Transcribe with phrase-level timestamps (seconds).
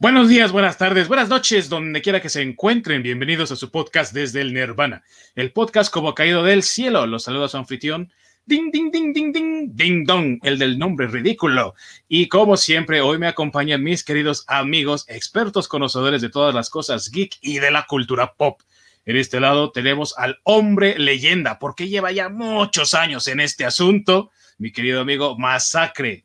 [0.00, 3.02] Buenos días, buenas tardes, buenas noches, donde quiera que se encuentren.
[3.02, 5.04] Bienvenidos a su podcast desde el Nirvana.
[5.34, 7.06] El podcast como caído del cielo.
[7.06, 8.10] Los saluda su anfitrión.
[8.46, 11.74] Ding, ding, ding, ding, ding, ding, dong, el del nombre ridículo.
[12.08, 17.10] Y como siempre, hoy me acompañan mis queridos amigos, expertos conocedores de todas las cosas
[17.10, 18.62] geek y de la cultura pop.
[19.04, 24.30] En este lado tenemos al hombre leyenda, porque lleva ya muchos años en este asunto,
[24.56, 26.24] mi querido amigo Masacre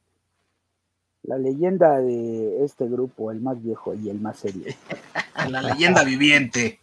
[1.28, 4.73] la leyenda de este grupo, el más viejo y el más serio.
[5.50, 6.80] la leyenda viviente.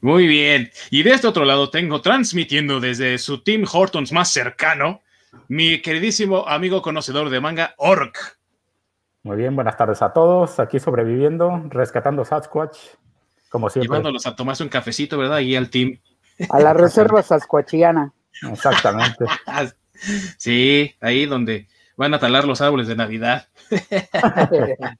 [0.00, 0.70] Muy bien.
[0.90, 5.02] Y de este otro lado tengo transmitiendo desde su Team Hortons más cercano,
[5.48, 8.38] mi queridísimo amigo conocedor de manga, Orc.
[9.22, 10.58] Muy bien, buenas tardes a todos.
[10.58, 12.78] Aquí sobreviviendo, rescatando Sasquatch,
[13.50, 13.88] como siempre.
[13.88, 15.40] Llevándolos a tomarse un cafecito, ¿verdad?
[15.40, 15.98] Y al team.
[16.48, 18.14] A la reserva sasquatchiana.
[18.50, 19.26] Exactamente.
[20.38, 23.48] sí, ahí donde van a talar los árboles de Navidad.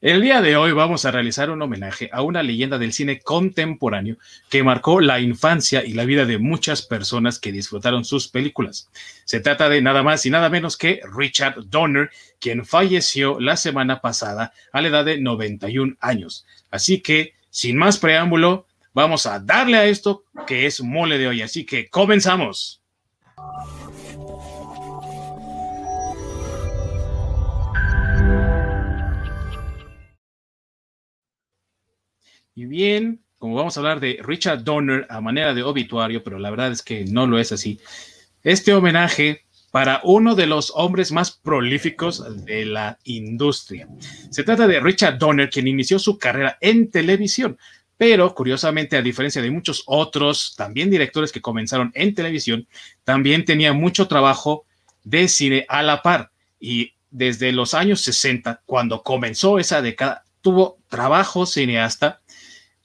[0.00, 4.16] El día de hoy vamos a realizar un homenaje a una leyenda del cine contemporáneo
[4.48, 8.88] que marcó la infancia y la vida de muchas personas que disfrutaron sus películas.
[9.24, 14.00] Se trata de nada más y nada menos que Richard Donner, quien falleció la semana
[14.00, 16.46] pasada a la edad de 91 años.
[16.70, 21.42] Así que, sin más preámbulo, vamos a darle a esto que es mole de hoy.
[21.42, 22.80] Así que comenzamos.
[32.58, 36.50] Y bien, como vamos a hablar de Richard Donner a manera de obituario, pero la
[36.50, 37.78] verdad es que no lo es así,
[38.42, 43.86] este homenaje para uno de los hombres más prolíficos de la industria.
[44.30, 47.56] Se trata de Richard Donner, quien inició su carrera en televisión,
[47.96, 52.66] pero curiosamente, a diferencia de muchos otros, también directores que comenzaron en televisión,
[53.04, 54.64] también tenía mucho trabajo
[55.04, 56.32] de cine a la par.
[56.58, 62.20] Y desde los años 60, cuando comenzó esa década, tuvo trabajo cineasta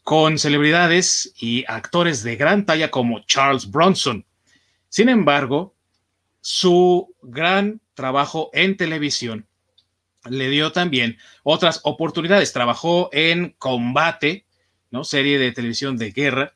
[0.04, 4.26] con celebridades y actores de gran talla como Charles Bronson.
[4.90, 5.74] Sin embargo,
[6.42, 9.48] su gran trabajo en televisión
[10.30, 12.54] le dio también otras oportunidades.
[12.54, 14.46] Trabajó en Combate,
[14.92, 15.04] ¿no?
[15.04, 16.54] serie de televisión de guerra.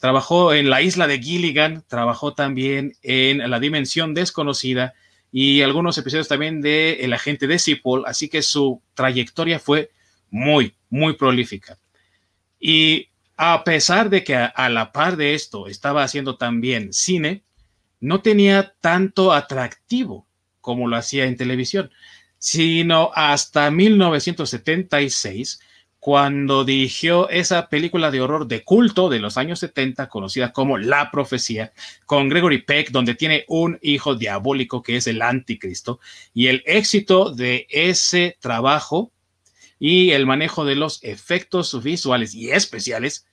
[0.00, 4.94] Trabajó en La Isla de Gilligan, trabajó también en La Dimensión Desconocida
[5.30, 9.90] y algunos episodios también de El Agente de Cipoll, así que su trayectoria fue
[10.30, 11.78] muy, muy prolífica.
[12.60, 17.42] Y a pesar de que a, la par de esto estaba haciendo también cine,
[17.98, 20.26] no tenía tanto atractivo
[20.60, 21.90] como lo hacía en televisión,
[22.38, 25.60] sino hasta 1976,
[25.98, 31.10] cuando dirigió esa película de horror de culto de los años 70, conocida como La
[31.10, 31.72] Profecía,
[32.06, 36.00] con Gregory Peck, donde tiene un hijo diabólico que es el anticristo,
[36.32, 39.12] y el éxito de ese trabajo
[39.80, 43.26] y el manejo de los efectos visuales y especiales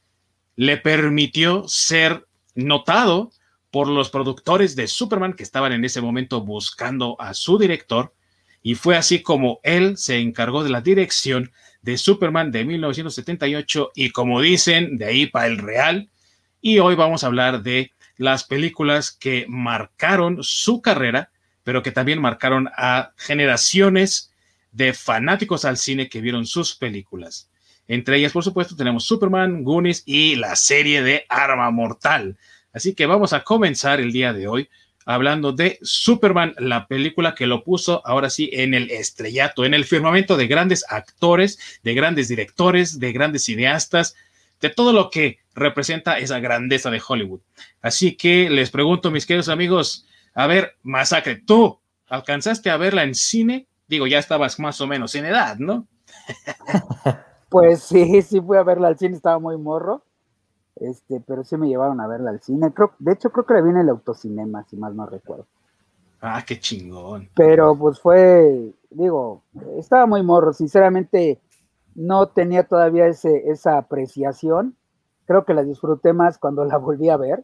[0.56, 2.26] le permitió ser
[2.56, 3.32] notado
[3.70, 8.16] por los productores de Superman que estaban en ese momento buscando a su director
[8.64, 14.10] y fue así como él se encargó de la dirección de Superman de 1978 y
[14.10, 16.10] como dicen, de ahí para el real.
[16.60, 21.30] Y hoy vamos a hablar de las películas que marcaron su carrera,
[21.64, 24.27] pero que también marcaron a generaciones
[24.78, 27.50] de fanáticos al cine que vieron sus películas.
[27.88, 32.38] Entre ellas, por supuesto, tenemos Superman, Goonies y la serie de Arma Mortal.
[32.74, 34.70] Así que vamos a comenzar el día de hoy
[35.04, 39.86] hablando de Superman, la película que lo puso ahora sí en el estrellato, en el
[39.86, 44.16] firmamento de grandes actores, de grandes directores, de grandes cineastas,
[44.62, 47.40] de todo lo que representa esa grandeza de Hollywood.
[47.82, 50.06] Así que les pregunto, mis queridos amigos,
[50.36, 51.80] a ver, Masacre, ¿tú
[52.10, 55.88] alcanzaste a verla en cine Digo, ya estabas más o menos en edad, ¿no?
[57.50, 60.04] pues sí, sí fui a verla al cine, estaba muy morro.
[60.76, 62.72] Este, pero sí me llevaron a verla al cine.
[62.74, 65.48] Creo, de hecho, creo que la vi en el autocinema, si más no recuerdo.
[66.22, 67.30] Ah, qué chingón.
[67.36, 69.44] Pero pues fue, digo,
[69.78, 71.40] estaba muy morro, sinceramente
[71.96, 74.76] no tenía todavía ese, esa apreciación.
[75.26, 77.44] Creo que la disfruté más cuando la volví a ver.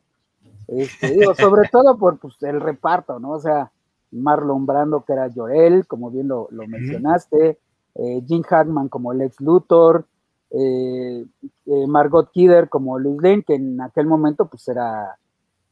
[0.68, 3.32] Este, digo, sobre todo por pues, el reparto, ¿no?
[3.32, 3.72] O sea,
[4.14, 7.60] Marlon Brando, que era Joel, como bien lo, mencionaste,
[7.96, 10.06] eh, Jim Hackman como Lex Luthor,
[10.52, 11.26] eh,
[11.66, 15.18] eh, Margot Kidder como Luis Lane, que en aquel momento pues era,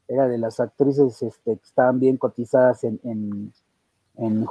[0.08, 3.52] era de las actrices este, que estaban bien cotizadas en,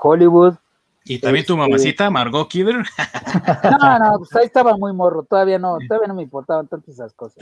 [0.01, 0.55] Hollywood.
[1.03, 2.77] ¿Y también tu este, mamacita, Margot Kidder?
[3.79, 7.13] No, no, pues ahí estaba muy morro, todavía no, todavía no me importaban tantas esas
[7.13, 7.39] cosas.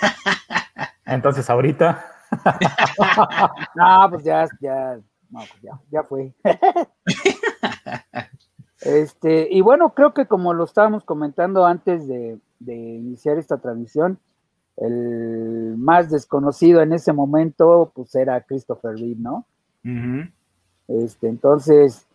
[1.04, 2.04] Entonces ahorita.
[3.74, 4.98] No, pues ya, ya,
[5.30, 6.32] no, pues ya, ya fue.
[8.80, 14.18] Este, y bueno, creo que como lo estábamos comentando antes de, iniciar esta transmisión,
[14.76, 19.44] el más desconocido en ese momento, pues era Christopher Reeve, ¿no?
[20.86, 22.06] Este, entonces,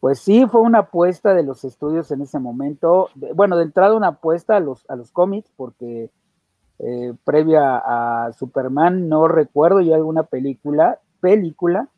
[0.00, 3.10] pues sí, fue una apuesta de los estudios en ese momento.
[3.34, 6.10] bueno, de entrada una apuesta a los, a los cómics, porque
[6.78, 11.90] eh, previa a Superman no recuerdo yo alguna película, película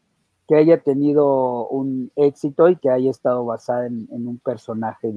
[0.53, 5.11] que haya tenido un éxito y que haya estado basada en, un personaje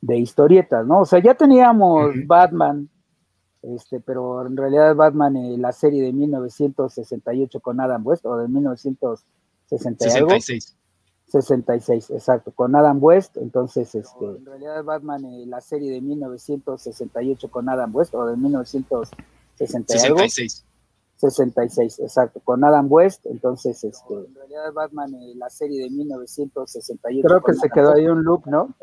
[0.00, 1.00] de, historietas, ¿no?
[1.00, 2.88] O sea, ya teníamos Batman,
[3.60, 8.48] este, pero en realidad Batman, en la serie de 1968 con Adam West, o de
[8.48, 10.78] 1966.
[11.26, 17.50] 66, exacto, con Adam West, entonces, este, en realidad Batman, en la serie de 1968
[17.50, 20.64] con Adam West, o de 1966.
[21.20, 27.28] 66, exacto, con Adam West, entonces, este, en realidad Batman, en la serie de 1968.
[27.28, 28.74] Creo que se quedó ahí un loop, ¿no?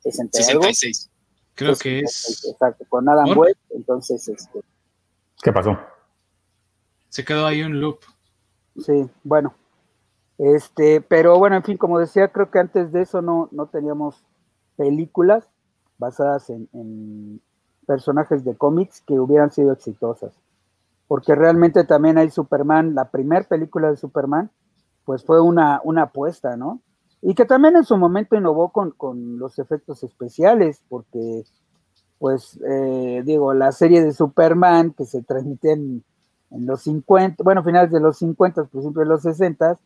[0.00, 1.10] 66.
[1.54, 2.46] Creo que es.
[2.50, 4.60] Exacto, con Adam West, entonces, este.
[5.42, 5.78] ¿Qué pasó?
[7.10, 7.98] Se quedó ahí un loop.
[8.78, 9.54] Sí, bueno.
[10.38, 14.24] Este, pero bueno, en fin, como decía, creo que antes de eso no, no teníamos
[14.76, 15.46] películas
[15.98, 17.40] basadas en, en
[17.86, 20.32] personajes de cómics que hubieran sido exitosas
[21.08, 24.50] porque realmente también hay Superman, la primera película de Superman,
[25.04, 26.80] pues fue una, una apuesta, ¿no?
[27.22, 31.44] Y que también en su momento innovó con, los efectos especiales, porque,
[32.18, 36.04] pues, eh, digo, la serie de Superman que se transmite en,
[36.50, 39.78] los 50, bueno, finales de los 50, principios de los 60,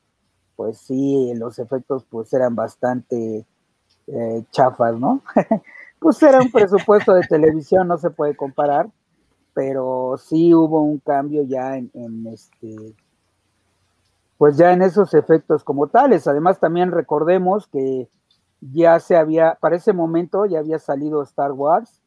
[0.56, 3.46] pues sí, los efectos pues eran bastante
[4.06, 5.23] eh, chafas, ¿no?
[5.99, 8.90] pues era un presupuesto de televisión, no se puede comparar,
[9.55, 12.94] pero sí hubo un cambio ya en, este,
[14.38, 16.26] pues ya en esos efectos como tales.
[16.26, 18.08] Además, también recordemos que
[18.61, 22.00] ya se había, para ese momento ya había salido Star Wars,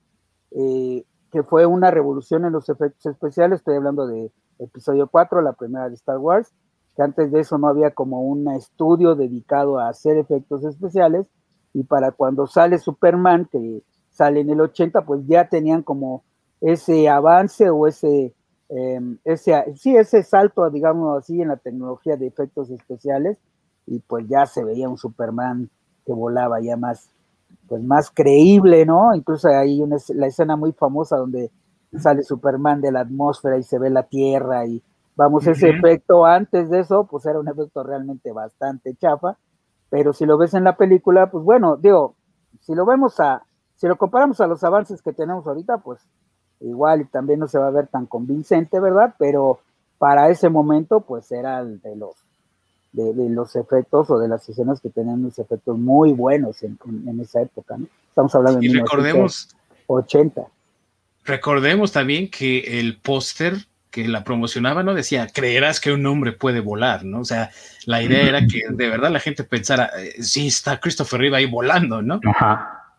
[0.51, 3.59] eh, que fue una revolución en los efectos especiales.
[3.59, 6.53] Estoy hablando de episodio 4, la primera de Star Wars,
[6.95, 11.27] que antes de eso no había como un estudio dedicado a hacer efectos especiales.
[11.73, 13.81] Y para cuando sale Superman, que
[14.11, 16.23] sale en el 80, pues ya tenían como
[16.63, 18.33] ese avance o ese,
[18.69, 23.37] em, ese, sí, ese salto, digamos así, en la tecnología de efectos especiales,
[23.85, 25.69] y pues ya se veía un Superman
[26.05, 27.09] que volaba ya más,
[27.67, 29.13] pues más creíble, ¿no?
[29.13, 31.51] Incluso hay una, la escena muy famosa donde
[31.99, 34.81] sale Superman de la atmósfera y se ve la Tierra y
[35.15, 39.37] vamos, ese efecto antes de eso, pues era un efecto realmente bastante chafa,
[39.89, 42.15] pero si lo ves en la película, pues bueno, digo,
[42.61, 43.43] si lo vemos a,
[43.75, 46.07] si lo comparamos a los avances que tenemos ahorita, pues
[46.63, 49.13] igual y también no se va a ver tan convincente, ¿verdad?
[49.17, 49.59] Pero
[49.97, 52.15] para ese momento, pues era de los,
[52.91, 56.77] de, los efectos o de las escenas que tenían unos efectos muy buenos en,
[57.21, 57.87] esa época, ¿no?
[58.09, 59.49] Estamos hablando de y recordemos,
[59.87, 60.45] 80.
[61.25, 63.55] Recordemos también que el póster
[63.89, 64.95] que la promocionaba, ¿no?
[64.95, 67.19] Decía, creerás que un hombre puede volar, ¿no?
[67.19, 67.51] O sea,
[67.85, 71.45] la idea era que de verdad la gente pensara, eh, sí, está Christopher Reeve ahí
[71.45, 72.19] volando, ¿no?
[72.25, 72.95] Ajá.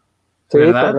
[0.49, 0.95] Sí, ¿verdad?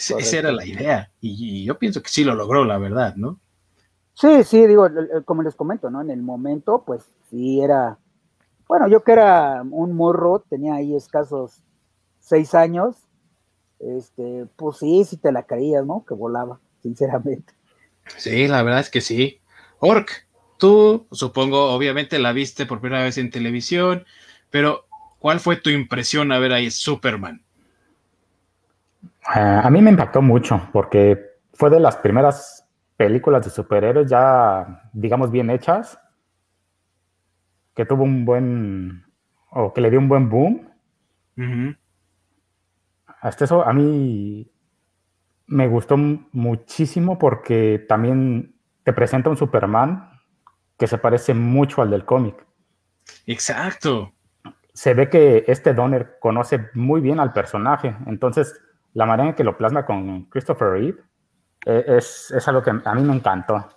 [0.00, 1.10] Esa era la idea.
[1.20, 3.38] Y, yo pienso que sí lo logró, la verdad, ¿no?
[4.14, 4.88] Sí, sí, digo,
[5.24, 6.00] como les comento, ¿no?
[6.00, 7.98] En el momento, pues sí era.
[8.68, 11.62] Bueno, yo que era un morro, tenía ahí escasos
[12.20, 12.96] seis años.
[13.78, 16.04] Este, pues sí, sí te la creías, ¿no?
[16.06, 17.52] Que volaba, sinceramente.
[18.16, 19.40] Sí, la verdad es que sí.
[19.78, 20.28] Ork,
[20.58, 24.04] tú supongo, obviamente la viste por primera vez en televisión,
[24.50, 24.86] pero
[25.18, 27.42] ¿cuál fue tu impresión a ver ahí Superman?
[29.24, 35.30] A mí me impactó mucho porque fue de las primeras películas de superhéroes ya, digamos,
[35.30, 35.98] bien hechas,
[37.74, 39.06] que tuvo un buen,
[39.50, 40.68] o que le dio un buen boom.
[43.20, 44.50] Hasta eso a mí
[45.46, 50.10] me gustó muchísimo porque también te presenta un Superman
[50.78, 52.46] que se parece mucho al del cómic.
[53.26, 54.12] Exacto.
[54.72, 58.60] Se ve que este Donner conoce muy bien al personaje, entonces
[58.94, 60.98] la manera en que lo plasma con Christopher Reeve
[61.66, 63.68] eh, es, algo que a mí me encantó.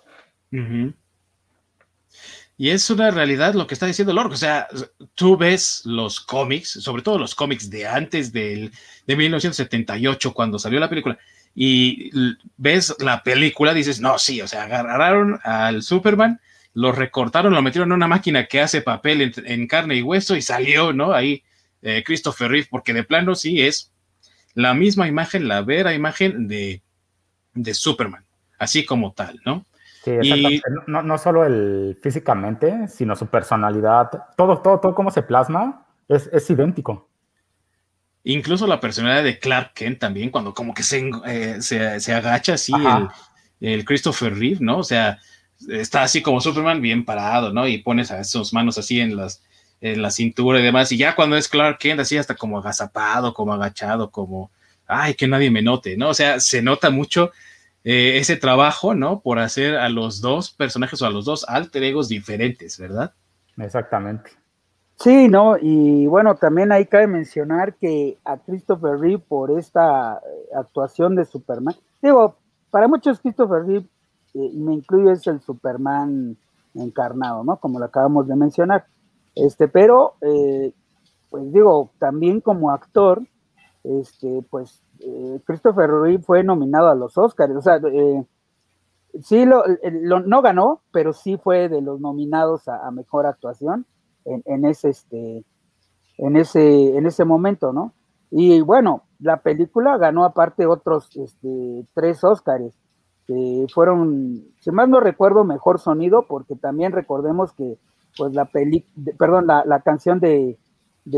[2.56, 4.32] Y es una realidad lo que está diciendo Lord.
[4.32, 4.68] O sea,
[5.14, 8.70] tú ves los cómics, sobre todo los cómics de antes del,
[9.06, 11.18] de 1978, cuando salió la película,
[11.54, 12.10] y
[12.56, 16.40] ves la película, dices, no, sí, o sea, agarraron al Superman,
[16.72, 20.42] lo recortaron, lo metieron en una máquina que hace papel en, carne y hueso y
[20.42, 21.12] salió, ¿no?
[21.12, 21.44] Ahí
[21.82, 23.92] eh, Christopher Reeve, porque de plano sí es
[24.54, 26.82] la misma imagen, la vera imagen de,
[27.72, 28.24] Superman,
[28.58, 29.66] así como tal, ¿no?
[30.04, 35.22] Sí, y, no, no, solo el físicamente, sino su personalidad, todo, todo, todo cómo se
[35.22, 37.08] plasma es, idéntico.
[38.24, 42.72] Incluso la personalidad de Clark Kent también, cuando como que se, eh, se, agacha así
[42.74, 43.08] el,
[43.60, 44.78] el, Christopher Reeve, ¿no?
[44.78, 45.18] O sea,
[45.68, 47.66] está así como Superman bien parado, ¿no?
[47.66, 49.42] Y pones a sus manos así en las
[49.84, 53.34] en la cintura y demás, y ya cuando es Clark Kent, así hasta como agazapado,
[53.34, 54.50] como agachado, como,
[54.86, 56.08] ay, que nadie me note, ¿no?
[56.08, 57.32] O sea, se nota mucho
[57.84, 59.20] eh, ese trabajo, ¿no?
[59.20, 63.12] Por hacer a los dos personajes o a los dos alter egos diferentes, ¿verdad?
[63.58, 64.30] Exactamente.
[64.98, 65.58] Sí, ¿no?
[65.60, 71.26] Y bueno, también ahí cabe mencionar que a Christopher Reeve por esta eh, actuación de
[71.26, 72.38] Superman, digo,
[72.70, 73.86] para muchos Christopher Reeve,
[74.32, 76.38] eh, me incluyo, es el Superman
[76.74, 77.56] encarnado, ¿no?
[77.56, 78.86] Como lo acabamos de mencionar.
[79.34, 80.72] Este, pero, eh,
[81.30, 83.22] pues digo, también como actor,
[83.82, 88.24] este, pues eh, Christopher Reeve fue nominado a los Oscars, o sea, eh,
[89.22, 89.64] sí lo,
[90.20, 93.86] no ganó, pero sí fue de los nominados a, mejor actuación
[94.24, 95.44] en, ese, este,
[96.18, 97.92] en ese, en ese momento, ¿no?
[98.30, 102.74] Y bueno, la película ganó aparte otros este, tres Oscars,
[103.26, 107.78] que fueron, si más no recuerdo, mejor sonido, porque también recordemos que
[108.16, 108.84] pues la peli,
[109.18, 110.58] perdón, la, canción de,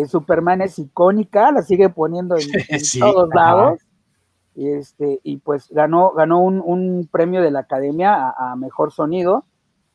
[0.08, 2.46] Superman es icónica, la sigue poniendo en,
[3.00, 3.80] todos lados.
[4.54, 9.44] Y, este, y pues ganó, ganó un, premio de la academia a, mejor sonido.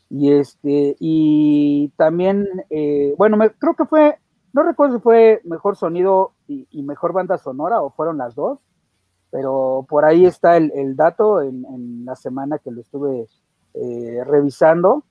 [0.09, 4.19] Y este, y también, eh, bueno, creo que fue,
[4.53, 8.59] no recuerdo si fue mejor sonido y, mejor banda sonora o fueron las dos,
[9.29, 13.27] pero por ahí está el, dato en, la semana que lo estuve
[13.73, 15.05] eh, revisando.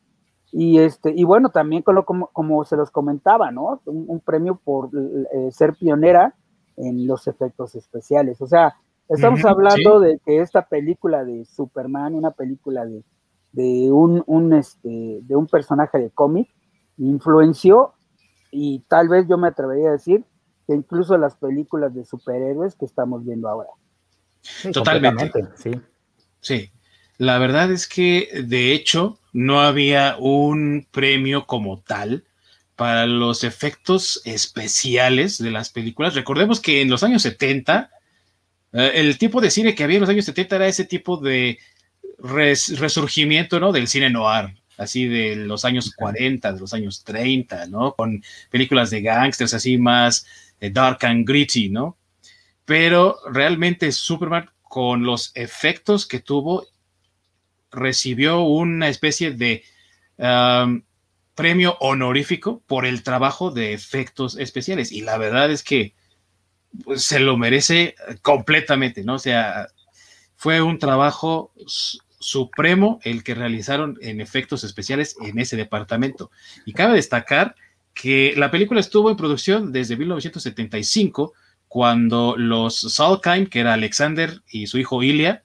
[0.52, 3.80] Y, este, y bueno, también como, como se los comentaba, ¿no?
[3.84, 6.34] Un, premio por eh, ser pionera
[6.76, 8.40] en los efectos especiales.
[8.40, 8.74] O sea,
[9.08, 13.04] estamos hablando de que esta película de Superman, una película de,
[13.52, 16.48] de, un, un, este, de un personaje de cómic,
[16.98, 17.94] influenció
[18.50, 20.24] y tal vez yo me atrevería a decir
[20.66, 23.70] que incluso las películas de superhéroes que estamos viendo ahora.
[24.72, 25.30] Totalmente.
[25.54, 25.80] Sí.
[26.40, 26.70] Sí.
[27.18, 32.24] La verdad es que, de hecho, no había un premio como tal
[32.76, 36.14] para los efectos especiales de las películas.
[36.14, 37.90] Recordemos que en los años 70,
[38.72, 41.58] eh, el tipo de cine que había en los años 70 era ese tipo de
[42.18, 43.72] resurgimiento, ¿no?
[43.72, 47.92] Del cine noir, así de los años 40, de los años 30, ¿no?
[47.92, 50.26] Con películas de gangsters así más
[50.60, 51.98] eh, dark and gritty, ¿no?
[52.64, 56.66] Pero realmente Superman con los efectos que tuvo
[57.70, 59.64] recibió una especie de
[61.34, 64.92] premio honorífico por el trabajo de efectos especiales.
[64.92, 65.94] Y la verdad es que
[66.84, 69.14] pues, se lo merece completamente, ¿no?
[69.14, 69.68] O sea,
[70.36, 71.52] fue un trabajo
[72.18, 76.30] supremo el que realizaron en efectos especiales en ese departamento.
[76.66, 77.54] Y cabe destacar
[77.94, 81.32] que la película estuvo en producción desde 1975,
[81.68, 85.44] cuando los Salkheim, que era Alexander y su hijo Ilya,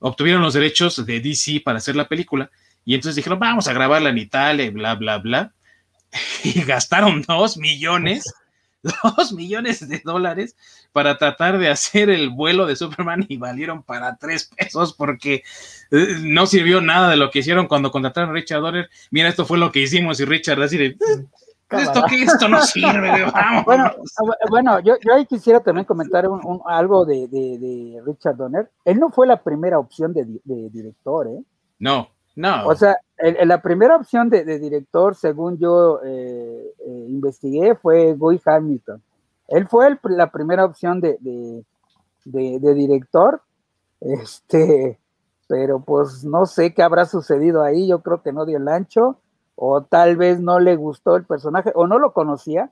[0.00, 2.50] obtuvieron los derechos de DC para hacer la película
[2.84, 5.52] y entonces dijeron, vamos a grabarla en Italia y bla, bla, bla.
[6.42, 8.32] Y gastaron dos millones,
[8.82, 10.56] dos millones de dólares
[10.92, 15.42] para tratar de hacer el vuelo de Superman y valieron para tres pesos porque
[15.90, 18.88] eh, no sirvió nada de lo que hicieron cuando contrataron a Richard Donner.
[19.10, 20.96] Mira, esto fue lo que hicimos y Richard así de,
[21.70, 23.64] esto que esto no sirve, vamos.
[23.64, 23.90] Bueno,
[24.50, 28.70] bueno yo, yo, ahí quisiera también comentar un, algo de, de, Richard Donner.
[28.84, 31.42] Él no fue la primera opción de, director, ¿eh?
[31.78, 32.66] No, no.
[32.66, 32.96] O sea,
[33.44, 39.02] la primera opción de, director, según yo eh, eh, investigué, fue Guy Hamilton.
[39.48, 41.18] Él fue la primera opción de,
[42.24, 43.42] director,
[44.00, 44.98] este,
[45.48, 47.88] pero pues no sé qué habrá sucedido ahí.
[47.88, 49.18] Yo creo que no dio el ancho
[49.60, 52.70] o tal vez no le gustó el personaje, o no lo conocía,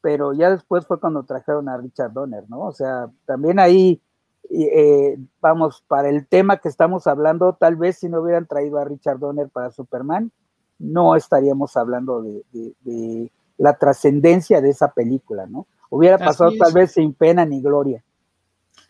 [0.00, 2.62] pero ya después fue cuando trajeron a Richard Donner, ¿no?
[2.62, 4.02] O sea, también ahí,
[4.50, 8.84] eh, vamos, para el tema que estamos hablando, tal vez si no hubieran traído a
[8.84, 10.32] Richard Donner para Superman,
[10.80, 15.68] no estaríamos hablando de, la trascendencia de esa película, ¿no?
[15.90, 18.02] Hubiera pasado tal vez sin pena ni gloria.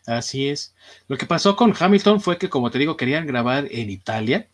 [0.07, 0.73] Así es.
[1.07, 4.47] Lo que pasó con Hamilton fue que, como te digo, querían grabar en Italia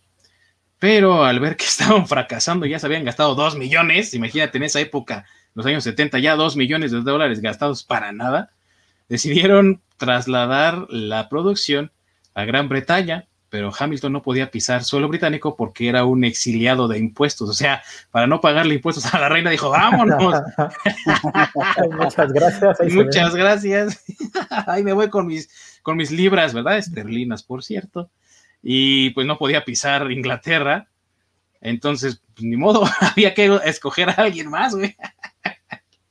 [0.83, 4.81] pero al ver que estaban fracasando, ya se habían gastado dos millones, imagínate en esa
[4.81, 5.23] época,
[5.53, 8.51] los años 70, ya dos millones de dólares gastados para nada,
[9.07, 11.93] decidieron trasladar la producción
[12.33, 16.99] a Gran Bretaña, pero Hamilton no podía pisar suelo británico porque era un exiliado de
[16.99, 20.33] impuestos, o sea, para no pagarle impuestos a la reina dijo, vámonos.
[21.97, 22.93] Muchas gracias.
[22.93, 24.03] Muchas gracias.
[24.67, 25.49] Ahí me voy con mis,
[25.81, 26.77] con mis libras, ¿verdad?
[26.77, 28.09] Esterlinas, por cierto
[28.63, 30.87] y pues no podía pisar Inglaterra.
[31.61, 34.95] Entonces, pues, ni modo, había que escoger a alguien más, güey.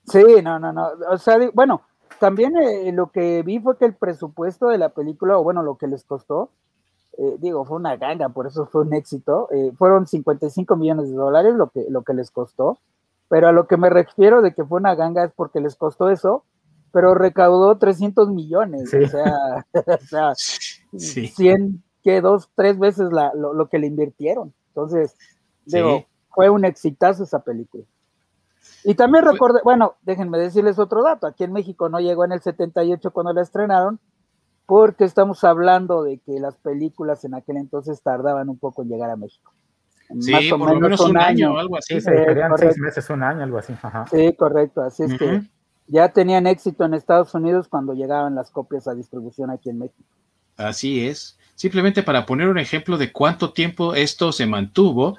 [0.06, 0.90] Sí, no, no, no.
[1.11, 1.82] O sea, bueno,
[2.21, 5.76] también eh, lo que vi fue que el presupuesto de la película, o bueno, lo
[5.76, 6.50] que les costó,
[7.18, 11.16] eh, digo, fue una ganga, por eso fue un éxito, eh, fueron 55 millones de
[11.16, 12.78] dólares lo que, lo que les costó,
[13.28, 16.11] pero a lo que me refiero de que fue una ganga es porque les costó
[16.11, 16.44] eso,
[16.90, 20.35] pero recaudó 300 millones, o sea, o sea
[20.97, 24.52] 100, que dos, tres veces lo, que le invirtieron.
[24.68, 25.16] Entonces,
[25.64, 27.85] digo, fue un exitazo esa película.
[28.85, 32.40] Y también recordé, bueno, déjenme decirles otro dato, aquí en México no llegó en el
[32.40, 34.00] 78 cuando la estrenaron,
[34.66, 39.11] porque estamos hablando de que las películas en aquel entonces tardaban un poco en llegar
[39.11, 39.52] a México.
[40.21, 42.00] Sí, Más o por menos lo menos un, año, o algo así.
[42.00, 42.09] Sí,
[42.59, 43.75] seis meses, un año, algo así.
[44.11, 44.82] Sí, correcto.
[44.82, 45.42] Así es que
[45.87, 50.09] ya tenían éxito en Estados Unidos cuando llegaban las copias a distribución aquí en México.
[50.56, 51.38] Así es.
[51.54, 55.16] Simplemente para poner un ejemplo de cuánto tiempo esto se mantuvo,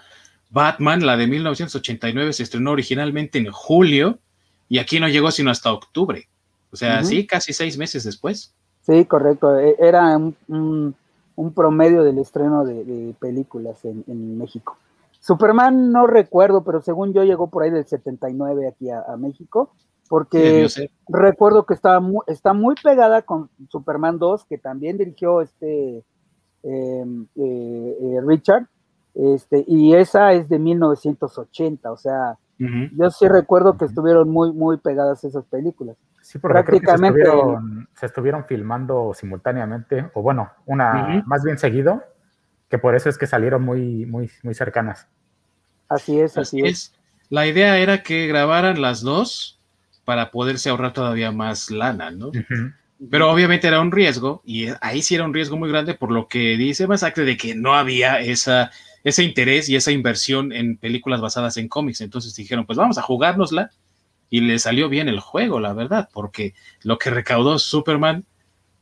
[0.50, 4.20] Batman, la de 1989, se estrenó originalmente en julio
[4.70, 6.28] y aquí no llegó sino hasta octubre.
[6.72, 8.54] O sea, sí, casi seis meses después.
[8.82, 9.58] Sí, correcto.
[9.60, 10.96] E, era un,
[11.56, 14.78] promedio del estreno de, películas en, México.
[15.20, 19.72] Superman no recuerdo, pero según yo llegó por ahí del 79 aquí a, México,
[20.10, 20.68] porque
[21.08, 26.04] recuerdo que estaba está muy pegada con Superman 2, que también dirigió este
[28.26, 28.68] Richard,
[29.16, 34.78] este, y esa es de 1980, o sea, yo sí recuerdo que estuvieron muy, muy
[34.78, 35.98] pegadas esas películas.
[36.22, 37.22] Sí, prácticamente
[37.96, 42.02] se, estuvieron, filmando simultáneamente, o bueno, una más bien seguido,
[42.70, 45.08] que por eso es que salieron muy, muy, muy cercanas.
[45.90, 46.94] Así es, así, es.
[47.30, 49.60] La idea era que grabaran las dos
[50.06, 52.32] para poderse ahorrar todavía más lana, ¿no?
[53.10, 56.28] Pero obviamente era un riesgo, y ahí sí era un riesgo muy grande, por lo
[56.28, 58.72] que dice Masacre de que no había esa,
[59.04, 62.02] ese interés y esa inversión en películas basadas en cómics.
[62.02, 63.72] Entonces dijeron, pues vamos a jugárnosla
[64.30, 68.26] y le salió bien el juego, la verdad, porque lo que recaudó Superman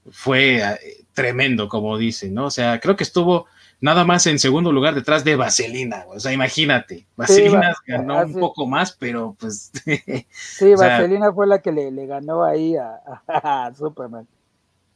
[0.09, 0.77] fue eh,
[1.13, 2.45] tremendo, como dicen, ¿no?
[2.45, 3.47] O sea, creo que estuvo
[3.81, 8.67] nada más en segundo lugar detrás de Vaselina, o sea, imagínate, Vaselina ganó un poco
[8.67, 9.71] más, pero pues...
[10.31, 14.27] sí, Vaselina fue la que le, ganó ahí a, Superman.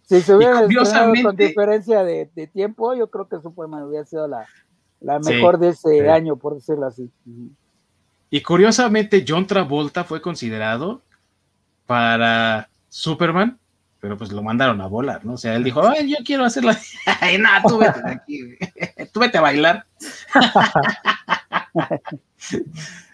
[0.04, 0.62] Si se hubiera
[1.24, 4.48] con diferencia de, tiempo, yo creo que Superman hubiera sido la,
[5.20, 7.10] mejor de ese año, por decirlo así.
[8.30, 11.02] Y curiosamente, John Travolta fue considerado
[11.88, 13.60] para Superman,
[14.00, 15.34] pero pues lo mandaron a volar, ¿no?
[15.34, 16.78] O sea, él dijo, ay, yo quiero hacerla.
[17.22, 18.58] Ay, nada, tú vete de aquí,
[19.12, 19.86] tú vete a bailar.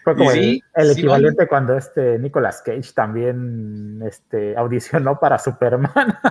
[0.04, 5.92] Fue como el, equivalente cuando este Nicolas Cage también este, audicionó para Superman.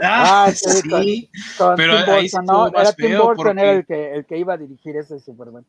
[0.00, 1.30] Ah, ah sí,
[1.76, 2.68] pero ahí ¿no?
[2.68, 5.64] Era Tim Burton el que, el que iba a dirigir ese Superman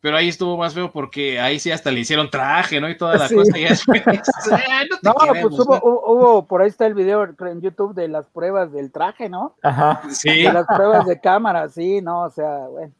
[0.00, 2.88] pero ahí estuvo más feo porque ahí sí hasta le hicieron traje, ¿no?
[2.88, 3.58] Y toda la cosa.
[3.58, 4.02] Y después,
[5.02, 8.90] no, pues hubo, hubo, por ahí está el video en YouTube de las pruebas del
[8.90, 9.56] traje, ¿no?
[9.62, 10.00] Ajá.
[10.10, 10.42] Sí.
[10.42, 12.92] De las pruebas de cámara, sí, no, o sea, bueno.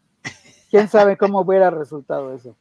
[0.71, 2.55] ¿Quién sabe cómo hubiera resultado eso?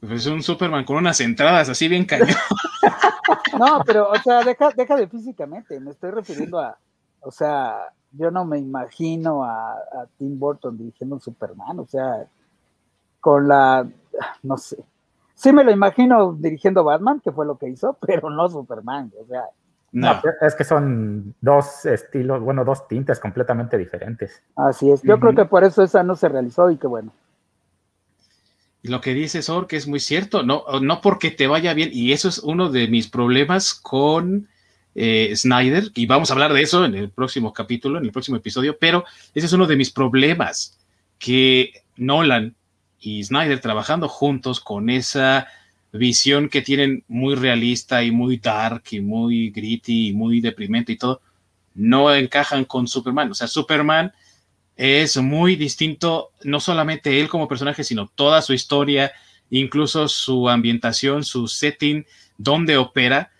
[0.00, 2.28] Pues un Superman con unas entradas así bien cañón.
[3.58, 6.76] no, pero, o sea, deja, deja de físicamente, me estoy refiriendo a,
[7.20, 7.78] o sea,
[8.12, 12.26] yo no me imagino a, a Tim Burton dirigiendo un Superman, o sea,
[13.20, 13.88] con la,
[14.42, 14.76] no sé,
[15.36, 19.26] sí me lo imagino dirigiendo Batman, que fue lo que hizo, pero no Superman, o
[19.26, 19.44] sea.
[19.92, 24.42] No, es que son dos estilos, bueno, dos tintes completamente diferentes.
[24.54, 27.12] Así es, yo creo que por eso esa no se realizó y qué bueno.
[28.82, 31.90] Y lo que dice Sor, que es muy cierto, no, no porque te vaya bien,
[31.92, 34.48] y eso es uno de mis problemas con
[34.94, 38.36] eh, Snyder, y vamos a hablar de eso en el próximo capítulo, en el próximo
[38.36, 40.78] episodio, pero ese es uno de mis problemas,
[41.18, 42.54] que Nolan
[43.00, 45.46] y Snyder trabajando juntos con esa
[45.92, 50.96] visión que tienen muy realista y muy dark y muy gritty y muy deprimente y
[50.96, 51.20] todo,
[51.74, 53.30] no encajan con Superman.
[53.30, 54.12] O sea, Superman
[54.76, 59.12] es muy distinto, no solamente él como personaje, sino toda su historia,
[59.50, 62.06] incluso su ambientación, su setting,
[62.38, 63.30] donde opera.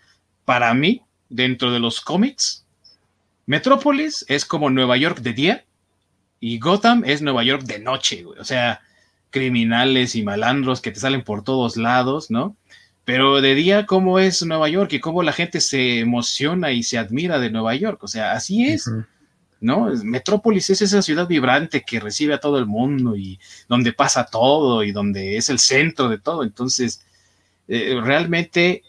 [0.45, 2.65] Para mí, dentro de los cómics,
[3.45, 5.65] Metrópolis es como Nueva York de día
[6.39, 8.25] y Gotham es Nueva York de noche.
[8.25, 8.81] O sea,
[9.29, 12.55] criminales y malandros que te salen por todos lados, ¿no?
[13.05, 16.97] Pero de día, ¿cómo es Nueva York y cómo la gente se emociona y se
[16.97, 18.03] admira de Nueva York?
[18.03, 18.91] O sea, así es,
[19.61, 19.89] ¿no?
[20.03, 24.83] Metrópolis es esa ciudad vibrante que recibe a todo el mundo y donde pasa todo
[24.83, 26.43] y donde es el centro de todo.
[26.43, 27.05] Entonces,
[27.69, 28.83] eh, realmente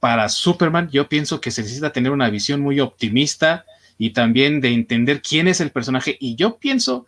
[0.00, 3.64] para Superman yo pienso que se necesita tener una visión muy optimista
[3.98, 6.16] y también de entender quién es el personaje.
[6.18, 7.06] Y yo pienso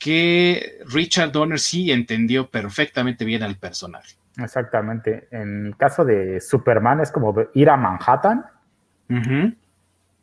[0.00, 4.16] que Richard Donner sí entendió perfectamente bien al personaje.
[4.38, 5.28] Exactamente.
[5.30, 8.44] En el caso de Superman es como ir a Manhattan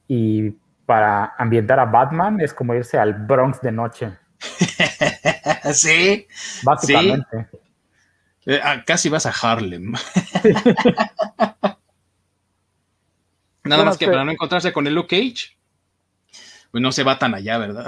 [0.07, 0.49] Y
[0.85, 4.11] para ambientar a Batman es como irse al Bronx de noche.
[5.73, 6.27] sí.
[6.63, 7.47] Básicamente.
[8.47, 9.93] Eh, ah, casi vas a Harlem.
[13.63, 15.55] Nada más que para no encontrarse con el Luke Cage,
[16.71, 17.87] pues no se va tan allá, ¿verdad?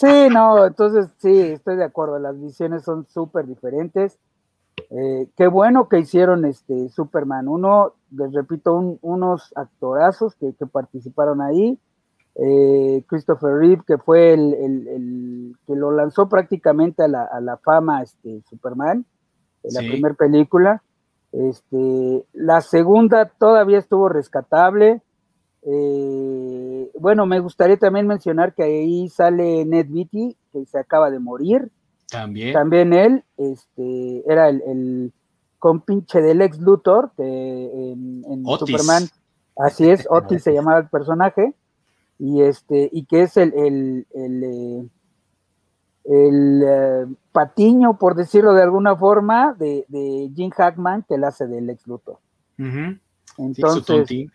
[0.00, 4.18] Sí, no, entonces sí, estoy de acuerdo, las visiones son súper diferentes.
[4.90, 11.78] Eh, qué bueno que hicieron este Superman 1, les repito, unos actorazos que, participaron ahí.
[12.36, 19.04] Eh, Christopher Reeve, que fue el, que lo lanzó prácticamente a la, fama, este, Superman,
[19.62, 20.82] en la primera película.
[21.32, 25.02] Este, la segunda todavía estuvo rescatable.
[25.62, 31.18] Eh, bueno, me gustaría también mencionar que ahí sale Ned Beatty, que se acaba de
[31.18, 31.70] morir.
[32.10, 32.52] También.
[32.52, 35.12] También él, este, era el,
[35.58, 39.04] compinche del ex Luthor, que en, Superman,
[39.56, 41.54] así es, Otis se llamaba el personaje,
[42.18, 44.88] y este, y que es el, el, el, eh,
[46.04, 51.68] eh, patiño, por decirlo de alguna forma, de, de Jim Hackman, que él hace del
[51.70, 52.18] ex Luthor.
[53.38, 54.30] Entonces, sí,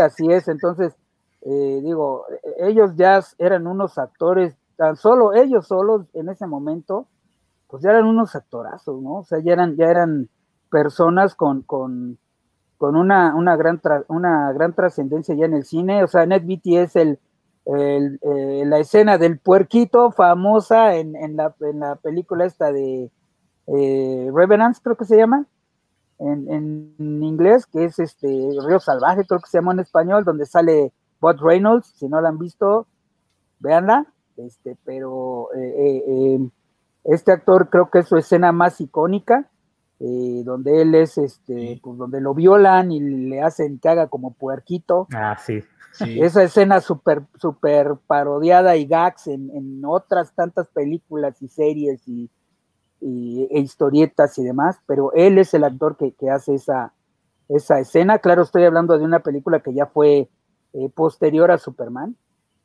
[0.00, 0.94] así es, entonces,
[1.42, 2.24] eh, digo,
[2.58, 7.06] ellos ya eran unos actores tan solo ellos solos en ese momento,
[7.68, 9.18] pues ya eran unos actorazos, ¿no?
[9.18, 10.28] O sea, ya eran, ya eran
[10.70, 12.18] personas con, con,
[12.78, 16.02] con una, una, gran una gran trascendencia ya en el cine.
[16.02, 17.18] O sea, Ned Beatty es el,
[17.64, 23.10] eh, la escena del puerquito famosa en, en, la, en la, película esta de
[23.68, 25.46] eh, Revenants, creo que se llama,
[26.22, 26.50] en,
[26.98, 28.26] en, inglés, que es este
[28.66, 32.28] Río Salvaje, creo que se llama en español, donde sale Bud Reynolds, si no la
[32.28, 32.86] han visto,
[33.60, 34.06] véanla.
[34.36, 36.48] Este, pero eh, eh, eh,
[37.04, 39.48] este actor creo que es su escena más icónica,
[39.98, 45.06] donde él es, este, pues donde lo violan y le hacen que haga como puerquito.
[45.14, 45.62] Ah, sí.
[46.00, 52.28] Esa escena súper super parodiada y gags en, otras tantas películas y series y,
[53.02, 56.92] e historietas y demás, pero él es el actor que, hace esa,
[57.48, 58.18] esa escena.
[58.18, 60.28] Claro, estoy hablando de una película que ya fue
[60.94, 62.16] posterior a Superman,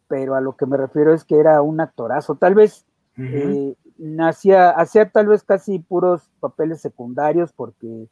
[0.07, 2.35] pero a lo que me refiero es que era un actorazo.
[2.35, 2.85] Tal vez
[3.17, 3.75] eh,
[4.19, 8.07] hacía tal vez casi puros papeles secundarios porque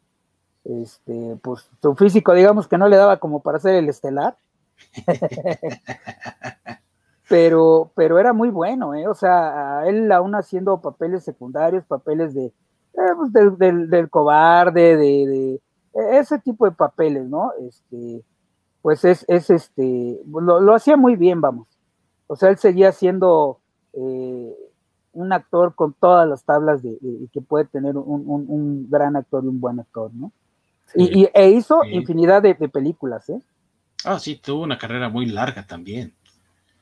[0.65, 4.35] este, pues su físico, digamos que no le daba como para ser el estelar.
[7.27, 9.07] pero, pero era muy bueno, ¿eh?
[9.07, 15.59] o sea, él aún haciendo papeles secundarios, papeles de, eh, pues, del, cobarde, de, e,
[15.93, 17.51] ese tipo de papeles, ¿no?
[17.67, 18.23] Este,
[18.81, 21.67] pues es, es este, lo hacía muy bien, vamos.
[22.27, 23.59] O sea, él seguía siendo
[23.93, 24.55] eh,
[25.13, 26.97] un actor con todas las tablas de,
[27.31, 30.31] que puede tener un, gran actor y un buen actor, ¿no?
[30.93, 33.39] y, e hizo infinidad de, películas, ¿eh?
[34.03, 36.13] Ah, sí, tuvo una carrera muy larga también.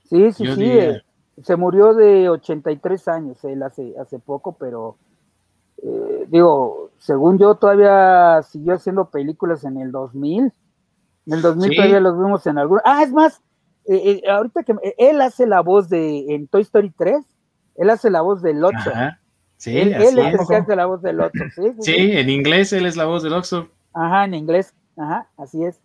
[0.03, 0.63] Sí, sí, sí.
[0.65, 1.01] Eh,
[1.41, 4.97] se murió de 83 años él hace, hace poco, pero
[5.81, 10.51] eh, digo, según yo todavía siguió haciendo películas en el 2000.
[11.25, 12.79] En el 2000 todavía los vimos en algún...
[12.85, 13.41] Ah, es más,
[13.85, 17.25] eh, eh, ahorita que él hace la voz de en Toy Story 3,
[17.75, 18.77] él hace la voz del 8.
[19.57, 21.31] Sí, él, es el que hace la voz del 8.
[21.79, 23.67] Sí, en inglés él es la voz del 8.
[23.93, 24.73] Ajá, en inglés.
[24.97, 25.79] Ajá, así es.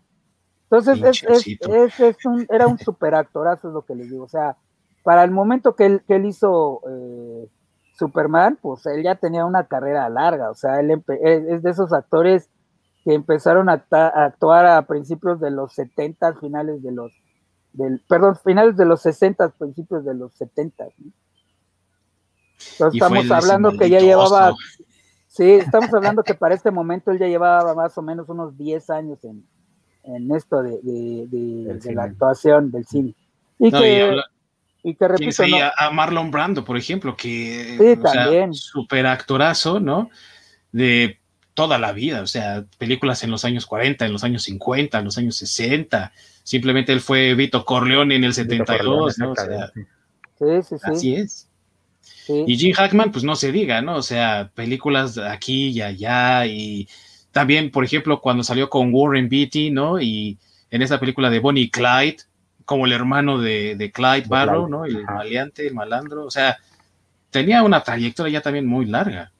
[0.71, 1.25] Entonces, es,
[1.61, 4.25] es, es, un, era un super actorazo, es lo que les digo.
[4.25, 4.57] O sea,
[5.03, 6.83] para el momento que él, que él hizo
[7.99, 10.51] Superman, pues él ya tenía una carrera larga.
[10.51, 12.51] O sea, él es de esos actores
[13.05, 17.13] que empezaron a, a, actuar a principios de los 70, finales de los
[17.73, 20.85] del, perdón, finales de los 60, principios de los 70.
[20.85, 21.15] Entonces
[22.95, 24.53] estamos hablando que ya llevaba,
[25.29, 28.91] sí, estamos hablando que para este momento él ya llevaba más o menos unos 10
[28.91, 29.47] años en,
[30.17, 33.15] en esto de, de, la actuación del cine.
[33.59, 34.17] Y que,
[34.83, 35.43] y, que repito,
[35.77, 38.55] a Marlon Brando, por ejemplo, que sí, también.
[38.55, 40.11] super actorazo, ¿no?
[40.73, 41.19] De
[41.55, 45.05] toda la vida, o sea, películas en los años 40, en los años 50, en
[45.05, 46.13] los años 60,
[46.45, 49.33] simplemente él fue Vito Corleone en el 72, ¿no?
[49.33, 50.85] O sea, sí, sí, sí.
[50.85, 51.49] Así es.
[52.29, 53.97] Y Jim Hackman, pues no se diga, ¿no?
[53.97, 56.89] O sea, películas aquí y allá, y
[57.33, 60.01] también, por ejemplo, cuando salió con Warren Beatty, ¿no?
[60.01, 60.39] Y
[60.71, 62.19] en esa película de Bonnie Clyde,
[62.65, 64.85] como el hermano de, Clyde Barrow, ¿no?
[64.85, 66.57] El maleante, el malandro, o sea,
[67.31, 69.33] tenía una trayectoria ya también muy larga.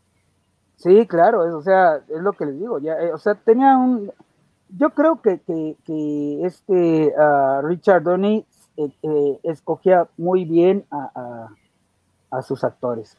[0.77, 4.13] Sí, claro, o sea, es lo que les digo, ya, eh, o sea, tenía un,
[4.71, 5.41] yo creo que,
[5.85, 8.45] que, este ah, Richard Donny
[8.77, 11.49] eh, eh, escogía muy bien a,
[12.43, 13.17] sus actores,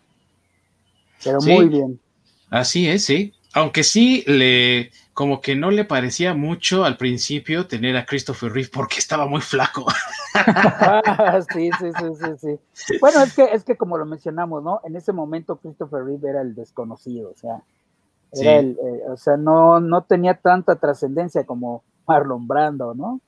[1.23, 1.99] pero muy bien.
[2.49, 7.97] Así es, sí, aunque sí le como que no le parecía mucho al principio tener
[7.97, 9.85] a Christopher Reeve porque estaba muy flaco.
[11.53, 12.97] sí, sí, sí, sí, sí.
[13.01, 14.79] Bueno, es que, es que como lo mencionamos, ¿no?
[14.85, 17.61] En ese momento Christopher Reeve era el desconocido, o sea,
[18.31, 23.19] era el, eh, o sea, no, no tenía tanta trascendencia como Marlon Brando, ¿no?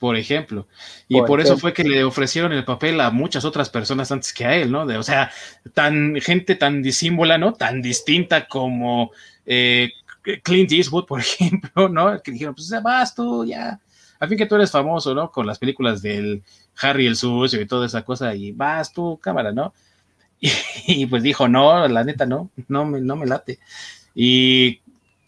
[0.00, 0.66] Por ejemplo.
[1.08, 4.46] Y por, eso fue que le ofrecieron el papel a muchas otras personas antes que
[4.46, 4.86] a él, ¿no?
[4.86, 5.30] De, o sea,
[5.74, 7.52] tan gente tan disímbola, ¿no?
[7.52, 9.10] Tan distinta como
[9.44, 9.90] eh,
[10.42, 12.18] Clint Eastwood, por ejemplo, ¿no?
[12.22, 13.78] Que dijeron, pues vas tú, ya.
[14.18, 15.30] A fin que tú eres famoso, ¿no?
[15.30, 16.42] Con las películas del
[16.80, 19.74] Harry el Sucio y toda esa cosa, y vas tú, cámara, ¿no?
[20.86, 23.58] Y, pues dijo, no, la neta, no, no me, no me late.
[24.14, 24.79] Y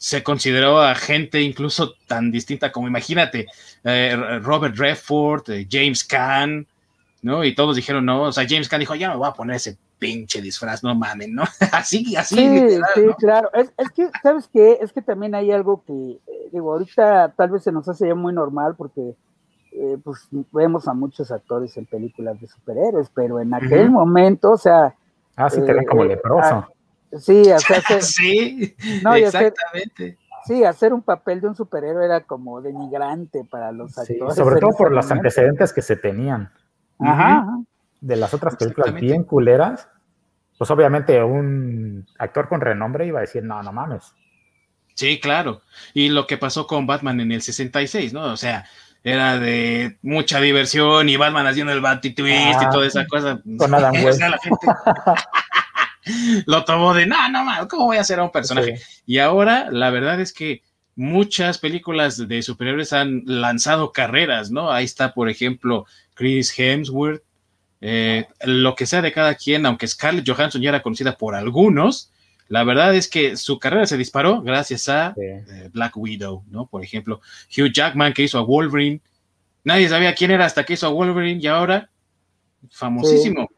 [0.02, 3.46] se consideró a gente incluso tan distinta como, imagínate,
[3.84, 6.66] eh, Robert Redford, eh, James Caan,
[7.22, 7.44] ¿no?
[7.44, 9.78] Y todos dijeron, no, o sea, James Caan dijo, ya me voy a poner ese
[10.00, 11.44] pinche disfraz, no mamen, ¿no?
[11.72, 12.34] así, así.
[12.34, 13.48] Sí, sí, claro.
[13.54, 14.78] Es, que, ¿sabes qué?
[14.80, 18.16] Es que también hay algo que, eh, digo, ahorita tal vez se nos hace ya
[18.16, 19.14] muy normal porque,
[19.70, 24.58] eh, pues, vemos a muchos actores en películas de superhéroes, pero en aquel momento, o
[24.58, 24.96] sea...
[25.36, 26.54] Ah, sí, te ven como eh, leproso.
[26.54, 26.68] Ah,
[27.18, 28.76] sí, o sea, sí,
[29.16, 30.18] exactamente.
[30.46, 34.34] sí, hacer un papel de un superhéroe era como denigrante para los actores.
[34.34, 36.50] sobre todo por los antecedentes que se tenían.
[36.98, 37.46] Ajá.
[38.00, 39.88] De las otras películas bien culeras,
[40.58, 44.12] pues obviamente un actor con renombre iba a decir, no, no mames.
[44.94, 45.62] Sí, claro.
[45.94, 48.24] Y lo que pasó con Batman en el 66, ¿no?
[48.24, 48.66] O sea,
[49.04, 53.40] era de mucha diversión y Batman haciendo el Batty Twist y toda esa ah, cosa.
[53.58, 54.20] Con Adam West.
[54.20, 54.66] la gente
[56.46, 58.80] lo tomó de, no, no ¿cómo voy a hacer a un personaje?
[59.06, 60.62] Y ahora, la verdad es que
[60.94, 64.70] muchas películas de superhéroes han lanzado carreras, ¿no?
[64.70, 67.22] Ahí está, por ejemplo, Chris Hemsworth,
[67.80, 72.12] eh, lo que sea de cada quien, aunque Scarlett Johansson ya era conocida por algunos,
[72.48, 76.66] la verdad es que su carrera se disparó gracias a eh, Black Widow, ¿no?
[76.66, 79.00] Por ejemplo, Hugh Jackman que hizo a Wolverine.
[79.64, 81.88] Nadie sabía quién era hasta que hizo a Wolverine y ahora
[82.70, 83.48] famosísimo,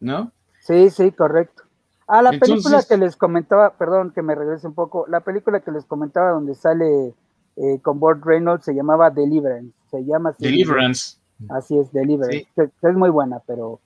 [0.00, 0.32] ¿no?
[0.64, 1.62] Sí, sí, correcto.
[2.06, 5.70] Ah, la película que les comentaba, perdón que me regrese un poco, la película que
[5.70, 7.14] les comentaba donde sale
[7.56, 11.18] eh, con Burt Reynolds se llamaba Deliverance, se llama Deliverance.
[11.50, 12.48] Así es, Delivery.
[12.56, 13.80] es muy buena, pero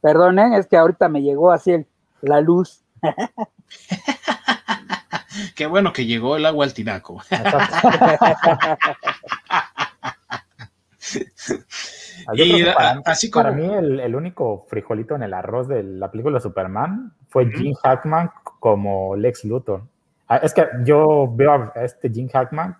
[0.00, 1.86] perdonen, es que ahorita me llegó así
[2.22, 2.80] la luz.
[5.54, 7.22] Qué bueno que llegó el agua al tinaco.
[12.34, 13.44] y, para, así como...
[13.44, 18.30] para mí el, único frijolito en el arroz de la película Superman fue Jim Hackman
[18.60, 19.82] como Lex Luthor.
[20.28, 22.76] Ah, es que yo veo a este Jim Hackman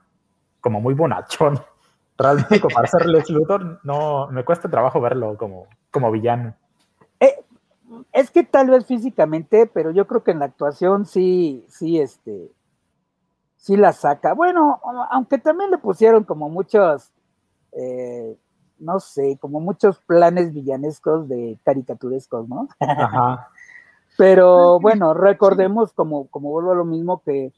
[0.60, 1.60] como muy bonachón
[2.18, 6.54] realmente para ser Lex Luthor no me cuesta trabajo verlo como, como villano.
[7.20, 7.36] Eh,
[8.12, 12.50] es que tal vez físicamente, pero yo creo que en la actuación sí, sí, este,
[13.56, 14.32] sí la saca.
[14.32, 14.80] Bueno,
[15.10, 17.12] aunque también le pusieron como muchos,
[17.72, 18.36] eh,
[18.78, 22.68] no sé, como muchos planes villanescos de caricaturescos, ¿no?
[22.80, 23.48] Ajá.
[24.18, 27.52] pero bueno, recordemos, como, como vuelvo a lo mismo, que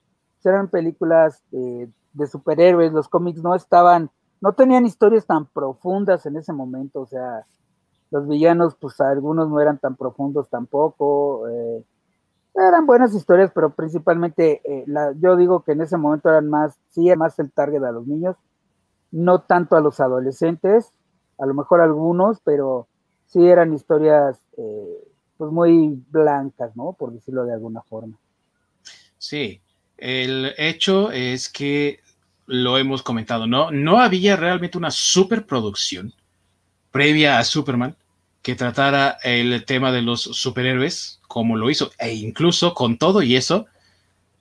[0.45, 6.53] eran películas de superhéroes, los cómics no estaban no tenían historias tan profundas en ese
[6.53, 7.45] momento, o sea,
[8.11, 11.85] los villanos, pues algunos no eran tan profundos tampoco, eh,
[12.55, 14.85] eran buenas historias, pero principalmente eh,
[15.21, 18.37] yo digo que en ese momento eran más, sí, más el target a los niños,
[19.11, 20.93] no tanto a los adolescentes,
[21.39, 22.89] a lo mejor algunos, pero
[23.27, 26.93] sí eran historias eh, pues muy blancas, ¿no?
[26.93, 28.17] Por decirlo de alguna forma.
[29.19, 29.61] Sí,
[29.97, 32.01] el hecho es que
[32.47, 33.71] lo hemos comentado, ¿no?
[33.71, 36.13] No había realmente una superproducción
[36.91, 37.97] previa a Superman
[38.43, 43.37] que tratara el tema de los superhéroes como lo hizo, e incluso con todo y
[43.37, 43.67] eso,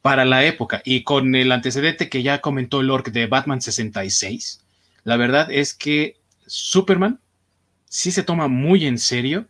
[0.02, 4.62] para la época y con el antecedente que ya comentó Lork de Batman 66,
[5.04, 6.16] la verdad es que
[6.48, 7.20] Superman
[7.86, 9.48] sí se toma muy en serio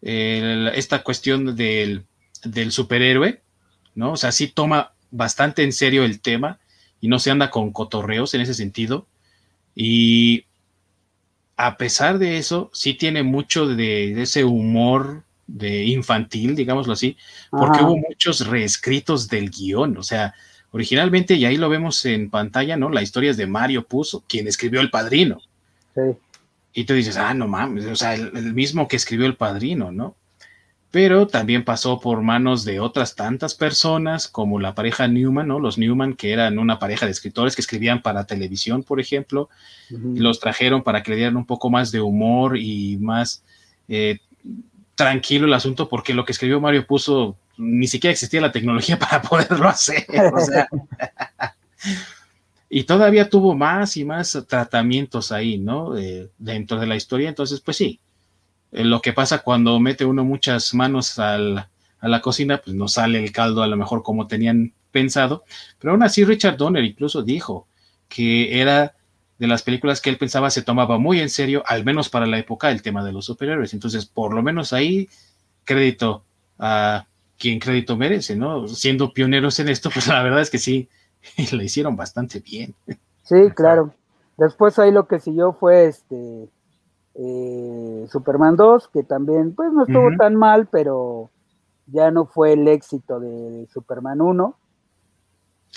[0.00, 2.04] esta cuestión del,
[2.42, 3.40] del superhéroe,
[3.94, 4.12] ¿no?
[4.12, 6.58] O sea, sí toma bastante en serio el tema
[7.00, 9.06] y no se anda con cotorreos en ese sentido.
[9.76, 10.46] Y
[11.56, 17.16] a pesar de eso, sí tiene mucho de, ese humor de infantil, digámoslo así,
[17.50, 20.34] porque hubo muchos reescritos del guion, o sea,
[20.70, 22.88] originalmente, y ahí lo vemos en pantalla, ¿no?
[22.88, 25.40] La historia es de Mario Puzo, quien escribió El Padrino.
[25.94, 26.00] Sí.
[26.74, 30.16] Y tú dices, ah, no mames, o sea, el, mismo que escribió El Padrino, ¿no?
[30.92, 35.58] pero también pasó por manos de otras tantas personas, como la pareja Newman, ¿no?
[35.58, 39.48] Los Newman, que eran una pareja de escritores que escribían para televisión, por ejemplo,
[39.88, 43.42] y los trajeron para que le dieran un poco más de humor y más
[43.88, 44.18] eh,
[44.94, 49.22] tranquilo el asunto, porque lo que escribió Mario puso, ni siquiera existía la tecnología para
[49.22, 50.04] poderlo hacer.
[52.74, 55.92] y todavía tuvo más y más tratamientos ahí, ¿no?
[56.38, 57.28] dentro de la historia.
[57.28, 58.00] Entonces, pues sí,
[58.72, 62.88] eh, lo que pasa cuando mete uno muchas manos al, a la cocina, pues no
[62.88, 65.44] sale el caldo a lo mejor como tenían pensado.
[65.78, 67.68] Pero aún así, Richard Donner incluso dijo
[68.08, 68.94] que era
[69.38, 72.38] de las películas que él pensaba se tomaba muy en serio, al menos para la
[72.38, 73.74] época, el tema de los superhéroes.
[73.74, 75.10] Entonces, por lo menos ahí,
[75.64, 76.24] crédito
[76.58, 77.04] a
[77.36, 78.66] quien crédito merece, ¿no?
[78.66, 80.88] Siendo pioneros en esto, pues la verdad es que sí,
[81.52, 82.74] lo hicieron bastante bien.
[83.22, 83.94] Sí, claro.
[84.36, 86.48] Después ahí lo que siguió fue este
[87.14, 91.30] eh, Superman 2, que también pues no estuvo tan mal, pero
[91.86, 94.56] ya no fue el éxito de Superman 1.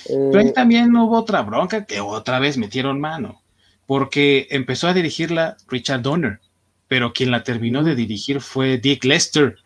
[0.08, 3.42] pero ahí eh, también hubo otra bronca que otra vez metieron mano,
[3.86, 6.40] porque empezó a dirigirla Richard Donner,
[6.88, 9.58] pero quien la terminó de dirigir fue Dick Lester,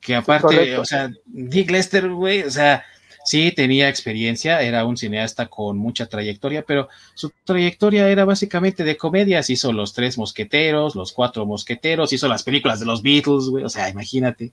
[0.00, 2.84] que aparte, o sea, Dick Lester, güey, o sea,
[3.24, 8.96] sí tenía experiencia, era un cineasta con mucha trayectoria, pero su trayectoria era básicamente de
[8.96, 13.64] comedias, hizo Los Tres Mosqueteros, Los Cuatro Mosqueteros, hizo las películas de los Beatles, güey,
[13.64, 14.52] o sea, imagínate,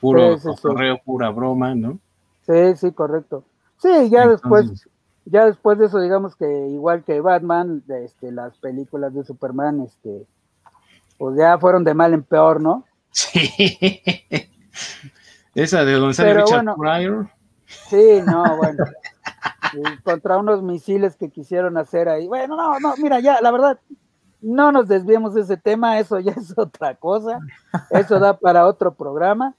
[0.00, 1.98] puro correo, pura broma, ¿no?
[2.46, 3.44] Sí, sí, correcto.
[3.78, 4.86] Sí, ya después,
[5.24, 10.26] ya después de eso, digamos que igual que Batman, este, las películas de Superman, este,
[11.18, 12.84] pues ya fueron de mal en peor, ¿no?
[13.14, 13.50] Sí.
[15.54, 17.28] Esa de donde sale Richard Pryor.
[17.88, 18.84] Sí, no, bueno.
[20.04, 22.26] contra unos misiles que quisieron hacer ahí.
[22.26, 23.78] Bueno, no, no, mira, ya, la verdad,
[24.40, 27.40] no nos desviemos de ese tema, eso ya es otra cosa.
[27.90, 29.54] Eso da para otro programa.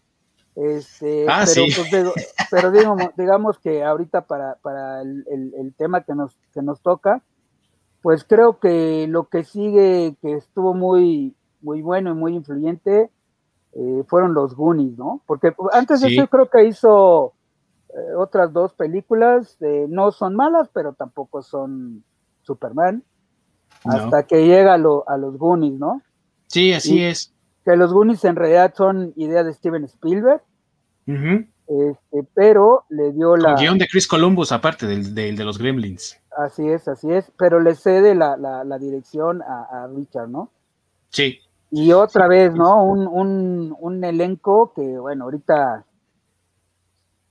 [0.56, 1.73] Este, ah, pero, sí.
[1.89, 6.80] pues, pero digamos, digamos, que ahorita para, para el, el, tema que nos, que nos
[6.82, 7.23] toca,
[8.04, 13.10] pues creo que lo que sigue, que estuvo muy, muy bueno y muy influyente,
[13.73, 15.21] eh, fueron los Goonies, ¿no?
[15.26, 17.34] Porque antes de eso creo que hizo
[17.95, 22.03] eh, otras dos películas, eh, no son malas, pero tampoco son
[22.41, 23.03] Superman,
[23.86, 26.01] hasta que llega a, los Goonies, ¿no?
[26.47, 27.34] Sí, así es.
[27.65, 30.41] Que los Goonies en realidad son idea de Steven Spielberg,
[31.06, 33.56] este, pero le dio la...
[33.56, 36.19] guion de Chris Columbus, aparte del, de los Gremlins.
[36.38, 40.51] Así es, así es, pero le cede la, dirección a Richard, ¿no?
[41.10, 41.39] Sí.
[41.75, 42.84] Y otra vez, ¿no?
[42.84, 45.86] Un, un, elenco que, bueno, ahorita,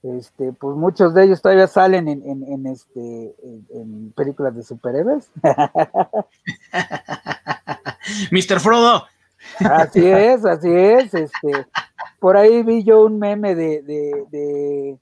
[0.02, 5.30] este, pues muchos de ellos todavía salen en, en, este, en, películas de superhéroes.
[8.30, 8.60] Mr.
[8.60, 9.04] Frodo.
[9.58, 11.14] Así es, así es.
[11.14, 11.66] Este,
[12.18, 14.98] por ahí vi yo un meme de, de,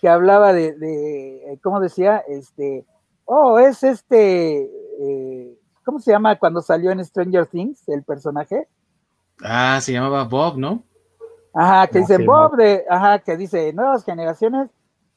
[0.00, 2.22] que hablaba de, de, ¿cómo decía?
[2.28, 2.84] Este,
[3.24, 8.68] oh, es este, eh, ¿Cómo se llama cuando salió en Stranger Things el personaje?
[9.42, 10.84] Ah, se llamaba Bob, ¿no?
[11.54, 14.70] Ajá, que dice Bob de, ajá, que dice nuevas generaciones.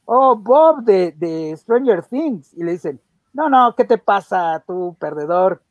[0.06, 2.54] Oh, Bob de, de Stranger Things.
[2.54, 3.00] Y le dicen,
[3.34, 5.62] no, no, ¿qué te pasa, tú perdedor?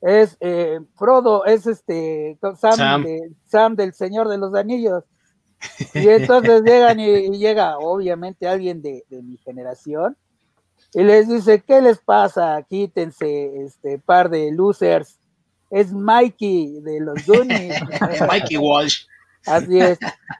[0.00, 3.04] Es eh, Frodo, es este Sam,
[3.46, 3.76] Sam.
[3.76, 5.04] del Señor de los Anillos.
[5.94, 10.16] Y entonces llegan y, llega, obviamente, alguien de, de mi generación
[10.96, 12.62] y les dice, ¿qué les pasa?
[12.68, 15.18] Quítense, este par de losers.
[15.70, 17.74] Es Mikey de los Goonies.
[18.28, 19.04] Mikey Walsh.
[19.46, 19.98] Así es.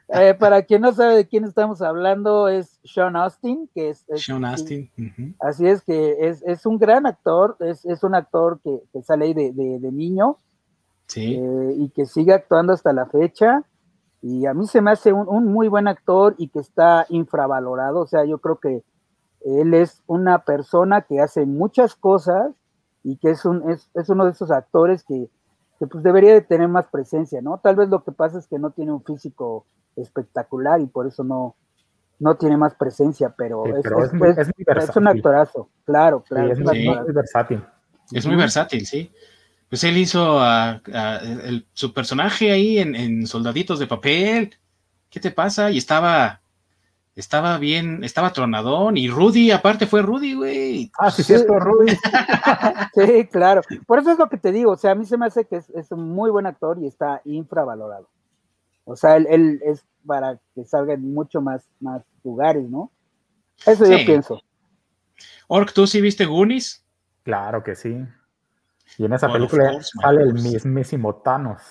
[0.08, 4.06] Eh, para quien no sabe de quién estamos hablando, es Sean Austin, que es...
[4.14, 4.90] Sean Austin.
[5.40, 10.38] Así es, que es, un gran actor, es, un actor que, sale ahí de, niño.
[11.06, 11.34] Sí.
[11.34, 13.64] Eh, y que sigue actuando hasta la fecha.
[14.22, 18.00] Y a mí se me hace un, un muy buen actor y que está infravalorado.
[18.00, 18.84] O sea, yo creo que
[19.46, 22.52] él es una persona que hace muchas cosas
[23.04, 25.30] y que es, un, es, uno de esos actores que,
[25.78, 27.58] pues debería de tener más presencia, ¿no?
[27.58, 31.22] Tal vez lo que pasa es que no tiene un físico espectacular y por eso
[31.22, 31.54] no,
[32.18, 36.52] no tiene más presencia, pero, es, un actorazo, claro, claro.
[36.52, 37.62] es, muy, versátil.
[38.10, 39.12] Es muy versátil, sí.
[39.68, 40.80] Pues él hizo a,
[41.72, 44.56] su personaje ahí en, en Soldaditos de Papel.
[45.10, 45.70] ¿Qué te pasa?
[45.70, 46.40] Y estaba
[47.16, 50.92] estaba bien, estaba tronadón y Rudy, aparte fue Rudy, güey.
[50.98, 51.96] Ah, sí, sí, es Rudy.
[52.94, 53.62] sí, claro.
[53.86, 55.56] Por eso es lo que te digo, o sea, a mí se me hace que
[55.56, 58.08] es, un muy buen actor y está infravalorado.
[58.84, 62.92] O sea, él, es para que salga en mucho más, más lugares, ¿no?
[63.64, 64.40] Eso yo pienso.
[65.48, 66.84] Ork, ¿tú sí viste Goonies?
[67.22, 68.04] Claro que sí.
[68.98, 71.62] Y en esa película sale el mismísimo Thanos.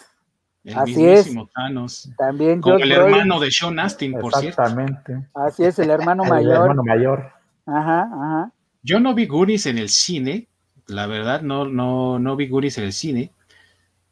[0.65, 1.31] El Así es.
[1.53, 2.09] Thanos.
[2.17, 4.61] También Como el hermano de Sean Astin, por cierto.
[4.61, 5.27] Exactamente.
[5.35, 6.55] Así es, el hermano mayor.
[6.55, 7.31] El hermano mayor.
[7.67, 8.51] Ajá, ajá.
[8.81, 10.47] Yo no vi Goonies en el cine,
[10.87, 13.31] la verdad, no, no, no vi Goonies en el cine,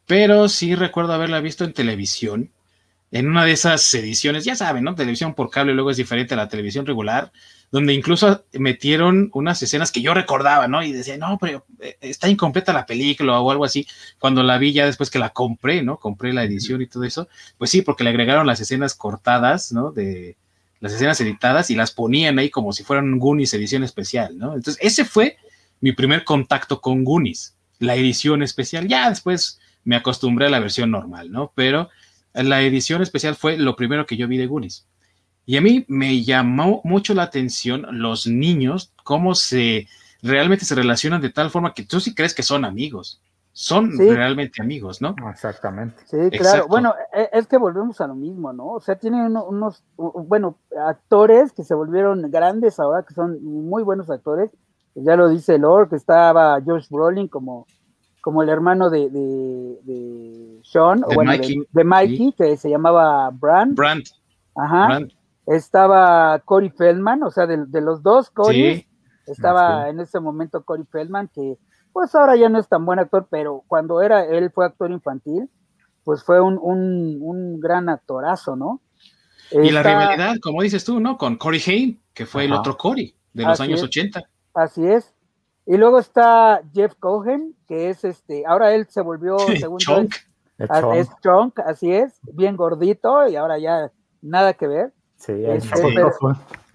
[0.06, 2.50] pero sí recuerdo haberla visto en televisión.
[3.14, 4.96] En una de esas ediciones, ya saben, ¿no?
[4.96, 7.32] Televisión por cable luego es diferente a la televisión regular,
[7.72, 10.82] donde incluso metieron unas escenas que yo recordaba, ¿no?
[10.82, 13.88] Y decía, no, pero eh, está incompleta la película o algo así.
[14.18, 16.00] Cuando la vi ya después que la compré, ¿no?
[16.00, 17.28] Compré la edición y todo eso,
[17.60, 19.92] pues sí, porque le agregaron las escenas cortadas, ¿no?
[19.92, 20.36] De
[20.80, 24.56] las escenas editadas y las ponían ahí como si fueran Goonies edición especial, ¿no?
[24.56, 25.38] Entonces, ese fue
[25.82, 28.88] mi primer contacto con Goonies, la edición especial.
[28.88, 31.52] Ya después me acostumbré a la versión normal, ¿no?
[31.54, 31.92] Pero
[32.34, 34.88] la edición especial fue lo primero que yo vi de Goonies.
[35.46, 39.88] Y a mí me llamó mucho la atención los niños, cómo se
[40.22, 43.22] realmente se relacionan de tal forma que tú sí crees que son amigos.
[43.56, 45.14] Son realmente amigos, ¿no?
[45.30, 46.02] Exactamente.
[46.08, 46.68] Sí, claro.
[46.68, 48.70] Bueno, e, es que volvemos a lo mismo, ¿no?
[48.70, 50.58] O sea, tienen unos, bueno,
[50.88, 54.50] actores que se volvieron grandes ahora, que son muy buenos actores.
[54.96, 57.68] Ya lo dice Lord, que estaba George Brolin como
[58.24, 63.30] como el hermano de, de, Sean, de o bueno, Mikey, de, Mikey que se llamaba
[63.32, 63.76] Brand.
[63.76, 64.04] Brand.
[64.56, 65.02] Ajá.
[65.46, 68.88] Estaba Corey Feldman, o sea, de, los dos Corey,
[69.28, 71.58] estaba en ese momento Corey Feldman, que
[71.92, 75.50] pues ahora ya no es tan buen actor, pero cuando era él fue actor infantil,
[76.06, 78.80] pues fue un, un, gran actorazo, ¿no?
[79.52, 81.18] Y la rivalidad, como dices tú, ¿no?
[81.18, 84.24] Con Corey Haim, que fue el otro Corey de los años 80.
[84.54, 85.14] Así es.
[85.66, 90.14] Y luego está Jeff Cohen, que es este, ahora él se volvió, según Chunk.
[90.58, 93.92] Es, Chunk, así es, bien gordito y ahora ya
[94.22, 94.94] nada que ver.
[95.16, 96.12] Sí, es este, pero,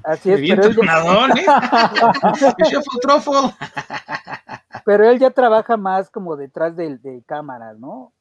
[0.05, 0.41] así es.
[0.41, 0.77] Bien pero él,
[1.45, 1.63] ya,
[4.85, 8.13] pero él ya trabaja más como detrás de, de cámaras, ¿no?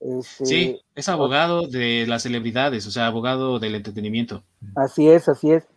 [0.00, 4.42] Este, sí, es abogado de las celebridades, o sea, abogado del entretenimiento.
[4.74, 5.68] Así es, así es.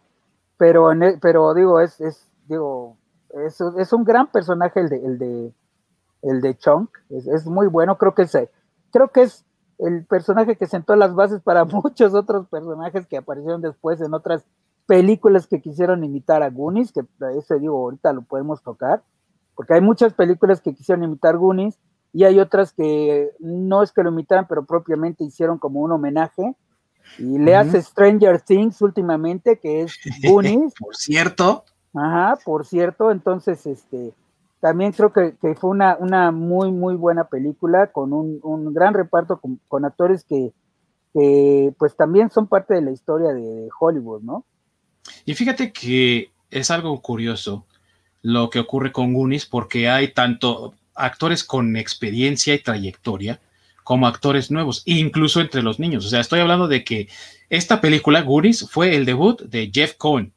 [0.57, 2.97] Pero, e, pero digo, es, es, digo,
[3.35, 5.53] es, es un gran personaje el de, el de,
[6.21, 8.37] el de Chunk, es, muy bueno, creo que es,
[8.91, 9.45] creo que es
[9.77, 14.45] el personaje que sentó las bases para muchos otros personajes que aparecieron después en otras
[14.87, 17.01] películas que quisieron imitar a Goonies, que
[17.37, 19.03] ese digo, ahorita lo podemos tocar,
[19.55, 21.79] porque hay muchas películas que quisieron imitar Goonies
[22.13, 26.55] y hay otras que no es que lo imitaran, pero propiamente hicieron como un homenaje.
[27.19, 30.73] Y le hace Stranger Things últimamente, que es Goonies.
[30.79, 31.65] Por cierto.
[31.95, 34.13] Ajá, por cierto, entonces, este,
[34.59, 39.85] también creo que, fue una, una, muy, muy buena película con un, gran reparto con,
[39.85, 40.51] actores que,
[41.77, 44.43] pues también son parte de la historia de Hollywood, ¿no?
[45.23, 47.65] Y fíjate que es algo curioso
[48.21, 53.39] lo que ocurre con Goonies porque hay tanto actores con experiencia y trayectoria
[53.83, 56.05] como actores nuevos, incluso entre los niños.
[56.05, 57.07] O sea, estoy hablando de que
[57.49, 60.33] esta película, Goonies, fue el debut de Jeff Cohen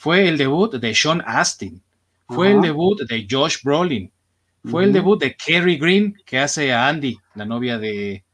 [0.00, 1.82] fue el debut de Sean Astin,
[2.26, 4.10] fue el debut de Josh Brolin,
[4.64, 8.24] fue el debut de Kerry Green, que hace a Andy, la novia de,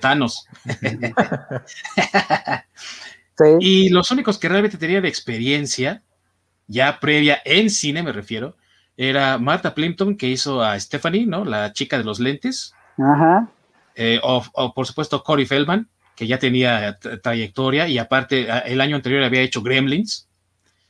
[0.00, 0.46] Thanos.
[3.60, 6.02] Y los únicos que realmente tenían experiencia,
[6.68, 8.56] ya previa en cine me refiero,
[8.96, 11.44] era Martha Plimpton, que hizo a Stephanie, ¿no?
[11.44, 12.72] La chica de los lentes.
[12.96, 13.50] Ajá.
[13.94, 19.22] Eh, o, por supuesto Corey Feldman, que ya tenía trayectoria y aparte el año anterior
[19.22, 20.26] había hecho Gremlins.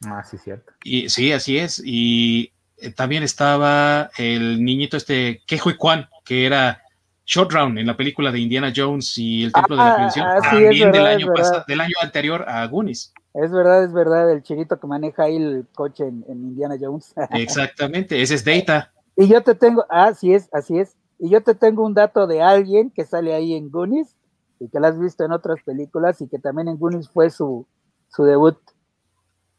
[0.04, 0.72] Ah, sí, cierto.
[0.84, 1.82] Y, sí, así es.
[1.84, 6.82] Y eh, también estaba el niñito este, Kejo y Kwan, que era
[7.24, 10.38] Short Round en la película de Indiana Jones y el Templo de la Perdición, ah,
[10.40, 11.32] también del, año
[11.66, 13.12] del año anterior a Goonies.
[13.34, 17.12] Es verdad, es verdad, el chiquito que maneja ahí el coche en, Indiana Jones.
[17.32, 18.92] Exactamente, ese es Data.
[19.16, 20.96] Y yo te tengo, ah, así es, así es.
[21.18, 24.14] Y yo te tengo un dato de alguien que sale ahí en Goonies
[24.60, 27.66] y que lo has visto en otras películas y que también en Goonies fue su,
[28.08, 28.58] su debut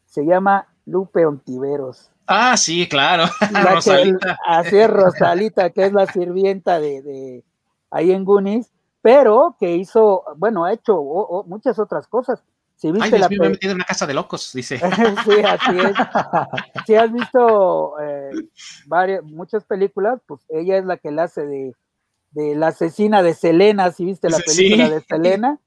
[0.07, 2.11] se llama Lupe Ontiveros.
[2.25, 3.25] Ah, sí, claro.
[3.73, 4.37] Rosalita.
[4.45, 7.43] así es, Rosalita, que es la sirvienta de, de
[7.91, 11.01] ahí en Goonies, pero que hizo, bueno, ha hecho
[11.45, 12.43] muchas otras cosas.
[12.75, 14.77] Si viste Ay, la me he metido en una casa de locos, dice.
[15.25, 15.95] sí, así es.
[16.85, 18.31] Si has visto eh,
[18.85, 21.73] varias, muchas películas, pues ella es la que la hace de,
[22.31, 25.59] de la asesina de Selena, si viste la película de Selena.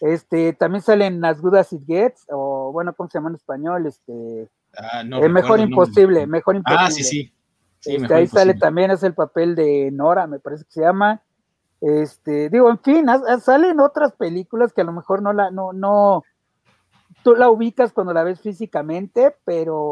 [0.00, 3.86] Este, también salen As Good As It Gets, o bueno, ¿cómo se llama en español?
[3.86, 6.86] Este, ah, eh, Mejor Imposible, Mejor Imposible.
[6.86, 7.32] Ah, sí, sí.
[7.84, 11.22] Este, ahí sale también, es el papel de Nora, me parece que se llama.
[11.80, 13.06] Este, digo, en fin,
[13.42, 16.22] salen otras películas que a lo mejor no la, no, no,
[17.22, 19.90] tú la ubicas cuando la ves físicamente, pero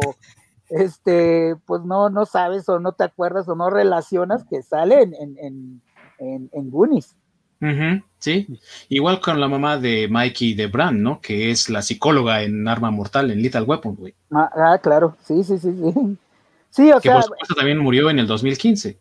[0.71, 5.37] este, pues no, no sabes o no te acuerdas o no relacionas que salen en,
[5.39, 5.83] en,
[6.19, 7.15] en, en Goonies
[8.19, 8.47] sí,
[8.89, 11.21] igual con la mamá de Mikey de Brand, ¿no?
[11.21, 14.15] Que es la psicóloga en Arma Mortal, en Little Weapon, güey.
[14.33, 16.19] Ah, ah claro, sí, sí, sí, sí.
[16.73, 18.99] Sí, o que por supuesto también murió en el 2015.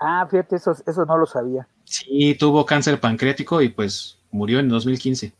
[0.00, 1.68] Ah, fíjate, eso, eso no lo sabía.
[1.84, 5.34] Sí, tuvo cáncer pancreático y pues murió en 2015.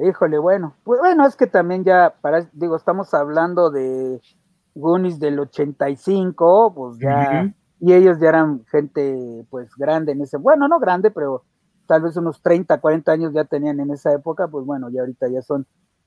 [0.00, 4.20] Híjole, bueno, pues bueno, es que también ya, para, digo, estamos hablando de
[4.74, 10.68] Goonies del 85, pues ya, y ellos ya eran gente, pues grande en ese, bueno,
[10.68, 11.44] no grande, pero
[11.86, 15.28] tal vez unos 30, 40 años ya tenían en esa época, pues bueno, ya ahorita
[15.28, 15.66] ya son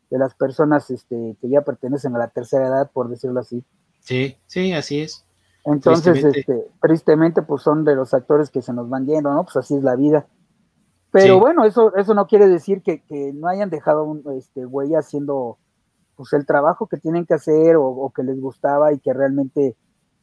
[0.10, 3.64] de las personas este, que ya pertenecen a la tercera edad, por decirlo así.
[4.02, 5.26] Sí, sí, así es.
[5.64, 6.40] Entonces, tristemente.
[6.40, 9.44] Este, tristemente, pues son de los actores que se nos van yendo, ¿no?
[9.44, 10.28] Pues así es la vida.
[11.12, 13.04] Pero bueno, eso, eso no quiere decir que,
[13.34, 15.58] no hayan dejado un este, huella haciendo
[16.16, 19.76] pues el trabajo que tienen que hacer o, que les gustaba y que realmente,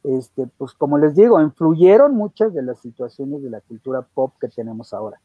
[0.03, 4.47] este, pues como les digo, influyeron muchas de las situaciones de la cultura pop que
[4.47, 5.19] tenemos ahora.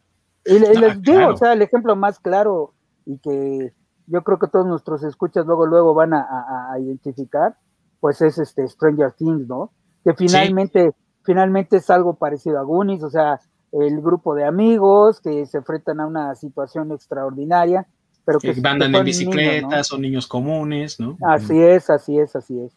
[0.44, 2.74] Y, les digo, o sea, el ejemplo más claro
[3.06, 3.72] y que
[4.06, 7.56] yo creo que todos nuestros escuchas luego, luego van a, identificar,
[8.00, 9.72] pues es este Stranger Things, ¿no?
[10.04, 10.92] Que finalmente,
[11.24, 13.40] finalmente es algo parecido a Goonies, o sea,
[13.72, 17.86] el grupo de amigos que se enfrentan a una situación extraordinaria,
[18.26, 21.16] pero que, andan en bicicleta, son niños comunes, ¿no?
[21.22, 22.76] Así es, así es, así es.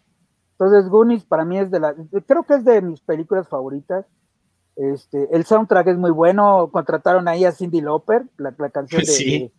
[0.59, 1.93] Entonces, Goonies para mí es de la,
[2.25, 4.05] creo que es de mis películas favoritas.
[4.75, 6.69] Este, el soundtrack es muy bueno.
[6.71, 9.51] Contrataron ahí a Cindy Lauper, la, canción de,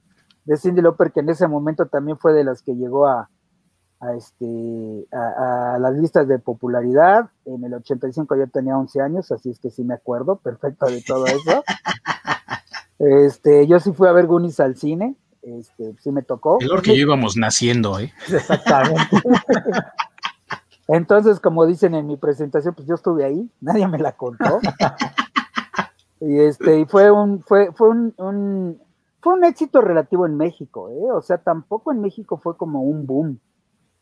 [0.45, 3.31] de, Cindy Lauper, que en ese momento también fue de las que llegó a,
[4.01, 7.31] a, este, a, las listas de popularidad.
[7.45, 11.03] En el 85 yo tenía 11 años, así es que sí me acuerdo perfecto de
[11.03, 11.63] todo eso.
[12.99, 16.59] este, yo sí fui a ver Goonies al cine, este, sí me tocó.
[16.59, 18.13] Peor que yo íbamos naciendo, ¿eh?
[18.29, 19.17] Exactamente.
[20.89, 24.59] Entonces, como dicen en mi presentación, pues yo estuve ahí, nadie me la contó.
[26.20, 28.82] y este, y fue un, fue, fue un, un,
[29.20, 31.12] fue un éxito relativo en México, ¿eh?
[31.12, 33.39] O sea, tampoco en México fue como un boom.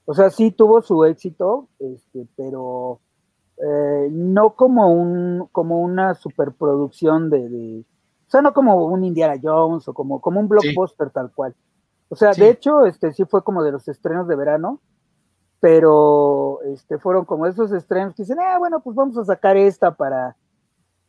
[0.05, 3.01] O sea, sí tuvo su éxito, este, pero
[3.59, 9.35] eh, no como un, como una superproducción de, de, o sea, no como un Indiana
[9.43, 11.57] Jones o como, como un blockbuster tal cual.
[12.09, 14.81] O sea, de hecho, este sí fue como de los estrenos de verano,
[15.67, 19.97] pero este fueron como esos estrenos que dicen, ah, bueno, pues vamos a sacar esta
[19.97, 20.37] para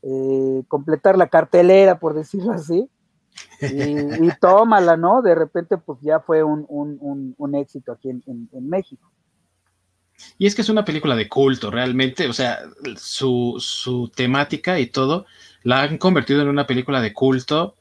[0.02, 2.90] eh, completar la cartelera, por decirlo así.
[3.62, 5.22] Y, tómala, ¿no?
[5.22, 9.12] De repente, pues ya fue un, éxito aquí en, México.
[10.40, 12.58] Y es que es una película de culto, realmente, o sea,
[12.96, 15.28] su, su, temática y todo
[15.62, 17.76] la han convertido en una película de culto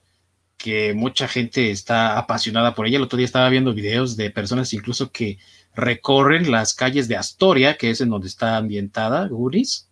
[0.59, 2.99] que mucha gente está apasionada por ella.
[2.99, 5.39] El otro día estaba viendo videos de personas incluso que
[5.77, 9.89] recorren las calles de Astoria, que es en donde está ambientada Goonies,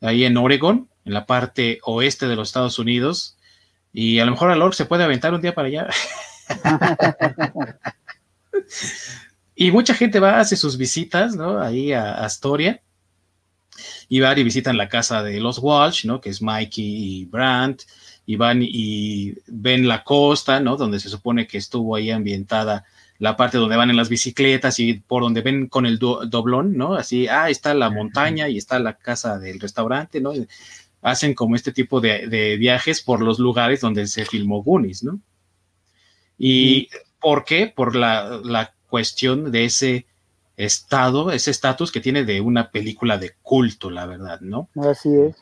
[0.00, 3.36] ahí en Oregon, en la parte oeste de los Estados Unidos,
[3.92, 5.88] y a lo mejor Lord se puede aventar un día para allá.
[9.54, 11.60] y mucha gente va, hace sus visitas, ¿no?
[11.60, 12.82] Ahí a Astoria.
[14.08, 16.20] Y van y visitan la casa de los Walsh, ¿no?
[16.20, 17.82] Que es Mikey y Brandt.
[18.26, 20.76] Y van y ven la costa, ¿no?
[20.76, 22.84] Donde se supone que estuvo ahí ambientada
[23.18, 26.94] la parte donde van en las bicicletas y por donde ven con el doblón, ¿no?
[26.94, 30.32] Así, ah, está la montaña y está la casa del restaurante, ¿no?
[31.04, 35.20] hacen como este tipo de, viajes por los lugares donde se filmó Goonies, ¿no?
[36.38, 36.88] ¿Y
[37.20, 37.72] por qué?
[37.74, 40.06] Por la, cuestión de ese
[40.56, 44.68] estado, ese estatus que tiene de una película de culto, la verdad, ¿no?
[44.76, 45.36] Así es.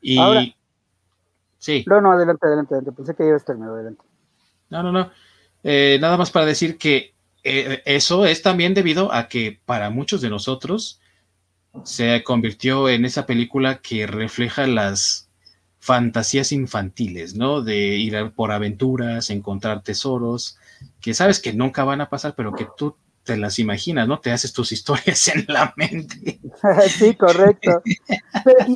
[0.00, 0.16] Y
[1.58, 1.84] sí.
[1.86, 2.96] No, no, adelante, adelante, adelante.
[2.96, 4.02] Pensé que ibas a terminar, adelante.
[4.70, 5.10] No, no, no.
[5.68, 7.12] Eh, nada más para decir que
[7.42, 11.00] eh, eso es también debido a que para muchos de nosotros
[11.82, 15.28] se convirtió en esa película que refleja las
[15.80, 17.62] fantasías infantiles, ¿no?
[17.62, 20.56] De ir por aventuras, encontrar tesoros,
[21.00, 24.20] que sabes que nunca van a pasar, pero que tú te las imaginas, ¿no?
[24.20, 26.38] Te haces tus historias en la mente.
[26.96, 27.82] sí, correcto.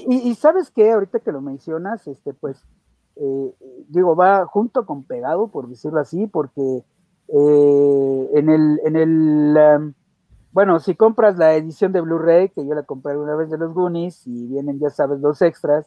[0.09, 2.57] y, sabes qué, ahorita que lo mencionas, este, pues,
[3.21, 3.55] eh,
[3.89, 6.85] digo, va junto con pegado, por decirlo así, porque
[7.29, 9.93] eh, en el, en el um,
[10.53, 13.73] bueno, si compras la edición de Blu-ray, que yo la compré una vez de los
[13.73, 15.87] Goonies, y vienen, ya sabes, los extras,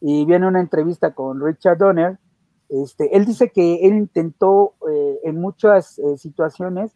[0.00, 2.18] y viene una entrevista con Richard Donner,
[2.68, 6.92] este, él dice que él intentó eh, en muchas eh, situaciones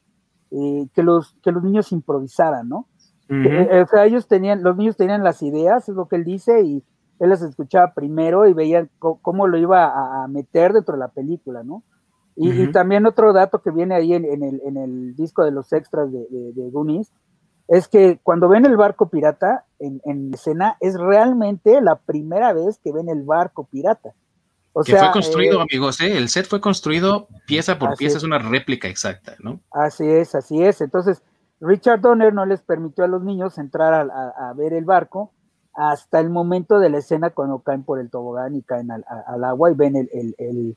[0.51, 2.87] eh, que, los, que los niños improvisaran, ¿no?
[3.33, 6.83] o sea, ellos tenían, los niños tenían las ideas, es lo que él dice, y
[7.21, 11.63] él las escuchaba primero y veía cómo lo iba a, meter dentro de la película,
[11.63, 11.85] ¿no?
[12.35, 16.71] Y, también otro dato que viene ahí en, el, disco de los extras de, de,
[16.71, 17.13] Goonies
[17.69, 22.93] es que cuando ven el barco pirata en, escena es realmente la primera vez que
[22.93, 24.15] ven el barco pirata.
[24.73, 26.17] O que fue construido, eh, amigos, ¿eh?
[26.17, 29.61] el set fue construido pieza por pieza, es una réplica exacta, ¿no?
[29.71, 30.81] Así es, así es.
[30.81, 31.23] Entonces,
[31.61, 35.33] Richard Donner no les permitió a los niños entrar a, ver el barco
[35.89, 39.71] hasta el momento de la escena cuando caen por el tobogán y caen al, agua
[39.71, 40.77] y ven el,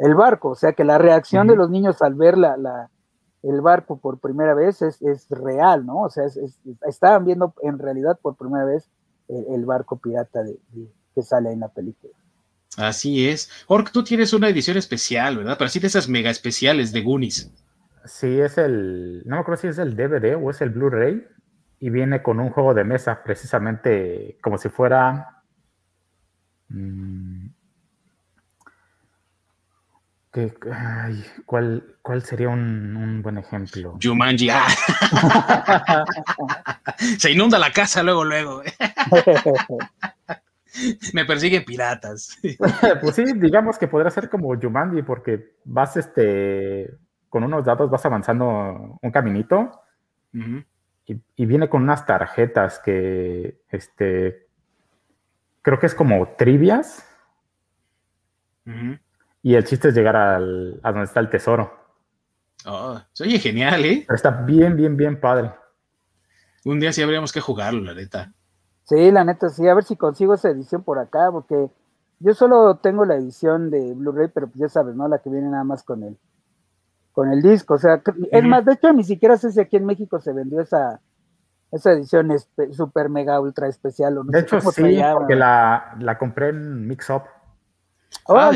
[0.00, 2.88] el barco, o sea que la reacción de los niños al ver la,
[3.42, 6.02] el barco por primera vez es, real, ¿no?
[6.02, 6.24] O sea,
[6.88, 8.88] estaban viendo en realidad por primera vez
[9.28, 10.58] el, barco pirata de,
[11.14, 12.14] que sale en la película.
[12.78, 13.50] Así es.
[13.66, 15.56] Ork, tú tienes una edición especial, ¿verdad?
[15.58, 17.52] Pero sí de esas mega especiales de Goonies.
[18.06, 21.26] Sí, es el, no me acuerdo si es el DVD o es el Blu-ray,
[21.80, 25.42] y viene con un juego de mesa, precisamente como si fuera...
[26.68, 27.46] Mm,
[31.46, 33.98] ¿cuál, ¿Cuál sería un, buen ejemplo?
[34.00, 34.50] Jumanji.
[34.50, 34.68] Ah.
[37.18, 38.62] Se inunda la casa luego, luego.
[41.14, 42.38] Me persiguen piratas.
[43.00, 46.90] pues sí, digamos que podría ser como Jumanji, porque vas este
[47.28, 49.80] con unos datos, vas avanzando un caminito
[51.36, 54.46] y, viene con unas tarjetas que este
[55.62, 57.06] creo que es como trivias.
[59.42, 61.72] Y el chiste es llegar al, a donde está el tesoro.
[62.66, 64.06] Oh, oye genial, ¿eh?
[64.08, 65.52] está bien, bien, bien padre.
[66.64, 68.32] Un día sí habríamos que jugarlo, la neta.
[68.84, 71.70] Sí, la neta, sí, a ver si consigo esa edición por acá, porque
[72.18, 75.08] yo solo tengo la edición de Blu-ray, pero pues ya sabes, ¿no?
[75.08, 76.18] La que viene nada más con el,
[77.12, 77.74] con el disco.
[77.74, 80.60] O sea, es más, de hecho, ni siquiera sé si aquí en México se vendió
[80.60, 81.00] esa,
[81.70, 82.30] esa edición
[82.72, 84.18] super mega ultra especial.
[84.18, 87.22] O no de hecho, sí, porque la, la, compré en Mix Up.
[88.28, 88.50] Ah,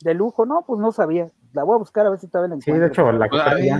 [0.00, 0.46] de, lujo.
[0.46, 1.28] no, pues no sabía.
[1.52, 2.74] La voy a buscar a ver si todavía la encuentro.
[2.74, 3.72] Sí, de hecho, la compré.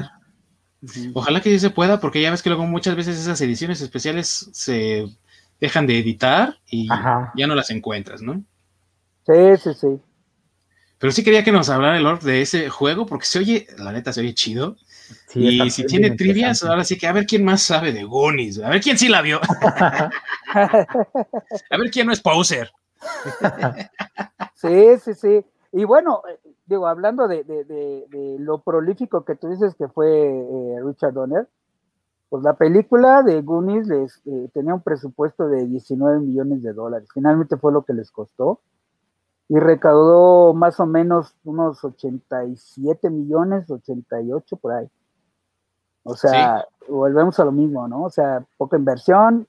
[1.14, 4.48] Ojalá que sí se pueda, porque ya ves que luego muchas veces esas ediciones especiales
[4.52, 5.06] se
[5.60, 8.44] dejan de editar y ya no las encuentras, ¿no?
[9.26, 10.00] Sí, sí, sí.
[10.98, 13.92] Pero sí quería que nos hablara el Lord de ese juego, porque se oye, la
[13.92, 14.76] neta, se oye chido.
[15.34, 18.68] y si tiene trivias, ahora sí que a ver quién más sabe de Goonies, a
[18.68, 19.40] ver quién sí la vio.
[20.54, 22.70] a ver quién no es poser.
[24.54, 25.44] sí, sí, sí.
[25.72, 27.44] Y bueno, eh, digo, hablando de,
[28.40, 31.48] lo prolífico que tú dices que fue eh, Richard Donner,
[32.28, 37.08] pues la película de Goonies les eh, tenía un presupuesto de 19 millones de dólares.
[37.12, 38.60] Finalmente fue lo que les costó.
[39.48, 44.86] Y recaudó más o menos unos 87 millones, 88 por ahí.
[46.02, 48.04] O sea, volvemos a lo mismo, ¿no?
[48.04, 49.46] O sea, poca inversión,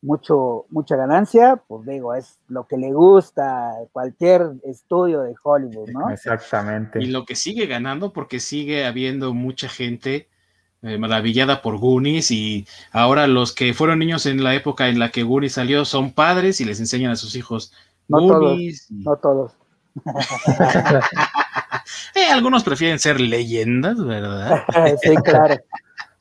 [0.00, 5.90] mucho, mucha ganancia, pues digo, es lo que le gusta a cualquier estudio de Hollywood,
[5.90, 6.10] ¿no?
[6.10, 7.02] Exactamente.
[7.02, 10.28] Y lo que sigue ganando porque sigue habiendo mucha gente
[10.82, 15.10] eh, maravillada por Goonies y ahora los que fueron niños en la época en la
[15.10, 17.72] que Goonies salió son padres y les enseñan a sus hijos
[18.08, 18.26] no.
[18.26, 19.56] Todos, No todos.
[22.14, 24.64] Eh, algunos prefieren ser leyendas, ¿verdad?
[25.02, 25.54] sí, claro.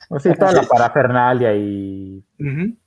[0.10, 2.24] O sí, toda la parafernalia y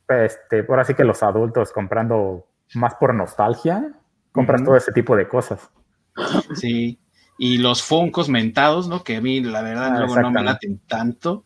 [0.09, 3.93] este, por así que los adultos comprando más por nostalgia,
[4.33, 5.71] compran todo ese tipo de cosas.
[6.55, 6.99] Sí,
[7.39, 9.03] y los foncos mentados, ¿no?
[9.03, 11.45] Que a mí la verdad luego no me laten tanto.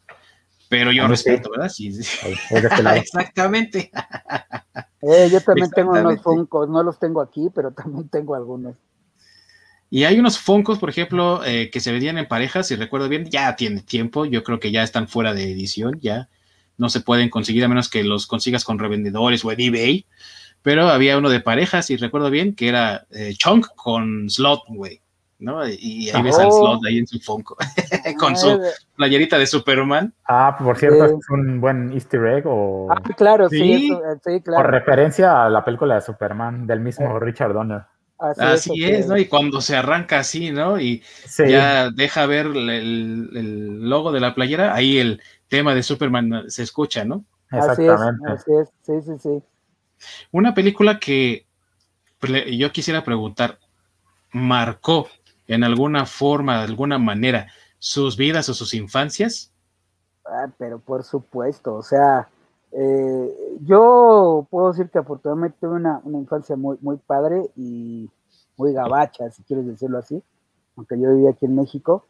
[0.69, 1.69] Pero yo respeto, ¿verdad?
[1.69, 2.35] Sí, sí.
[2.97, 3.91] Exactamente.
[5.03, 8.75] Eh, yo también tengo unos Funkos, no los tengo aquí, pero también tengo algunos.
[9.91, 13.31] Y hay unos Funkos, por ejemplo, eh, que se vendían en parejas, si recuerdo bien,
[13.31, 16.29] ya tiene tiempo, yo creo que ya están fuera de edición, ya
[16.77, 20.07] no se pueden conseguir a menos que los consigas con revendedores o en eBay.
[20.62, 25.04] Pero había uno de parejas, si recuerdo bien, que era eh, Chunk con Slot, güey.
[25.39, 25.66] ¿No?
[25.68, 27.57] Y ahí ves al slot ahí en su Funko,
[28.18, 28.61] con su
[28.97, 30.12] playerita de Superman.
[30.26, 32.89] Ah, por cierto, es un buen easter egg o...
[32.91, 33.91] Ah, claro, sí,
[34.24, 34.62] sí, claro.
[34.62, 37.20] Por referencia a la película de Superman del mismo eh.
[37.20, 37.82] Richard Donner.
[38.18, 39.18] Así, es, ¿no?
[39.18, 40.80] Y cuando se arranca así, ¿no?
[40.80, 41.03] Y
[41.37, 47.05] ya deja ver el, logo de la playera, ahí el tema de Superman se escucha,
[47.05, 47.24] ¿no?
[47.51, 48.30] Exactamente.
[48.30, 49.43] Así es, sí, sí, sí.
[50.30, 51.47] Una película que
[52.18, 53.59] pues, yo quisiera preguntar,
[54.32, 55.09] marcó
[55.47, 59.53] en alguna forma, de alguna manera, sus vidas o sus infancias?
[60.24, 62.28] Ah, pero por supuesto, o sea,
[62.72, 68.09] eh, yo puedo decir que afortunadamente tuve una, infancia muy, padre y
[68.57, 70.22] muy gabacha, si quieres decirlo así,
[70.76, 72.07] aunque yo vivía aquí en México,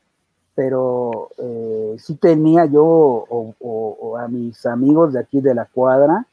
[0.55, 6.26] pero eh, sí tenía yo o, a mis amigos de aquí de la cuadra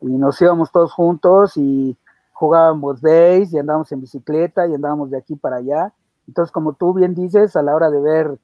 [0.00, 1.96] y nos íbamos todos juntos y
[2.32, 5.92] jugábamos base y andábamos en bicicleta y andábamos de aquí para allá
[6.28, 8.38] entonces, como tú bien dices, a la hora de ver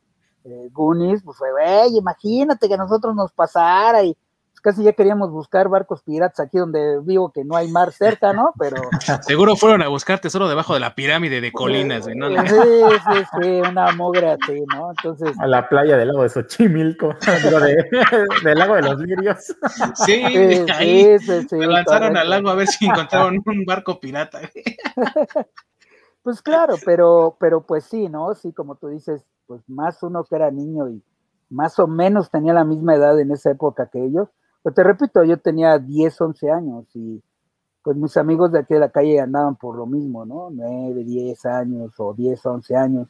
[0.45, 4.17] eh, Goonies, pues fue, güey, imagínate que a nosotros nos pasara y
[4.63, 8.55] casi ya queríamos buscar barcos piratas aquí donde vivo que no hay mar cerca, ¿no?
[8.59, 8.77] Pero
[9.21, 12.31] seguro fueron a buscar tesoro debajo de la pirámide de colinas, ¿no?
[12.31, 12.57] Sí,
[13.13, 14.91] sí, sí, una mogre así, ¿no?
[14.91, 17.15] Entonces a la playa del lago de Xochimilco,
[18.45, 19.55] del lago de los lirios.
[20.07, 20.23] Sí,
[20.73, 24.41] ahí sí, sí, lanzaron al lago a ver si encontraron un barco pirata.
[26.25, 28.35] Pues claro, pero, pero pues sí, ¿no?
[28.35, 31.03] Sí, como tú dices, pues más uno que era niño y
[31.51, 34.31] más o menos tenía la misma edad en esa época que ellos.
[34.63, 37.23] Pero te repito, yo tenía 10, 11 años y
[37.83, 40.49] pues mis amigos de aquí de la calle andaban por lo mismo, ¿no?
[40.51, 43.09] 9, 10 años o 10, 11 años.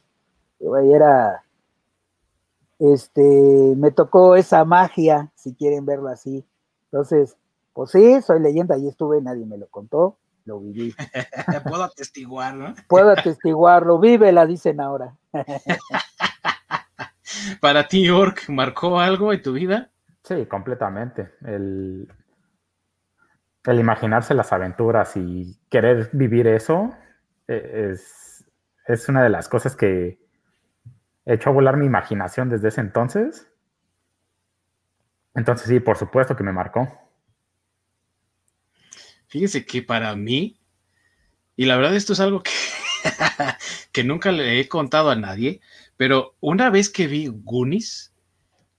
[0.59, 1.43] Yo era,
[2.79, 6.45] este, me tocó esa magia, si quieren verlo así.
[6.91, 7.37] Entonces,
[7.73, 10.95] pues sí, soy leyenda, y estuve, nadie me lo contó, lo viví.
[11.63, 12.73] Puedo atestiguar, ¿no?
[12.87, 15.15] Puedo atestiguarlo, vive, la dicen ahora.
[17.59, 19.89] ¿Para ti, York, marcó algo en tu vida?
[20.23, 21.33] Sí, completamente.
[21.43, 22.07] El,
[23.65, 26.95] el imaginarse las aventuras y querer vivir eso
[27.47, 28.45] e, es,
[28.87, 30.19] es una de las cosas que
[31.25, 33.51] he hecho volar mi imaginación desde ese entonces.
[35.33, 37.04] Entonces sí, por supuesto que me marcó.
[39.35, 40.55] Fíjense que para mí,
[41.57, 42.51] y la verdad esto es algo que,
[43.91, 45.59] que nunca le he contado a nadie,
[45.97, 48.13] pero una vez que vi Goonies,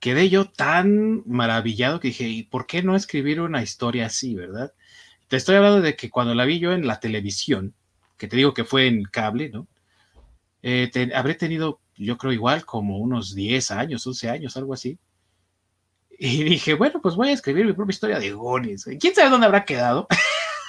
[0.00, 4.72] quedé yo tan maravillado que dije, ¿y por qué no escribir una historia así, verdad?
[5.28, 7.74] Te estoy hablando de que cuando la vi yo en la televisión,
[8.16, 9.68] que te digo que fue en cable, ¿no?
[10.62, 14.98] Eh, habré tenido, yo creo igual, como unos 10 años, 11 años, algo así.
[16.18, 18.86] Y dije, bueno, pues voy a escribir mi propia historia de Goonies.
[18.98, 20.08] ¿Quién sabe dónde habrá quedado?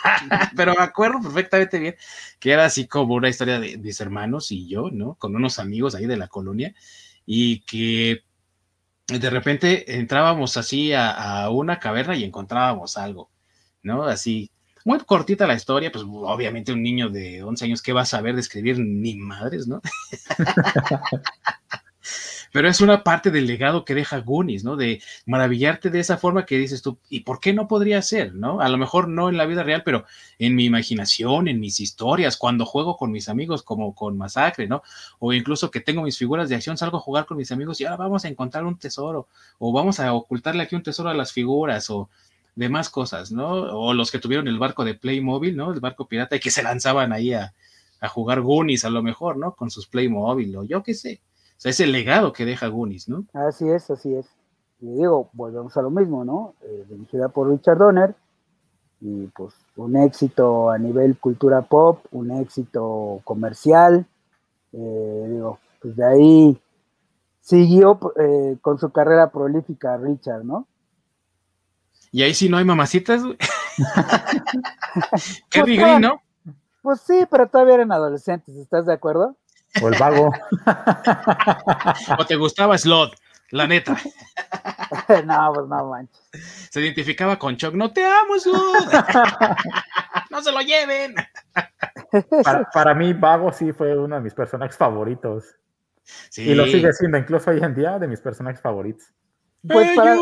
[0.55, 1.95] Pero me acuerdo perfectamente bien
[2.39, 5.15] que era así como una historia de mis hermanos y yo, ¿no?
[5.15, 6.73] Con unos amigos ahí de la colonia
[7.25, 8.23] y que
[9.07, 13.31] de repente entrábamos así a, una caverna y encontrábamos algo,
[13.81, 14.03] ¿no?
[14.03, 14.51] Así,
[14.83, 18.35] muy cortita la historia, pues obviamente un niño de 11 años, ¿qué va a saber
[18.35, 18.79] de escribir?
[18.79, 19.81] Ni madres, ¿no?
[22.51, 24.75] pero es una parte del legado que deja Goonies, ¿no?
[24.75, 28.61] De maravillarte de esa forma que dices tú, ¿y por qué no podría ser, no?
[28.61, 30.05] A lo mejor no en la vida real, pero
[30.39, 34.83] en mi imaginación, en mis historias, cuando juego con mis amigos como con Masacre, ¿no?
[35.19, 37.85] O incluso que tengo mis figuras de acción, salgo a jugar con mis amigos y
[37.85, 39.27] ahora vamos a encontrar un tesoro,
[39.59, 42.09] o vamos a ocultarle aquí un tesoro a las figuras, o
[42.57, 43.47] demás cosas, ¿no?
[43.49, 45.71] O los que tuvieron el barco de Playmobil, ¿no?
[45.71, 47.53] El barco pirata y que se lanzaban ahí a,
[48.01, 49.53] a jugar Goonies a lo mejor, ¿no?
[49.55, 51.21] Con sus Playmobil o yo qué sé.
[51.57, 53.25] O sea, es el legado que deja Goonies, ¿no?
[53.33, 54.27] Así es, así es.
[54.79, 56.53] Y digo, volvemos a lo mismo, ¿no?
[56.61, 58.15] Eh, dirigida por Richard Donner,
[59.01, 64.05] y pues un éxito a nivel cultura pop, un éxito comercial,
[64.73, 66.61] eh, digo, pues de ahí
[67.41, 70.67] siguió eh, con su carrera prolífica Richard, ¿no?
[72.11, 73.21] Y ahí sí no hay mamacitas,
[75.49, 76.21] Qué pues, ¿no?
[76.81, 79.35] Pues sí, pero todavía eran adolescentes, ¿estás de acuerdo?
[79.81, 80.31] O el vago.
[82.17, 83.15] o te gustaba Slot,
[83.51, 83.93] la neta.
[85.25, 86.23] no, pues no manches.
[86.71, 87.73] Se identificaba con Chuck.
[87.73, 88.57] No te amo, Slot.
[90.31, 91.15] no se lo lleven.
[92.73, 95.55] Para, mí, Vago sí fue uno de mis personajes favoritos.
[96.35, 99.11] Y lo sigue siendo, incluso hoy en día, de mis personajes favoritos.
[99.67, 100.15] Pues para...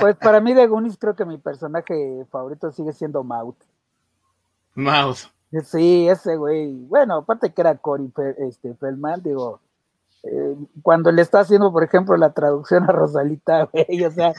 [0.00, 3.56] pues para mí de Goonies creo que mi personaje favorito sigue siendo Mouth.
[4.74, 5.30] Mouth.
[5.64, 6.72] Sí, ese güey.
[6.72, 9.60] Bueno, aparte que era Cory este, Feldman, digo,
[10.22, 14.32] eh, cuando le está haciendo, por ejemplo, la traducción a Rosalita, güey, o sea,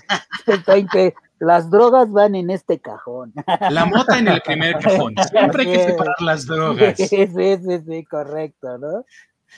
[0.48, 3.34] está en que las drogas van en este cajón.
[3.70, 5.14] La mota en el primer cajón.
[5.30, 6.96] Siempre hay que separar las drogas.
[6.98, 9.06] Sí, sí, sí, sí correcto, ¿no?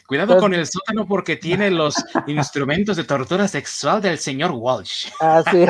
[0.08, 1.96] Cuidado con el sótano porque tiene los
[2.28, 5.10] instrumentos de tortura sexual del señor Walsh.
[5.20, 5.66] Ah, sí,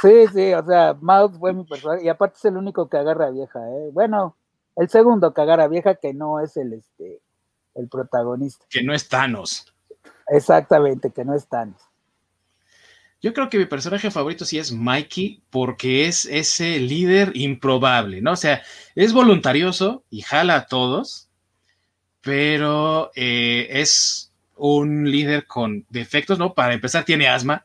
[0.00, 3.26] sí, sí, o sea, Mouse fue mi personaje y aparte es el único que agarra
[3.26, 3.90] a vieja, ¿eh?
[3.92, 4.36] Bueno,
[4.76, 7.20] el segundo que agarra a vieja que no es el, este,
[7.74, 8.64] el protagonista.
[8.70, 9.72] Que no es Thanos.
[10.28, 11.80] Exactamente, que no es Thanos.
[13.22, 18.32] Yo creo que mi personaje favorito sí es Mikey porque es ese líder improbable, ¿no?
[18.32, 18.62] O sea,
[18.96, 21.28] es voluntarioso y jala a todos,
[22.22, 26.54] pero eh, es un líder con defectos, ¿no?
[26.54, 27.64] Para empezar, tiene asma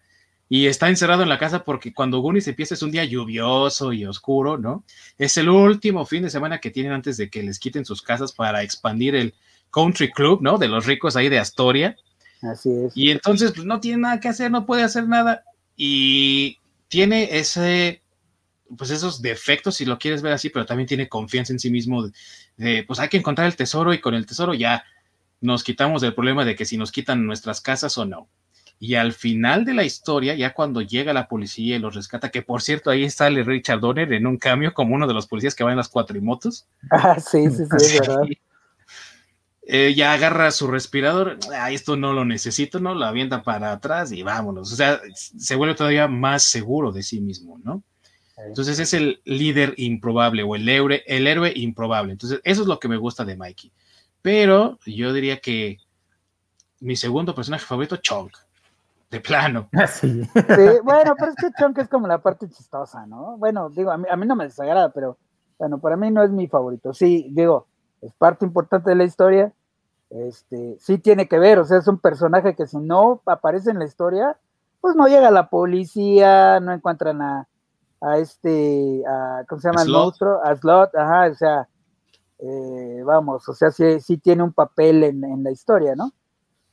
[0.50, 4.06] y está encerrado en la casa porque cuando Goonies empieza es un día lluvioso y
[4.06, 4.84] oscuro, ¿no?
[5.18, 8.32] Es el último fin de semana que tienen antes de que les quiten sus casas
[8.32, 9.34] para expandir el
[9.72, 10.58] country club, ¿no?
[10.58, 11.96] De los ricos ahí de Astoria.
[12.42, 12.96] Así es.
[12.96, 15.44] Y entonces, pues no tiene nada que hacer, no puede hacer nada
[15.76, 18.02] y tiene ese
[18.76, 22.10] pues esos defectos, si lo quieres ver así, pero también tiene confianza en sí mismo,
[22.58, 24.84] de, pues hay que encontrar el tesoro y con el tesoro ya
[25.40, 28.28] nos quitamos del problema de que si nos quitan nuestras casas o no.
[28.80, 32.44] Y al final de la historia, ya cuando llega la policía y los rescata, que
[32.44, 35.64] por cierto ahí sale Richard Donner en un cambio como uno de los policías que
[35.64, 36.68] va en las cuatrimotos.
[36.92, 38.24] Ah, sí, sí, sí, es verdad.
[39.70, 42.96] Eh, ya agarra su respirador, ah, esto no lo necesito, ¿no?
[42.96, 44.72] Lo avienta para atrás y vámonos.
[44.72, 47.84] O sea, se vuelve todavía más seguro de sí mismo, ¿no?
[48.38, 52.12] Entonces es el líder improbable o el héroe, el héroe improbable.
[52.12, 53.72] Entonces eso es lo que me gusta de Mikey.
[54.22, 55.78] Pero yo diría que
[56.80, 58.30] mi segundo personaje favorito, Chong.
[59.10, 59.70] De plano.
[59.88, 60.26] Sí.
[60.84, 63.38] bueno, pero es que Chong es como la parte chistosa, ¿no?
[63.38, 65.18] Bueno, digo, a mí, a mí no me desagrada, pero
[65.58, 66.94] bueno, para mí no es mi favorito.
[66.94, 67.68] Sí, digo,
[68.02, 69.52] es parte importante de la historia.
[70.10, 73.80] Este, sí tiene que ver, o sea, es un personaje que si no aparece en
[73.80, 74.38] la historia,
[74.80, 77.48] pues no llega la policía, no encuentran a,
[78.02, 80.40] a este, a, ¿cómo se llama el monstruo?
[80.44, 81.68] A Slot, ajá, o sea,
[82.40, 86.14] eh, vamos, o sea, sí, sí, tiene un papel en, en, la historia, ¿no?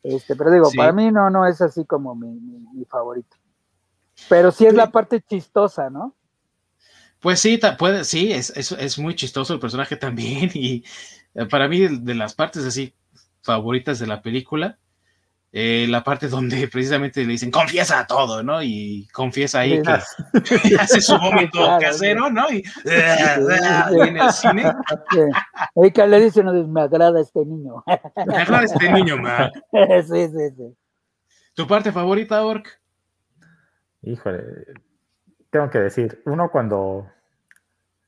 [0.03, 3.37] Este, pero digo, para mí no, no es así como mi, mi, favorito.
[4.29, 6.15] Pero sí es la parte chistosa, ¿no?
[7.21, 10.51] Pues sí, puede, sí, es, es, es, muy chistoso el personaje también.
[10.55, 10.85] Y
[11.35, 12.95] eh, para mí, de las partes así
[13.41, 14.79] favoritas de la película,
[15.57, 18.61] eh, la parte donde precisamente le dicen confiesa todo, ¿no?
[18.61, 19.91] Y confiesa ahí que
[20.81, 22.51] hace su momento casero, ¿no?
[22.51, 24.73] Y en el cine.
[25.77, 27.85] Y que le dicen, me agrada este niño.
[28.27, 29.53] Me agrada este niño, man.
[29.73, 30.77] Sí, sí, sí.
[31.55, 32.81] ¿Tu parte favorita, Ork?
[34.03, 34.43] Híjole,
[35.51, 37.09] tengo que decir, uno cuando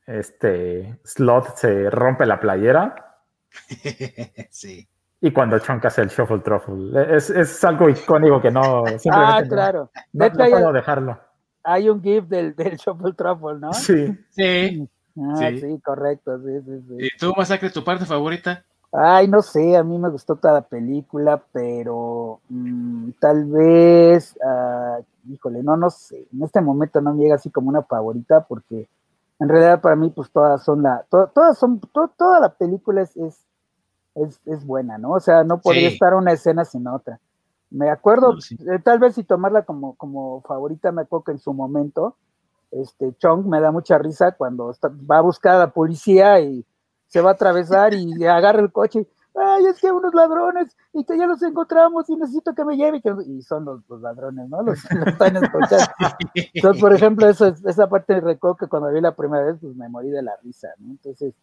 [0.05, 3.19] este Slot se rompe la playera.
[4.49, 4.85] sí.
[5.19, 7.15] Y cuando Chunk hace el Shuffle Truffle.
[7.15, 8.83] Es, es algo icónico que no.
[9.11, 9.89] Ah, claro.
[10.13, 11.19] No, no, puedo dejarlo.
[11.63, 13.73] Hay un GIF del, del Shuffle Truffle, ¿no?
[13.73, 14.17] Sí.
[14.29, 14.87] Sí.
[15.19, 15.81] Ah, sí.
[15.83, 16.37] correcto.
[16.39, 16.95] Sí, sí, sí.
[16.99, 18.63] ¿Y tú, Masacre, tu parte favorita?
[18.91, 25.03] Ay, no sé, a mí me gustó toda la película, pero mmm, tal vez, uh,
[25.29, 28.87] híjole, no, no sé, en este momento no me llega así como una favorita, porque
[29.39, 33.01] en realidad para mí, pues todas son la, to, todas son, to, toda la película
[33.01, 33.45] es, es
[34.25, 35.11] es, es, buena, ¿no?
[35.11, 37.19] O sea, no podría estar una escena sin otra.
[37.69, 38.57] Me acuerdo, no, sí.
[38.71, 42.15] eh, tal vez si tomarla como, como favorita, me acuerdo que en su momento,
[42.71, 46.65] este Chong me da mucha risa cuando está, va a buscar a la policía y
[47.07, 49.07] se va a atravesar y agarra el coche.
[49.39, 53.01] Ay, es que unos ladrones y que ya los encontramos y necesito que me lleve.
[53.27, 54.63] Y son los, los ladrones, ¿no?
[54.63, 55.85] Los, los están escuchando.
[56.33, 59.89] Entonces, por ejemplo, eso, esa parte recuerdo que cuando vi la primera vez, pues me
[59.89, 60.89] morí de la risa, ¿no?
[60.89, 61.35] Entonces,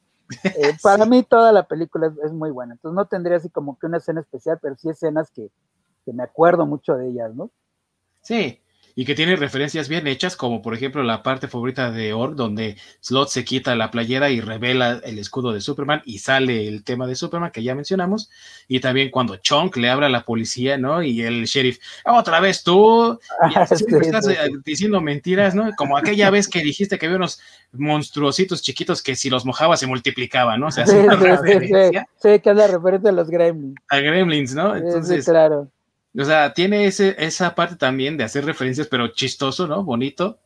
[0.44, 3.78] eh, para mí toda la película es, es, muy buena, entonces no tendría así como
[3.78, 5.50] que una escena especial, pero sí escenas que,
[6.04, 7.50] que me acuerdo mucho de ellas, ¿no?
[8.22, 8.60] Sí,
[8.96, 12.76] y que tiene referencias bien hechas, como por ejemplo la parte favorita de Org, donde
[13.00, 17.06] Slot se quita la playera y revela el escudo de Superman y sale el tema
[17.06, 18.30] de Superman que ya mencionamos,
[18.68, 21.02] y también cuando Chunk le habla a la policía, ¿no?
[21.02, 24.52] Y el sheriff, otra vez tú, ah, sí, estás sí, sí.
[24.64, 25.70] diciendo mentiras, ¿no?
[25.76, 27.40] Como aquella vez que dijiste que había unos
[27.72, 30.68] monstruositos chiquitos que si los mojaba se multiplicaban, ¿no?
[30.68, 33.74] O sea, sí, sí, que es la referencia a los gremlins.
[33.88, 34.76] A gremlins, ¿no?
[34.76, 35.68] Entonces, claro.
[36.16, 39.82] O sea, tiene ese, esa parte también de hacer referencias, pero chistoso, ¿no?
[39.82, 40.38] Bonito.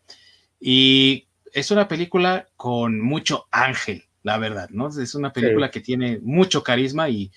[0.58, 4.88] Y es una película con mucho ángel, la verdad, ¿no?
[4.88, 5.72] Es una película sí.
[5.72, 7.30] que tiene mucho carisma y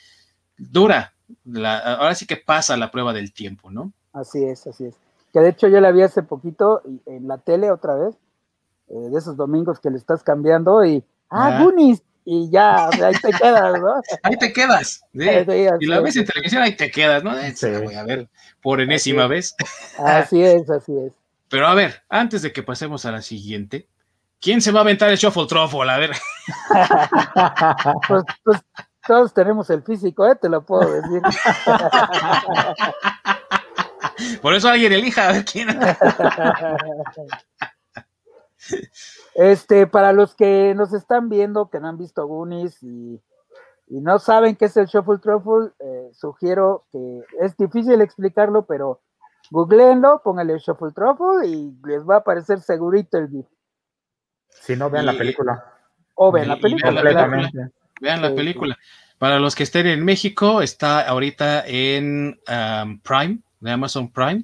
[0.57, 1.13] dura.
[1.45, 3.91] La, ahora sí que pasa la prueba del tiempo, ¿no?
[4.13, 4.95] Así es, así es.
[5.33, 8.15] Que de hecho yo la vi hace poquito en la tele otra vez,
[8.89, 11.63] eh, de esos domingos que le estás cambiando y, ah, ah.
[11.63, 12.03] Goonies,
[12.33, 14.01] y ya, o sea, ahí te quedas, ¿no?
[14.23, 15.03] ahí te quedas.
[15.13, 15.19] ¿sí?
[15.81, 17.35] y la ves en televisión, ahí te quedas, ¿no?
[17.53, 17.69] Sí.
[17.83, 18.29] Voy a ver
[18.61, 19.55] por enésima así vez.
[19.97, 21.11] Así es, así es.
[21.49, 23.89] Pero a ver, antes de que pasemos a la siguiente,
[24.39, 25.91] ¿quién se va a aventar el Shuffle Truffle?
[25.91, 26.11] A ver.
[28.07, 28.61] pues, pues,
[29.05, 30.37] todos tenemos el físico, ¿eh?
[30.41, 31.21] Te lo puedo decir.
[34.41, 35.67] por eso alguien elija a ver quién.
[39.35, 43.21] Este, para los que nos están viendo, que no han visto Goonies y,
[43.87, 49.01] y no saben qué es el Shuffle Truffle, eh, sugiero que es difícil explicarlo, pero
[49.49, 53.45] googleenlo, pónganle Shuffle Truffle y les va a aparecer segurito el GIF.
[54.49, 55.65] Si no, vean y, la película.
[56.15, 57.01] O vean la película.
[57.01, 57.71] Vean la película.
[58.01, 58.77] Vean la película.
[59.17, 64.43] Para los que estén en México, está ahorita en um, Prime, de Amazon Prime,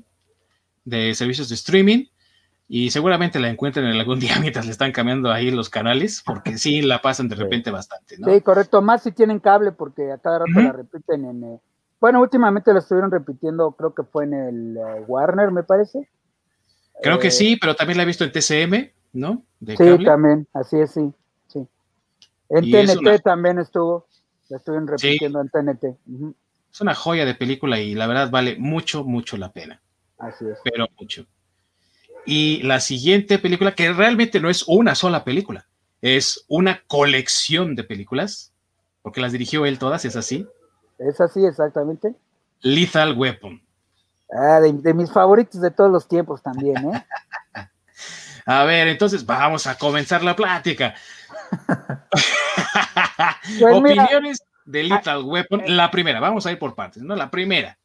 [0.85, 2.05] de servicios de streaming
[2.69, 6.57] y seguramente la encuentren en algún día mientras le están cambiando ahí los canales, porque
[6.57, 8.31] sí la pasan de repente bastante, ¿no?
[8.31, 10.65] Sí, correcto, más si tienen cable, porque a cada rato uh -huh.
[10.65, 11.43] la repiten en...
[11.43, 11.59] Eh,
[11.99, 16.07] bueno, últimamente la estuvieron repitiendo, creo que fue en el uh, Warner, me parece.
[17.01, 19.43] Creo eh, que sí, pero también la he visto en TCM, ¿no?
[19.59, 20.05] De sí, cable.
[20.05, 21.11] también, así es, sí.
[21.47, 21.67] sí.
[22.49, 23.17] En y TNT una...
[23.17, 24.07] también estuvo,
[24.49, 25.49] la estuvieron repitiendo sí.
[25.53, 25.83] en TNT.
[25.85, 26.35] Uh -huh.
[26.71, 29.81] Es una joya de película y la verdad vale mucho, mucho la pena.
[30.19, 30.59] Así es.
[30.63, 31.25] Pero mucho.
[32.27, 35.65] Y la siguiente película, que realmente no es una sola película,
[36.01, 38.51] es una colección de películas,
[39.01, 40.45] porque las dirigió él todas, ¿es así?
[40.99, 42.13] Es así, exactamente.
[42.61, 43.61] Lethal Weapon.
[44.29, 47.05] Ah, de, de mis favoritos de todos los tiempos también, ¿eh?
[48.45, 50.93] A ver, entonces vamos a comenzar la plática.
[53.59, 57.15] Pues Opiniones de ah, Little Weapon, eh, la primera, vamos a ir por partes, ¿no?
[57.15, 57.77] La primera.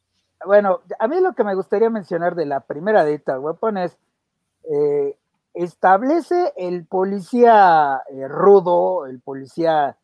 [0.44, 3.96] Bueno, a mí lo que me gustaría mencionar de la primera de Little Weapon es,
[4.70, 5.16] eh,
[5.54, 9.96] establece el policía eh, rudo, el policía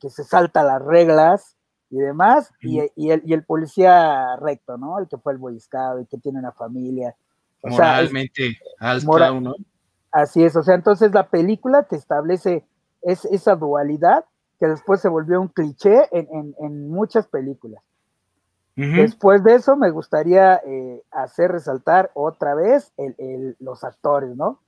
[0.00, 1.56] que se salta las reglas
[1.88, 2.80] y demás, y,
[3.10, 4.98] el, policía recto, ¿no?
[4.98, 5.56] El que fue el Boy
[5.98, 7.14] el que tiene una familia.
[7.62, 9.54] Moralmente alto, ¿no?
[10.10, 12.64] Así es, o sea, entonces la película te establece
[13.02, 14.24] es, esa dualidad
[14.58, 17.82] que después se volvió un cliché en, muchas películas.
[18.74, 22.92] Después de eso me gustaría eh, hacer resaltar otra vez
[23.58, 24.60] los actores, ¿no?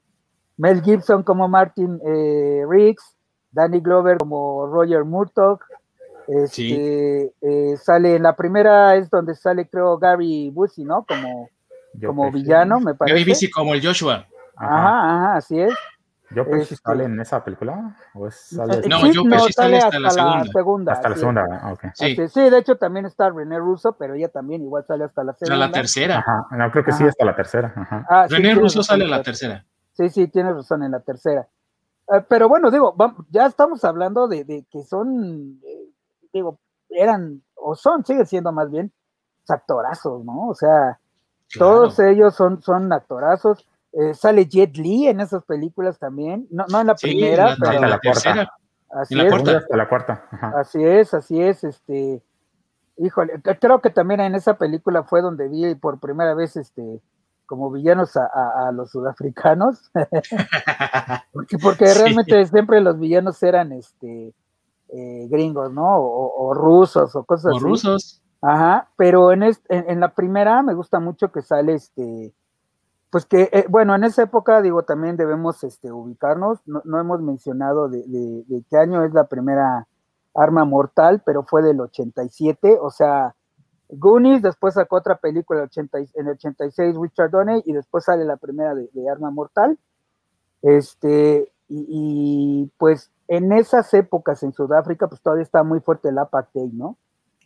[0.56, 3.16] Mel Gibson como Martin eh, Riggs,
[3.50, 5.62] Danny Glover como Roger Murdoch,
[6.26, 11.04] este, eh, sale en la primera es donde sale creo Gary Busey, ¿no?
[11.04, 11.48] Como,
[12.04, 13.14] como villano, me parece.
[13.14, 14.26] Gary Busey como el Joshua.
[14.56, 15.74] Ajá, ajá, así es.
[16.30, 17.96] ¿Yo Pesci este, sale en esa película?
[18.14, 18.88] ¿O sale...
[18.88, 20.92] No, Yo Pesci sale hasta, la, segunda.
[20.92, 21.84] Hasta la segunda, ah, ok.
[21.94, 22.16] Sí.
[22.28, 22.50] sí.
[22.50, 25.64] de hecho también está René Russo, pero ella también igual sale hasta la segunda.
[25.64, 26.18] Hasta la tercera.
[26.18, 27.72] Ajá, no, creo que sí, hasta la tercera.
[27.76, 28.06] Ajá.
[28.08, 29.64] Ah, René Russo sale en la tercera.
[29.92, 31.46] Sí, sí, tienes razón, en la tercera.
[32.12, 32.94] Eh, pero bueno, digo,
[33.30, 35.88] ya estamos hablando de, de que son, eh,
[36.32, 36.58] digo,
[36.90, 38.92] eran, o son, siguen siendo más bien,
[39.48, 40.48] actorazos, ¿no?
[40.48, 40.98] O sea,
[41.58, 43.66] todos ellos son, son actorazos
[43.96, 47.90] eh, sale Jet Li en esas películas también, no, no en la primera, pero en
[47.90, 48.52] la, cuarta.
[48.90, 50.28] Así es, la cuarta.
[50.56, 52.20] Así es, así es, este,
[52.96, 57.00] híjole, creo que también en esa película fue donde vi por primera vez, este,
[57.46, 59.92] como villanos a, los sudafricanos,
[61.32, 64.34] porque, porque realmente siempre los villanos eran, este,
[64.88, 65.98] eh, gringos, ¿no?
[65.98, 68.22] O, rusos o cosas o rusos.
[68.40, 72.32] Ajá, pero en, en la primera me gusta mucho que sale, este,
[73.14, 77.88] pues que, eh, bueno, en esa época, digo, también debemos este, ubicarnos, no, hemos mencionado
[77.88, 78.02] de,
[78.68, 79.86] qué año es la primera
[80.34, 83.36] arma mortal, pero fue del 87, o sea,
[83.88, 88.74] Goonies, después sacó otra película en el 86, Richard Donner, y después sale la primera
[88.74, 89.78] de, Arma Mortal.
[90.60, 96.72] Este, y, pues en esas épocas en Sudáfrica, pues todavía está muy fuerte el apartheid,
[96.72, 96.98] ¿no?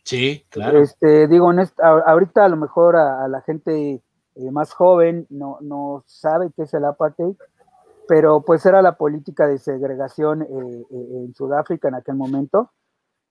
[0.03, 0.81] Sí, claro.
[0.81, 4.01] Este, digo, en ahorita a lo mejor a la gente
[4.35, 7.35] eh, más joven no, no sabe qué es el apartheid,
[8.07, 12.71] pero pues era la política de segregación eh, eh, en Sudáfrica en aquel momento,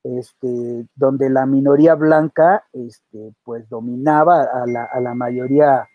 [0.03, 5.89] este, donde la minoría blanca este, pues dominaba a la, a la mayoría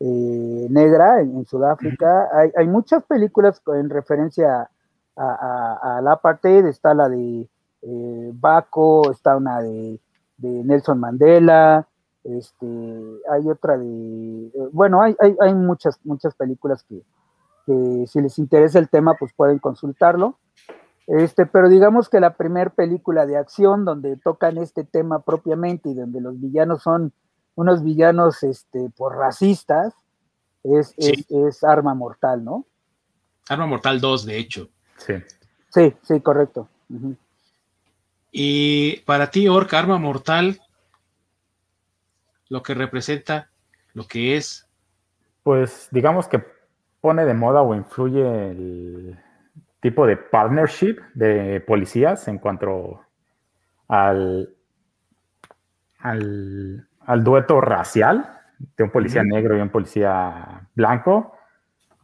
[0.00, 2.28] negra en, Sudáfrica.
[2.32, 4.68] Hay, hay, muchas películas en referencia
[5.14, 7.48] al apartheid, está la de
[8.32, 10.00] Baco, está una de,
[10.38, 11.86] de Nelson Mandela,
[12.24, 12.66] este,
[13.30, 17.02] hay otra de, eh, bueno, hay, hay, hay muchas, muchas películas que,
[17.66, 20.38] que, si les interesa el tema, pues pueden consultarlo.
[21.06, 25.94] Este, pero digamos que la primera película de acción donde tocan este tema propiamente y
[25.94, 27.12] donde los villanos son
[27.54, 29.94] unos villanos este, por racistas,
[30.62, 32.64] es, es, Arma Mortal, ¿no?
[33.48, 34.68] Arma Mortal 2, de hecho.
[34.96, 35.14] Sí.
[35.70, 36.68] Sí, sí, correcto.
[38.30, 40.60] Y para ti, Orca, Arma Mortal,
[42.52, 43.48] lo que representa,
[43.94, 44.68] lo que es?
[45.42, 46.44] Pues digamos que
[47.00, 49.18] pone de moda o influye el
[49.80, 53.00] tipo de partnership de policías en cuanto
[53.88, 54.54] al,
[56.00, 58.38] al, dueto racial
[58.76, 61.34] de un policía negro y un policía blanco,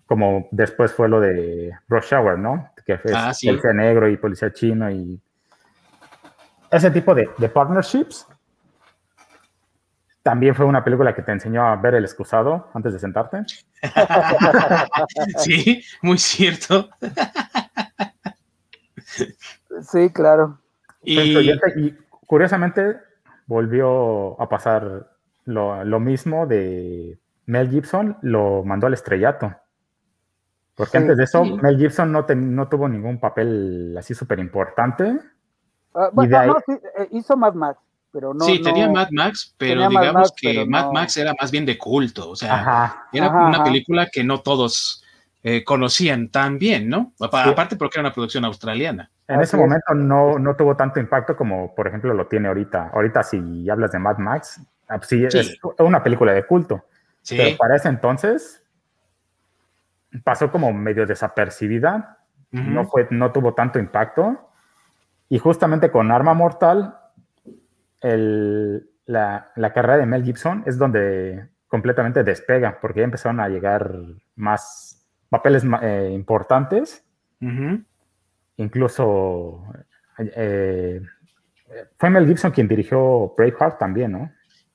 [0.06, 2.70] como después fue lo de Rush Hour, ¿no?
[2.86, 5.20] Que fue ah, policía negro y policía chino y
[6.70, 8.26] ese tipo de, de partnerships
[10.28, 13.46] también fue una película que te enseñó a ver el excusado antes de sentarte.
[15.38, 16.90] sí, muy cierto.
[19.80, 20.58] sí, claro.
[21.02, 21.94] Y...
[22.26, 22.98] curiosamente
[23.46, 25.08] volvió a pasar
[25.46, 29.56] lo, mismo de Mel Gibson, lo mandó al estrellato.
[30.74, 35.20] Porque antes de eso, Mel Gibson no, no, tuvo ningún papel así súper importante.
[35.94, 37.80] Ah, bueno, no, sí, eh, hizo Mad Max
[38.40, 42.36] sí, tenía Mad Max, pero digamos que Mad Max era más bien de culto, o
[42.36, 45.04] sea, era una película que no todos
[45.42, 47.12] eh, conocían tan bien, ¿no?
[47.20, 49.10] Aparte porque era una producción australiana.
[49.28, 52.90] En ese momento no, no tuvo tanto impacto como, por ejemplo, lo tiene ahorita.
[52.94, 56.84] Ahorita si hablas de Mad Max, ah, sí, es una película de culto.
[57.28, 58.62] Pero para ese entonces
[60.24, 62.18] pasó como medio desapercibida,
[62.50, 64.50] no, fue, no tuvo tanto impacto.
[65.28, 66.98] Y justamente con Arma Mortal
[68.00, 73.94] la, carrera de Mel Gibson es donde completamente despega, porque ya empezaron a llegar
[74.36, 77.04] más papeles eh, importantes.
[78.56, 79.62] Incluso
[80.18, 81.00] eh,
[81.96, 84.32] fue Mel Gibson quien dirigió Braveheart también, ¿no?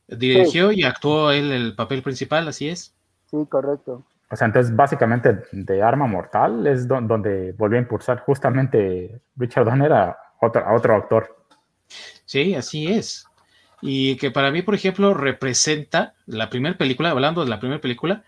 [0.07, 2.95] Dirigió y actuó él el papel principal, así es.
[3.25, 4.05] Sí, correcto.
[4.29, 9.93] O sea, entonces básicamente de Arma Mortal es donde volvió a impulsar justamente Richard Donner
[9.93, 11.42] a otro, a otro actor.
[12.25, 13.25] Sí, así es.
[13.81, 18.23] Y que para mí, por ejemplo, representa la primera película, hablando de la primera película,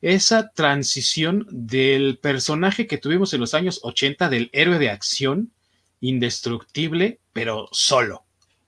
[0.00, 5.52] esa transición del personaje que tuvimos en los años 80 del héroe de acción,
[6.00, 8.24] indestructible, pero solo,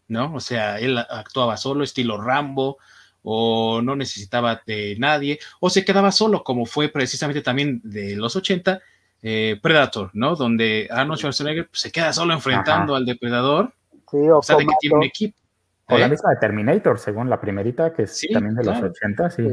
[0.09, 0.35] ¿no?
[0.35, 2.79] O sea, él actuaba solo, estilo Rambo,
[3.23, 8.37] o no necesitaba de nadie, o se quedaba solo, como fue precisamente también de los
[8.37, 8.81] 80,
[9.23, 10.35] eh, Predator, ¿no?
[10.35, 13.75] Donde Arnold Schwarzenegger se queda solo enfrentando al depredador,
[14.13, 15.37] sí, o, sea, de que tiene un equipo.
[15.89, 16.11] O la ¿eh?
[16.11, 19.49] misma de Terminator, según la primerita, que es también de los 80, sí.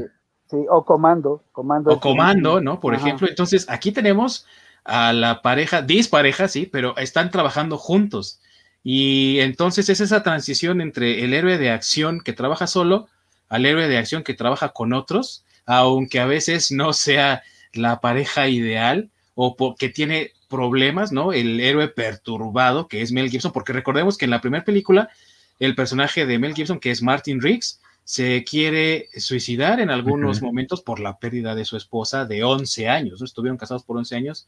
[0.46, 0.66] sí.
[0.70, 1.92] o Comando, Comando.
[1.92, 2.80] O Comando, ¿no?
[2.80, 4.46] Por ejemplo, entonces aquí tenemos
[4.84, 8.40] a la pareja, dispareja, sí, pero están trabajando juntos.
[8.84, 13.08] Y entonces es esa transición entre el héroe de acción que trabaja solo
[13.50, 17.44] al héroe de acción que trabaja con otros, aunque a veces no sea
[17.74, 21.32] la pareja ideal o porque tiene problemas, ¿no?
[21.32, 25.10] El héroe perturbado que es Mel Gibson, porque recordemos que en la primera película
[25.60, 30.82] el personaje de Mel Gibson, que es Martin Riggs, se quiere suicidar en algunos momentos
[30.82, 33.22] por la pérdida de su esposa de 11 años.
[33.22, 34.48] Estuvieron casados por 11 años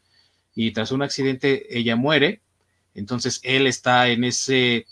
[0.54, 2.40] y tras un accidente ella muere.
[2.94, 4.86] Entonces él está en ese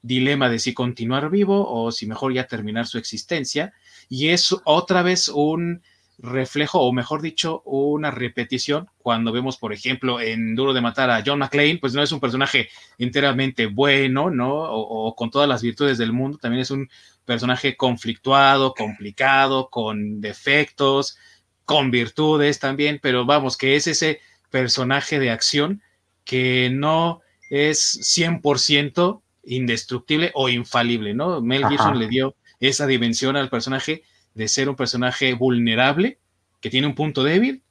[0.00, 3.74] dilema de si continuar vivo o si mejor ya terminar su existencia.
[4.08, 5.82] Y es otra vez un
[6.18, 11.22] reflejo, o mejor dicho, una repetición cuando vemos, por ejemplo, en Duro de Matar a
[11.24, 14.52] John McClane, pues no es un personaje enteramente bueno, ¿no?
[14.52, 16.88] O, con todas las virtudes del mundo, también es un
[17.24, 21.18] personaje conflictuado, complicado, con defectos,
[21.64, 25.82] con virtudes también, pero vamos, que es ese personaje de acción
[26.24, 31.40] que no es 100% indestructible o infalible, ¿no?
[31.40, 34.04] Mel Gibson le dio esa dimensión al personaje
[34.34, 36.18] de ser un personaje vulnerable,
[36.60, 37.62] que tiene un punto débil,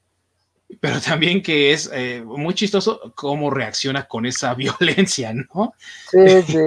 [0.80, 5.74] pero también que es eh, muy chistoso cómo reacciona con esa violencia, ¿no?
[6.10, 6.60] Sí, sí.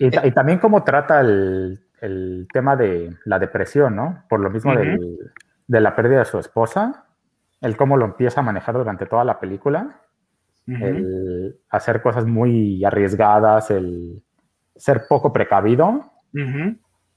[0.00, 1.80] y, también cómo trata el,
[2.52, 4.24] tema de la depresión, ¿no?
[4.28, 7.06] Por lo mismo de la pérdida de su esposa,
[7.60, 10.00] el cómo lo empieza a manejar durante toda la película,
[10.66, 14.22] el hacer cosas muy arriesgadas, el
[14.76, 16.12] ser poco precavido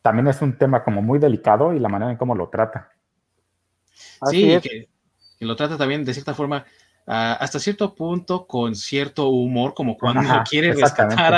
[0.02, 2.92] también es un tema como muy delicado y la manera en cómo lo trata.
[4.30, 4.90] sí, que,
[5.40, 6.66] lo trata también de cierta forma
[7.06, 11.34] hasta cierto punto con cierto humor, como cuando quiere rescatar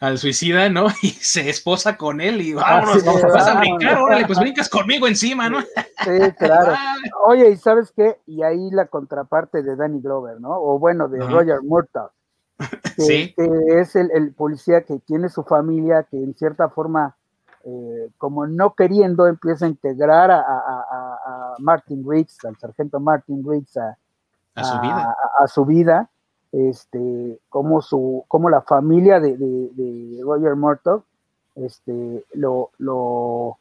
[0.00, 0.86] al, suicida, ¿no?
[1.02, 5.48] Y se esposa con él y vámonos, vas a brincar, órale, pues brincas conmigo encima,
[5.48, 5.60] ¿no?
[5.60, 6.74] Sí, claro.
[7.26, 8.18] Oye, ¿y sabes qué?
[8.26, 10.50] Y ahí la contraparte de Danny Glover, ¿no?
[10.50, 12.10] O bueno, de Roger Murtaugh.
[12.96, 13.34] sí.
[13.36, 17.16] que es el, el, policía que tiene su familia, que en cierta forma
[17.68, 23.96] eh, como no queriendo, empieza a integrar a, Martin Riggs, al sargento Martin Riggs, a,
[24.62, 26.10] su vida, a, su vida
[26.52, 31.02] este, como, su, como la familia de, Roger Murtaugh
[31.56, 33.58] este, lo, lo,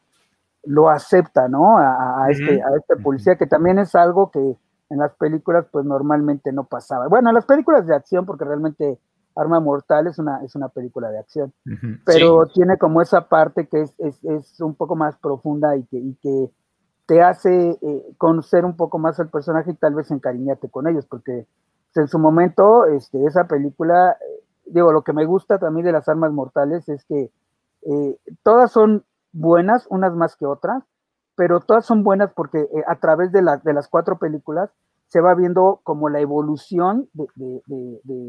[0.65, 1.77] lo acepta, ¿no?
[1.79, 4.55] A, este, a este policía, que también es algo que
[4.89, 7.07] en las películas, pues normalmente no pasaba.
[7.07, 8.99] Bueno, en las películas de acción, porque realmente
[9.35, 11.53] Arma Mortal es una, es una película de acción,
[12.05, 16.49] pero tiene como esa parte que es, un poco más profunda y que, que
[17.05, 21.05] te hace eh, conocer un poco más al personaje y tal vez encariñarte con ellos,
[21.05, 21.45] porque
[21.95, 26.09] en su momento este, esa película, eh, digo, lo que me gusta también de las
[26.09, 27.31] Armas Mortales es que
[27.83, 30.83] eh, todas son buenas, unas más que otras,
[31.35, 34.71] pero todas son buenas porque a través de, de las cuatro películas
[35.15, 37.61] se va viendo como la evolución de,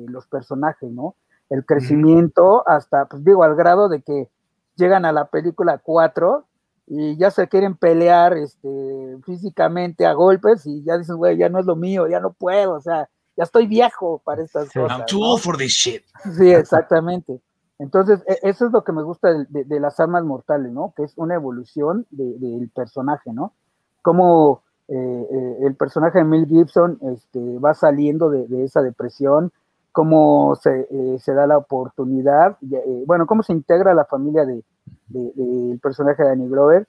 [0.09, 1.17] los personajes, ¿no?
[1.51, 4.31] El crecimiento hasta, pues digo, al grado de que
[4.77, 6.45] llegan a la película 4
[6.87, 11.59] y ya se quieren pelear este, físicamente a golpes y ya dicen, güey, ya no
[11.59, 14.97] es lo mío, ya no puedo, o sea, ya estoy viejo para estas cosas.
[14.97, 16.05] I'm too old for this shit.
[16.39, 17.41] Sí, exactamente.
[17.81, 20.95] Entonces, e, eso es lo que me gusta de, las armas mortales, ¿no?
[20.97, 23.55] Que es una evolución del personaje, ¿no?
[24.03, 29.51] Como eh, eh, el personaje de Mel Gibson este, va saliendo de, esa depresión,
[29.91, 32.57] cómo se, eh, se, da la oportunidad,
[33.05, 34.63] bueno, cómo se integra la familia del
[35.09, 36.87] de, personaje de Danny Glover,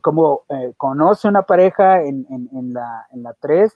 [0.00, 0.44] cómo
[0.78, 3.70] conoce una pareja en, en, la, en la 3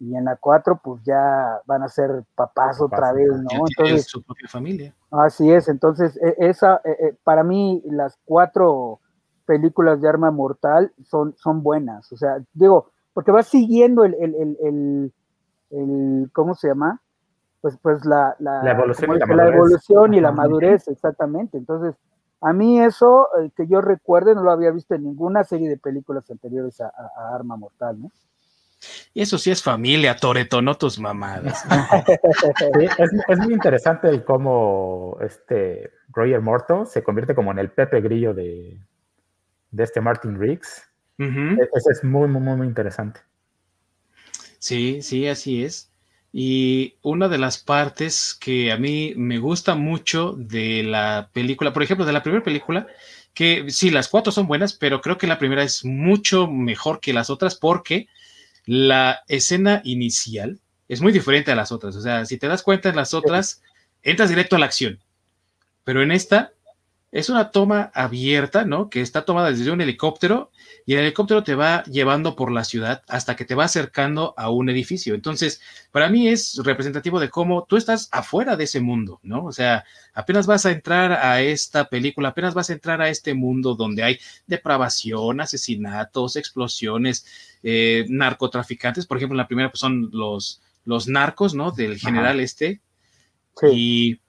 [0.00, 3.64] y en la 4 pues ya van a ser papás otra vez, ¿no?
[3.68, 4.94] Entonces, su propia familia.
[5.10, 6.82] Así es, entonces e, esa,
[7.24, 9.00] para mí las cuatro
[9.46, 12.12] películas de Arma Mortal son, son buenas.
[12.12, 14.14] O sea, digo, porque va siguiendo el,
[15.70, 17.00] el ¿cómo se llama?
[17.60, 21.58] Pues, pues la, la, evolución, y la, la evolución y la madurez, exactamente.
[21.58, 21.96] Entonces,
[22.40, 25.76] a mí eso, eh, que yo recuerde, no lo había visto en ninguna serie de
[25.76, 26.92] películas anteriores a,
[27.34, 28.12] Arma Mortal, ¿no?
[29.14, 31.64] Y eso sí es familia, Toreto, no tus mamadas.
[33.28, 38.34] es, muy interesante el cómo este Roger Morto se convierte como en el Pepe Grillo
[38.34, 38.78] de,
[39.70, 40.82] de este Martin Riggs.
[41.18, 43.20] Eso es muy, muy, muy interesante.
[44.58, 45.90] Sí, sí, así es.
[46.32, 51.82] Y una de las partes que a mí me gusta mucho de la película, por
[51.82, 52.86] ejemplo, de la primera película,
[53.32, 57.12] que sí, las cuatro son buenas, pero creo que la primera es mucho mejor que
[57.12, 58.08] las otras porque
[58.66, 61.96] la escena inicial es muy diferente a las otras.
[61.96, 63.62] O sea, si te das cuenta en las otras,
[64.02, 65.00] entras directo a la acción.
[65.84, 66.52] Pero en esta
[67.12, 68.90] es una toma abierta, ¿no?
[68.90, 70.50] Que está tomada desde un helicóptero
[70.84, 74.50] y el helicóptero te va llevando por la ciudad hasta que te va acercando a
[74.50, 75.14] un edificio.
[75.14, 75.60] Entonces,
[75.92, 79.44] para mí es representativo de cómo tú estás afuera de ese mundo, ¿no?
[79.44, 79.84] O sea,
[80.14, 84.02] apenas vas a entrar a esta película, apenas vas a entrar a este mundo donde
[84.02, 87.24] hay depravación, asesinatos, explosiones,
[87.62, 89.06] eh, narcotraficantes.
[89.06, 91.70] Por ejemplo, en la primera pues, son los, los narcos, ¿no?
[91.70, 92.80] Del general este.
[93.72, 94.20] Y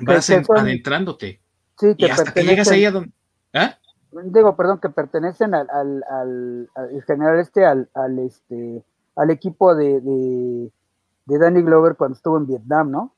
[0.00, 1.40] vas adentrándote.
[1.78, 3.10] Sí, y hasta que llegas ahí a donde...
[3.52, 3.76] ¿Ah?
[4.24, 8.82] digo, perdón, que pertenecen al, al, al, general este, al, al, este,
[9.16, 13.12] al equipo de, de, Danny Glover cuando estuvo en Vietnam, ¿no?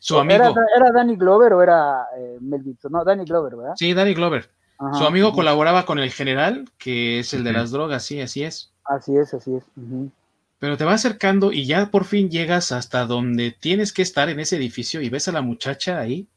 [0.00, 0.54] Su amigo.
[0.76, 2.92] ¿Era, Danny Glover o era eh, Mel Gibson?
[2.92, 3.74] No, Danny Glover, ¿verdad?
[3.76, 4.50] Sí, Danny Glover.
[4.92, 8.72] Su amigo colaboraba con el general, que es el de las drogas, sí, así es.
[8.84, 9.64] Así es, así es.
[10.58, 14.40] Pero te va acercando y ya por fin llegas hasta donde tienes que estar en
[14.40, 16.28] ese edificio y ves a la muchacha ahí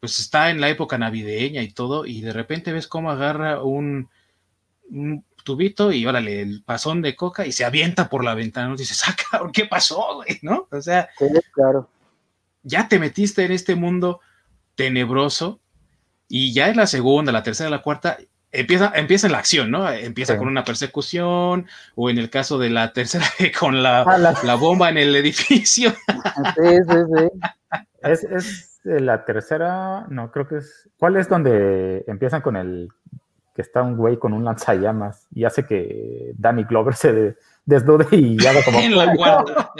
[0.00, 4.08] pues está en la época navideña y todo, y de repente ves cómo agarra un,
[5.44, 8.74] tubito y órale, el pasón de coca y se avienta por la ventana.
[8.76, 10.38] Dices, saca, ah, ¿qué pasó, güey?
[10.42, 10.68] ¿No?
[10.70, 11.08] O sea,
[11.52, 11.88] claro.
[12.62, 14.20] ya te metiste en este mundo
[14.74, 15.60] tenebroso
[16.28, 18.18] y ya en la segunda, la tercera, la cuarta,
[18.52, 19.90] empieza, empieza la acción, ¿no?
[19.90, 23.26] Empieza con una persecución o en el caso de la tercera,
[23.58, 24.54] con la, ah, la...
[24.54, 25.94] bomba en el edificio.
[26.56, 27.80] Sí, sí, sí.
[28.02, 30.88] Es, es la tercera, no, creo que es.
[30.98, 32.88] ¿Cuál es donde empiezan con el
[33.58, 38.36] que está un güey con un lanzallamas y hace que Danny Glover se desnude y
[38.46, 38.80] haga como.
[38.80, 39.72] la cuarta.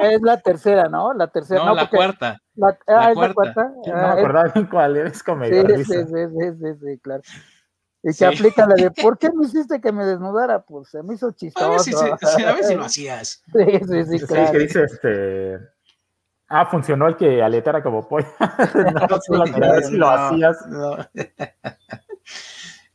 [0.00, 1.14] Es la, tercera, ¿no?
[1.14, 1.64] La tercera.
[1.64, 2.40] No, la cuarta.
[2.56, 3.72] La, ah, es la cuarta.
[3.86, 7.22] no me ah, acordaba bien cuál, es como sí, sí, sí, sí, sí, claro.
[8.02, 10.60] Y que aplica la de, ¿por qué me hiciste que me desnudara?
[10.60, 11.66] Pues se me hizo chistoso.
[11.66, 13.42] A ver si, a ver si lo hacías.
[13.52, 14.46] Sí, sí, sí, claro.
[14.46, 15.73] Sí, que dice este
[16.48, 18.26] Ah, funcionó el que aletara como pollo.
[19.28, 19.44] no,
[19.90, 20.56] lo hacías.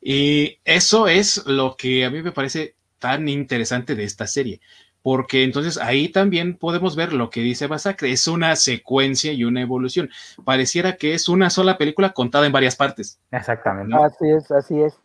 [0.01, 4.61] y eso es lo que a mí me parece tan interesante de esta serie,
[5.01, 9.61] porque entonces ahí también podemos ver lo que dice Basacre, es una secuencia y una
[9.61, 10.09] evolución.
[10.43, 13.19] Pareciera que es una sola película contada en varias partes.
[13.31, 13.95] Exactamente.
[13.95, 14.99] Así es, así es.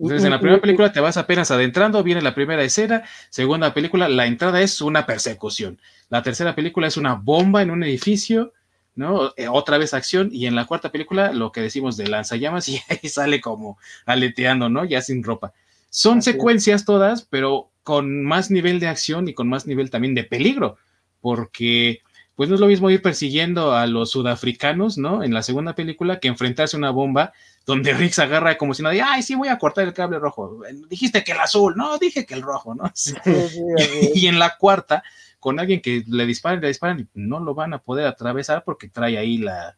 [0.00, 4.08] Entonces, en la primera película te vas apenas adentrando, viene la primera escena, segunda película,
[4.08, 5.78] la entrada es una persecución,
[6.08, 8.54] la tercera película es una bomba en un edificio,
[8.94, 9.34] ¿no?
[9.36, 12.80] Eh, otra vez acción, y en la cuarta película lo que decimos de lanzallamas y
[12.88, 14.86] ahí sale como aleteando, ¿no?
[14.86, 15.52] Ya sin ropa.
[15.90, 20.24] Son secuencias todas, pero con más nivel de acción y con más nivel también de
[20.24, 20.78] peligro,
[21.20, 22.00] porque
[22.36, 25.22] pues no es lo mismo ir persiguiendo a los sudafricanos, ¿no?
[25.22, 27.34] En la segunda película que enfrentarse a una bomba
[27.66, 30.60] donde Rick se agarra como si nadie, ay, sí, voy a cortar el cable rojo.
[30.88, 32.84] Dijiste que el azul, no, dije que el rojo, ¿no?
[34.14, 35.02] y en la cuarta,
[35.38, 39.18] con alguien que le disparen, le disparan, no lo van a poder atravesar porque trae
[39.18, 39.76] ahí la,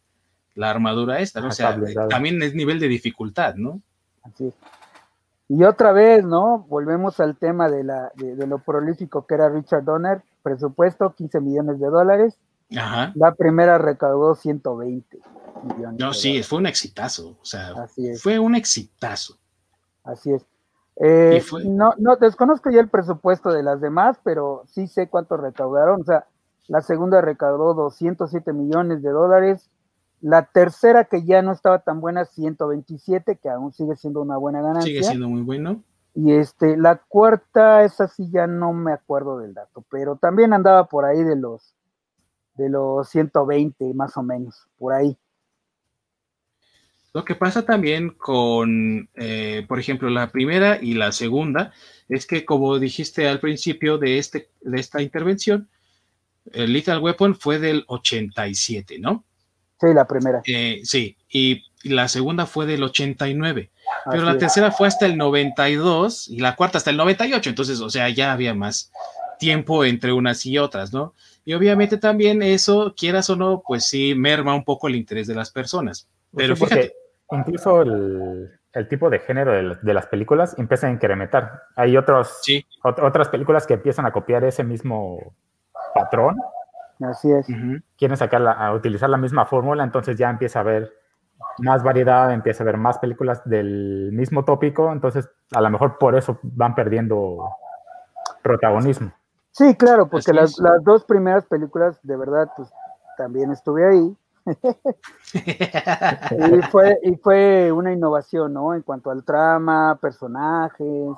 [0.61, 1.49] armadura esta, ¿no?
[1.49, 1.79] O sea,
[2.09, 3.81] también es nivel de dificultad, ¿no?
[4.23, 4.55] Así es.
[5.49, 6.65] Y otra vez, ¿no?
[6.69, 11.79] Volvemos al tema de, la, de lo prolífico que era Richard Donner, presupuesto 15 millones
[11.79, 12.39] de dólares,
[12.71, 15.21] la primera recaudó 120
[15.65, 15.99] millones.
[15.99, 17.37] No, sí, fue un exitazo.
[17.41, 17.75] O sea,
[18.21, 19.39] fue un exitazo.
[20.05, 20.45] Así es.
[20.97, 26.03] Eh, no, no, desconozco ya el presupuesto de las demás, pero sí sé cuánto recaudaron.
[26.03, 26.27] O sea,
[26.69, 29.71] la segunda recaudó 207 millones de dólares.
[30.21, 34.61] La tercera, que ya no estaba tan buena, 127, que aún sigue siendo una buena
[34.61, 34.87] ganancia.
[34.87, 35.83] Sigue siendo muy bueno.
[36.15, 40.87] Y este, la cuarta, esa sí ya no me acuerdo del dato, pero también andaba
[40.87, 41.75] por ahí de los
[42.55, 45.17] de los 120 más o menos, por ahí.
[47.15, 51.73] Lo que pasa también con, eh, por ejemplo, la primera y la segunda,
[52.09, 55.69] es que como dijiste al principio de, este, de esta intervención,
[56.53, 59.25] el Lethal Weapon fue del 87, ¿no?
[59.79, 60.41] Sí, la primera.
[60.47, 63.71] Eh, sí, y la segunda fue del 89,
[64.11, 67.91] pero la tercera fue hasta el 92 y la cuarta hasta el 98, entonces, o
[67.91, 68.91] sea, ya había más
[69.39, 71.15] tiempo entre unas y otras, ¿no?
[71.45, 75.35] Y obviamente también eso, quieras o no, pues sí merma un poco el interés de
[75.35, 76.07] las personas.
[76.31, 77.02] Pues Pero fíjate.
[77.33, 81.63] Incluso el, tipo de género de, las películas empieza a incrementar.
[81.77, 82.43] Hay otros,
[82.83, 85.35] otras películas que empiezan a copiar ese mismo
[85.95, 86.37] patrón.
[87.01, 87.47] Así es.
[87.97, 90.93] Quieren sacar a utilizar la misma fórmula, entonces ya empieza a haber
[91.59, 96.15] más variedad, empieza a haber más películas del mismo tópico, entonces a lo mejor por
[96.15, 97.39] eso van perdiendo
[98.43, 99.13] protagonismo.
[99.51, 102.71] Sí, claro, porque las, las, dos primeras películas, de verdad, pues
[103.19, 104.17] también estuve ahí.
[105.35, 108.74] Y, fue, y fue una innovación, ¿no?
[108.74, 111.16] En cuanto al trama, personajes,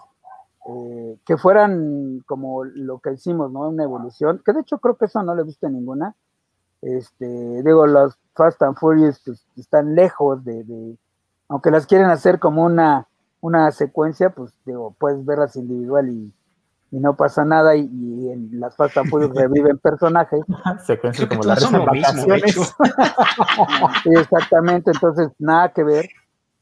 [0.67, 3.69] eh, que fueran como lo que hicimos, ¿no?
[3.69, 6.15] Una evolución, que de hecho creo que eso no visto en ninguna.
[6.81, 10.97] Este, digo, los Fast and Furious pues, están lejos de,
[11.49, 13.09] aunque las quieren hacer como una,
[13.41, 16.33] una secuencia, pues digo, puedes verlas individual y,
[17.01, 20.41] no pasa nada y, en las Fast and Furious reviven personajes.
[20.87, 21.75] Secuencias como las son
[24.05, 26.09] exactamente, entonces nada que ver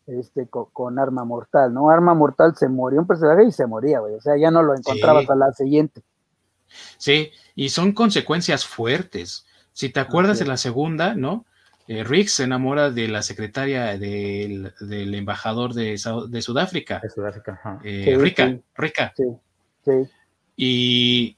[0.06, 1.90] este con, Arma Mortal, ¿no?
[1.90, 4.74] Arma Mortal se murió un personaje y se moría, güey, o sea, ya no lo
[4.74, 6.02] encontrabas a la siguiente.
[6.96, 9.46] Sí, y son consecuencias fuertes.
[9.72, 11.44] Si te acuerdas de la segunda, ¿no?
[11.88, 14.72] Eh, Rick se enamora de la secretaria del,
[15.14, 17.00] embajador de, Sudáfrica.
[17.00, 19.12] De Sudáfrica, eh, Rica, Rica.
[20.56, 21.36] Y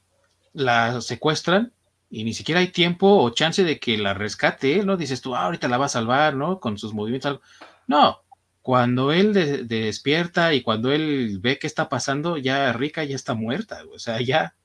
[0.53, 1.71] la secuestran
[2.09, 4.97] y ni siquiera hay tiempo o chance de que la rescate, ¿no?
[4.97, 6.59] Dices tú, ah, ahorita la va a salvar, ¿no?
[6.59, 7.41] Con sus movimientos.
[7.87, 8.19] No,
[8.61, 13.83] cuando él despierta y cuando él ve qué está pasando, ya Rica ya está muerta,
[13.93, 14.55] o sea, ya.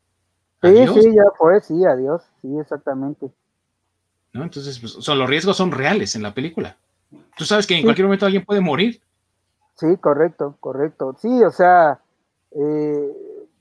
[0.63, 3.31] Sí, sí, ya fue, sí, adiós, sí, exactamente.
[4.33, 6.77] Entonces, pues, son, los riesgos son reales en la película.
[7.37, 9.03] Tú sabes que en cualquier momento alguien puede morir.
[9.75, 11.17] Sí, correcto, correcto.
[11.21, 12.01] Sí, o sea,
[12.53, 13.09] eh,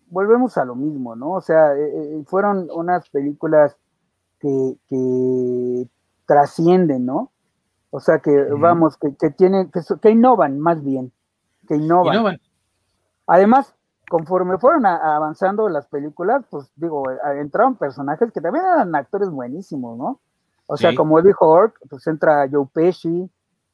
[0.10, 1.32] volvemos a lo mismo, ¿no?
[1.32, 3.78] O sea, eh, eh, fueron unas películas
[4.40, 5.88] que,
[6.26, 7.32] trascienden, ¿no?
[7.92, 11.12] O sea, que vamos, que, que tienen, que, innovan más bien,
[11.68, 12.40] que innovan.
[13.26, 13.74] Además,
[14.10, 17.04] conforme fueron avanzando las películas, pues digo,
[17.36, 20.20] entraron personajes que también eran actores buenísimos, ¿no?
[20.68, 23.28] O sea, como dijo Ork, pues entra Joe Pesci,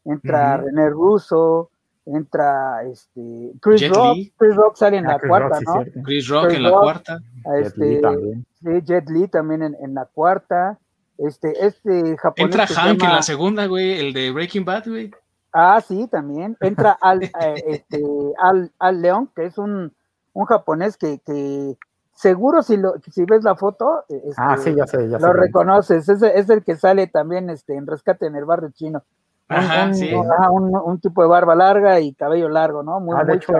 [0.05, 1.69] entra René Russo,
[2.05, 5.83] entra este Chris Rock, Chris Rock sale en ah, la cuarta, ¿no?
[6.03, 7.19] Chris Rock en la cuarta.
[7.61, 8.45] Este, Jet Li también.
[8.61, 10.79] Sí, Jet Li también en, la cuarta.
[11.17, 12.55] Este, este japonés.
[12.55, 15.11] Entra Hank en la segunda, güey, el de Breaking Bad, güey.
[15.53, 16.57] Ah, sí, también.
[16.59, 17.31] Entra Al, eh,
[17.67, 18.03] este,
[18.37, 19.93] Al, Al León, que es un,
[20.33, 21.77] un japonés que, que
[22.13, 26.07] seguro si lo si ves la foto este, ah sí ya sé ya lo reconoces
[26.07, 29.03] es, es, el que sale también este en rescate en el barrio chino
[29.47, 30.11] Ajá, un, sí.
[30.11, 33.53] un, tipo de barba larga y cabello largo no muy, ah, de hecho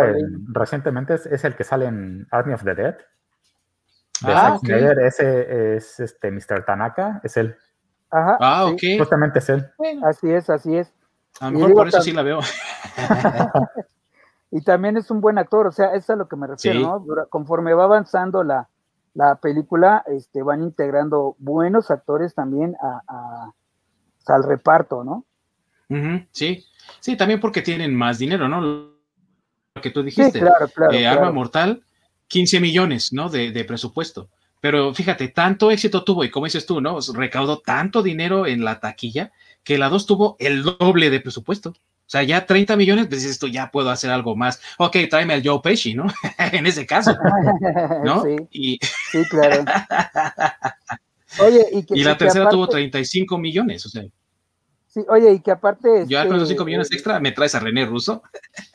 [0.48, 2.98] recientemente es, el que sale en Army of the Dead
[4.24, 4.84] ah, okay.
[5.06, 6.66] ese es este Mr.
[6.66, 7.56] Tanaka es él
[8.10, 9.72] Ajá, ah ok justamente es él
[10.04, 10.92] así es así es
[11.40, 12.40] a lo mejor por eso sí la veo
[14.56, 16.80] y también es un buen actor, o sea, eso es a lo que me refiero,
[16.80, 17.06] ¿no?
[17.30, 18.70] Conforme va avanzando la,
[19.42, 23.52] película, este, van integrando buenos actores también a,
[24.28, 25.26] al reparto, ¿no?
[26.32, 26.66] Sí,
[27.00, 28.62] sí, también porque tienen más dinero, ¿no?
[28.62, 30.40] Lo que tú dijiste.
[30.40, 31.84] claro, claro, eh, Arma Mortal,
[32.28, 33.30] 15 millones, ¿no?
[33.30, 34.30] De, de, presupuesto.
[34.62, 36.98] Pero fíjate, tanto éxito tuvo y como dices tú, ¿no?
[37.14, 39.32] Recaudó tanto dinero en la taquilla
[39.64, 41.74] que la 2 tuvo el doble de presupuesto.
[42.06, 44.62] O sea, ya 30 millones, pues esto ya puedo hacer algo más.
[44.78, 46.06] Ok, tráeme al Joe Pesci, ¿no?
[46.38, 47.16] en ese caso,
[48.04, 48.24] ¿no?
[48.24, 48.80] Sí, y...
[49.12, 49.66] sí claro.
[51.40, 54.04] Oye, y, que, y la tercera tuvo 35 millones, o sea.
[54.96, 56.06] Sí, oye, y que aparte.
[56.08, 58.24] Yo con esos 5 millones extra me traes a René Russo.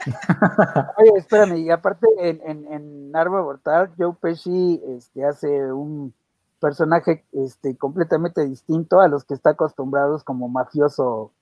[0.99, 6.13] oye, espérame, y aparte en, en, en Arma Mortal, Joe Pesci este, hace un
[6.61, 11.33] personaje este, completamente distinto a los que está acostumbrados como mafioso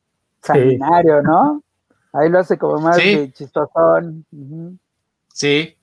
[0.44, 1.64] sanguinario, ¿no?
[2.12, 4.26] Ahí lo hace como más de chistosón.
[5.34, 5.76] Sí,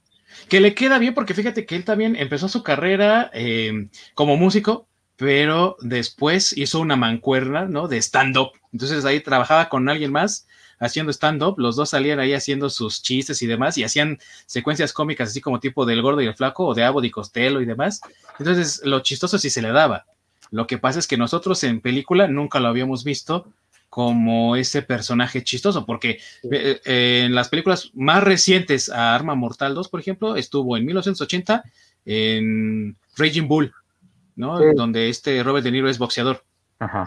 [0.48, 4.88] que le queda bien porque fíjate que él también empezó su carrera eh, como músico,
[5.18, 7.90] pero después hizo una mancuerna, ¿no?
[7.90, 8.52] De stand-up.
[8.76, 10.48] Entonces ahí trabajaba con alguien más
[10.80, 15.30] haciendo stand-up, los dos salían ahí haciendo sus chistes y demás, y hacían secuencias cómicas
[15.30, 18.02] así como tipo del gordo y el flaco, o de Abbott y Costello y demás.
[18.38, 20.08] Entonces, lo chistoso sí se le daba.
[20.52, 23.48] Lo que pasa es que nosotros en película nunca lo habíamos visto
[23.90, 26.20] como ese personaje chistoso, porque
[26.52, 30.84] eh, eh, en las películas más recientes a Arma Mortal 2, por ejemplo, estuvo en
[30.84, 31.64] 1980
[32.04, 33.74] en Raging Bull,
[34.36, 34.60] ¿no?
[34.74, 36.44] Donde este Robert De Niro es boxeador.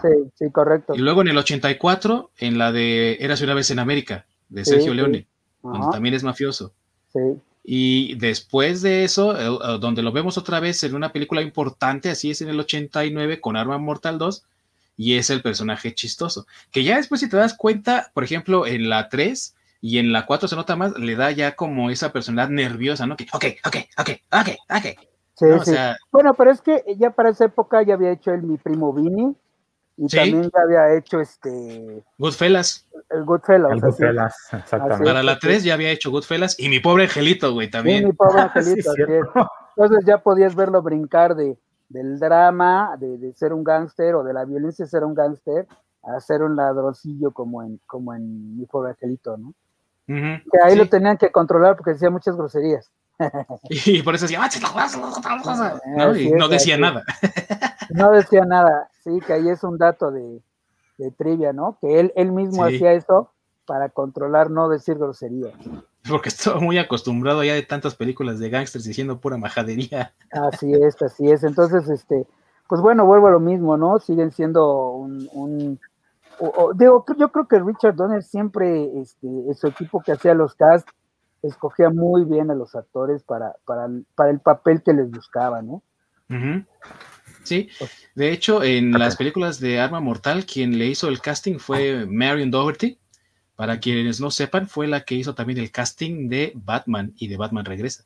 [0.01, 0.95] Sí, sí, correcto.
[0.95, 4.93] Y luego en el 84 en la de Eras una vez en América, de Sergio
[4.93, 5.27] Leone,
[5.61, 6.73] donde también es mafioso.
[7.13, 7.19] Sí.
[7.63, 12.09] Y después de eso, eh, eh, donde lo vemos otra vez en una película importante,
[12.09, 14.43] así es en el 89 con Arma Mortal 2,
[14.97, 16.47] y es el personaje chistoso.
[16.71, 20.25] Que ya después, si te das cuenta, por ejemplo, en la 3 y en la
[20.25, 23.15] 4 se nota más, le da ya como esa personalidad nerviosa, ¿no?
[23.15, 24.99] Que, ok, ok, ok, ok, ok.
[25.35, 25.75] Sí, sí.
[26.11, 29.37] bueno, pero es que ya para esa época ya había hecho él mi primo Vini
[30.01, 32.03] y también ya había hecho este.
[32.17, 32.87] Goodfellas.
[33.09, 33.71] El Goodfellas.
[33.71, 35.03] El Goodfellas, exactamente.
[35.03, 37.99] Para la 3 ya había hecho Goodfellas y mi pobre angelito, güey, también.
[37.99, 38.93] Sí, mi pobre angelito,
[39.75, 41.57] Entonces ya podías verlo brincar de,
[41.89, 45.67] del drama, de, de ser un gángster o de la violencia de ser un gángster,
[46.03, 49.53] a ser un ladroncillo como en, como en mi pobre angelito, ¿no?
[50.07, 52.89] que ahí lo tenían que controlar porque decía muchas groserías.
[53.69, 54.39] y por eso decía,
[55.97, 56.15] ¿no?
[56.15, 57.03] Y no decía nada.
[57.89, 60.41] no decía nada, sí, que ahí es un dato de,
[61.17, 61.77] trivia, ¿no?
[61.81, 63.31] Que él, él mismo hacía eso
[63.65, 65.53] para controlar no decir groserías.
[66.07, 70.13] Porque estaba muy acostumbrado ya de tantas películas de gángsters diciendo pura majadería.
[70.31, 71.43] Así es, así es.
[71.43, 72.25] Entonces, este,
[72.67, 73.99] pues bueno, vuelvo a lo mismo, ¿no?
[73.99, 75.79] Siguen siendo un,
[76.75, 80.87] digo, yo creo que Richard Donner siempre, este, su equipo que hacía los cast,
[81.43, 85.83] escogía muy bien a los actores para, para, el papel que les buscaba, ¿no?
[87.43, 87.69] Sí,
[88.13, 92.51] de hecho, en las películas de Arma Mortal, quien le hizo el casting fue Marion
[92.51, 92.99] Doherty.
[93.55, 97.35] Para quienes no sepan, fue la que hizo también el casting de Batman y de
[97.35, 98.05] Batman Regresa.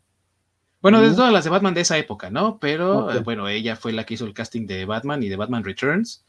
[0.82, 2.58] Bueno, de todas las de Batman de esa época, ¿no?
[2.60, 5.64] Pero eh, bueno, ella fue la que hizo el casting de Batman y de Batman
[5.64, 6.26] Returns.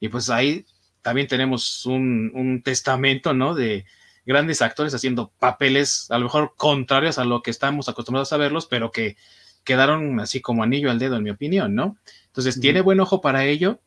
[0.00, 0.64] Y pues ahí
[1.02, 3.54] también tenemos un, testamento, ¿no?
[3.54, 3.84] De
[4.28, 8.66] grandes actores haciendo papeles a lo mejor contrarios a lo que estamos acostumbrados a verlos,
[8.66, 9.16] pero que
[9.64, 11.96] quedaron así como anillo al dedo, en mi opinión, ¿no?
[12.26, 13.80] Entonces, tiene buen ojo para ello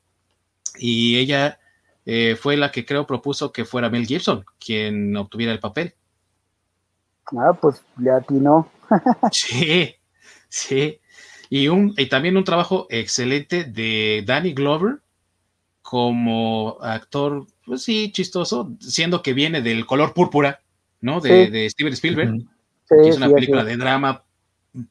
[0.78, 1.60] y ella
[2.08, 5.94] eh, fue la que creo propuso que fuera Mel Gibson quien obtuviera el papel.
[7.38, 8.68] Ah, pues le atinó.
[9.32, 9.96] sí,
[10.50, 11.00] sí.
[11.52, 15.02] Y, un, y también un trabajo excelente de Danny Glover,
[15.84, 20.62] como actor, pues sí, chistoso, siendo que viene del color púrpura,
[21.00, 21.22] ¿no?
[21.22, 22.38] De, Steven Spielberg,
[22.90, 24.24] que es una película de drama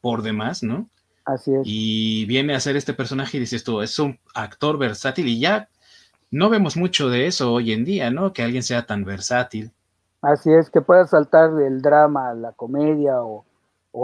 [0.00, 0.88] por demás, ¿no?
[1.24, 1.62] Así es.
[1.64, 5.68] Y viene a hacer este personaje y dices tú, es un actor versátil y ya
[6.30, 8.32] no vemos mucho de eso hoy en día, ¿no?
[8.32, 9.72] Que alguien sea tan versátil.
[10.22, 13.44] Así es, que pueda saltar del drama a la comedia o,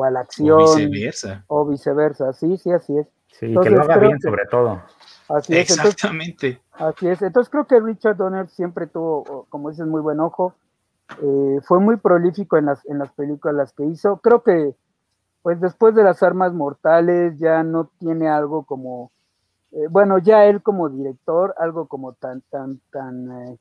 [0.05, 0.61] a la acción.
[0.61, 1.45] O viceversa.
[1.47, 3.07] O viceversa, sí, sí, así es.
[3.29, 4.83] Sí, que lo haga bien sobre todo.
[5.28, 5.70] Así es.
[5.70, 6.61] Exactamente.
[6.73, 7.23] así es.
[7.23, 10.55] Entonces creo que Richard Donner siempre tuvo, como dices, muy buen ojo.
[11.23, 14.19] Eh, fue muy prolífico en las, en las películas que hizo.
[14.19, 14.74] Creo que,
[15.43, 19.12] pues después de las armas mortales, ya no tiene algo como,
[19.73, 23.59] eh, bueno, ya él como director, algo como tan, tan, tan, eh,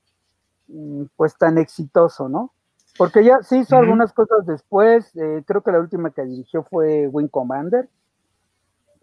[0.67, 2.51] mm, pues tan exitoso, ¿no?
[2.97, 5.11] Porque ya se hizo algunas cosas después.
[5.45, 7.89] creo que la última que dirigió fue Wing Commander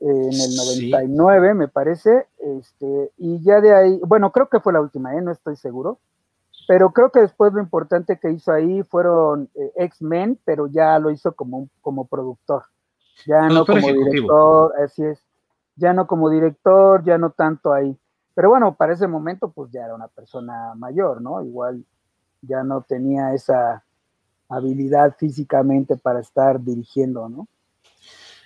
[0.05, 4.81] en el 99, me parece, este, y ya de ahí, bueno, creo que fue la
[4.81, 5.23] última, ¿eh?
[5.23, 5.99] no estoy seguro,
[6.67, 11.11] pero creo que después lo importante que hizo ahí fueron eh, X-Men, pero ya lo
[11.11, 12.65] hizo como, como productor,
[13.27, 15.23] ya no como director, así es,
[15.77, 17.97] ya no como director, ya no tanto ahí,
[18.35, 21.45] pero bueno, para ese momento pues ya era una persona mayor, ¿no?
[21.45, 21.85] Igual
[22.41, 23.85] ya no tenía esa
[24.49, 27.47] habilidad físicamente para estar dirigiendo, ¿no?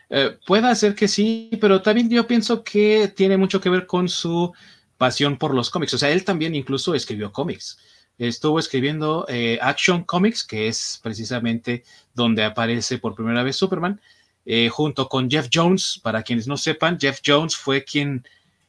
[0.08, 4.08] Eh, puede ser que sí, pero también yo pienso que tiene mucho que ver con
[4.08, 4.52] su
[4.96, 5.94] pasión por los cómics.
[5.94, 7.78] O sea, él también incluso escribió cómics.
[8.18, 11.84] Estuvo escribiendo eh, Action Comics, que es precisamente
[12.14, 14.00] donde aparece por primera vez Superman,
[14.46, 16.00] eh, junto con Jeff Jones.
[16.02, 18.24] Para quienes no sepan, Jeff Jones fue quien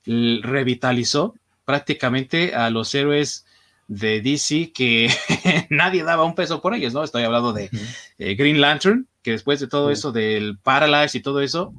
[0.05, 1.35] revitalizó
[1.65, 3.45] prácticamente a los héroes
[3.87, 5.09] de DC que
[5.69, 7.03] nadie daba un peso por ellos, ¿no?
[7.03, 7.69] Estoy hablando de
[8.17, 11.73] Green Lantern, que después de todo eso del Paralyze y todo eso,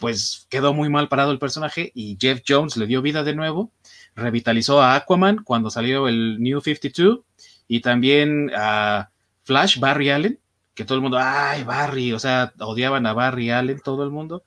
[0.00, 3.70] pues quedó muy mal parado el personaje y Jeff Jones le dio vida de nuevo,
[4.16, 7.20] revitalizó a Aquaman cuando salió el New 52
[7.68, 9.10] y también a
[9.42, 10.40] Flash, Barry Allen,
[10.74, 14.42] que todo el mundo, ay, Barry, o sea, odiaban a Barry Allen todo el mundo.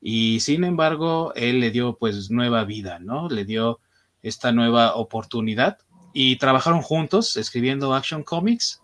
[0.00, 3.28] Y sin embargo, él le dio pues nueva vida, ¿no?
[3.28, 3.80] Le dio
[4.22, 5.78] esta nueva oportunidad
[6.12, 8.80] y trabajaron juntos escribiendo Action Comics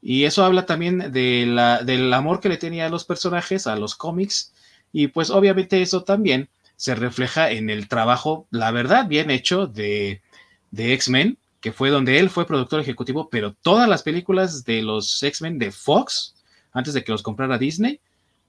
[0.00, 3.76] y eso habla también de la, del amor que le tenía a los personajes, a
[3.76, 4.52] los cómics,
[4.92, 10.22] y pues obviamente eso también se refleja en el trabajo, la verdad, bien hecho de,
[10.70, 15.20] de X-Men, que fue donde él fue productor ejecutivo, pero todas las películas de los
[15.22, 16.36] X-Men de Fox,
[16.72, 18.00] antes de que los comprara Disney,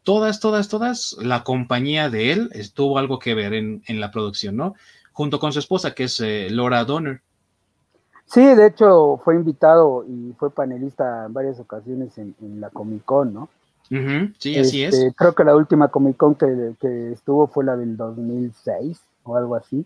[0.03, 4.55] todas, todas, todas, la compañía de él tuvo algo que ver en, en la producción,
[4.55, 4.75] ¿no?
[5.11, 7.21] Junto con su esposa, que es eh, Laura Donner.
[8.31, 13.33] Sí, de hecho fue invitado y fue panelista en varias ocasiones en, la Comic Con,
[13.33, 13.49] ¿no?
[14.37, 14.93] Sí, así es.
[14.93, 16.75] Este, creo que la última Comic Con que,
[17.11, 19.83] estuvo fue la del 2006 o algo así.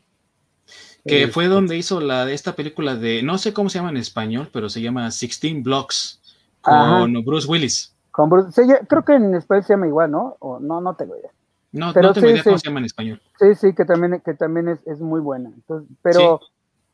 [1.05, 3.91] Que fue este donde hizo la de esta película de, no sé cómo se llama
[3.91, 6.21] en español, pero se llama Sixteen Blocks
[6.59, 7.95] con Bruce Willis.
[8.11, 10.35] Con Bruce, creo que en español se llama igual, ¿no?
[10.39, 11.31] O, no, no tengo idea.
[11.71, 13.21] No, no tengo idea cómo se llama en español.
[13.39, 15.49] Sí, sí, que también, que también es, muy buena.
[15.49, 16.41] Entonces, pero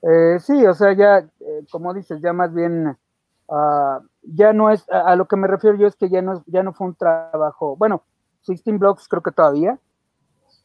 [0.01, 2.97] eh, sí, o sea, ya, eh, como dices, ya más bien,
[3.47, 6.63] uh, ya no es, a, lo que me refiero yo es que ya no, ya
[6.63, 8.03] no fue un trabajo, bueno,
[8.41, 9.79] Sixteen Blocks creo que todavía,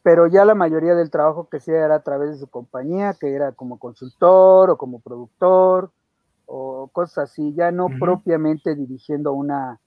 [0.02, 3.34] pero ya la mayoría del trabajo que hacía era a través de su compañía, que
[3.34, 5.90] era como consultor o como productor
[6.46, 9.80] o cosas así, ya no propiamente dirigiendo una,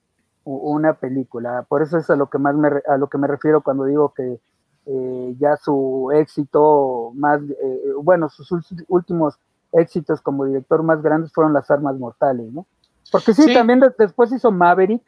[0.44, 1.64] una película.
[1.68, 4.12] Por eso es a lo que más me, a lo que me refiero cuando digo
[4.12, 4.40] que
[4.90, 8.50] eh, ya su éxito más, eh, bueno, sus
[8.88, 9.38] últimos
[9.72, 12.66] éxitos como director más grandes fueron Las Armas Mortales, ¿no?
[13.12, 15.02] Porque sí, también después hizo Maverick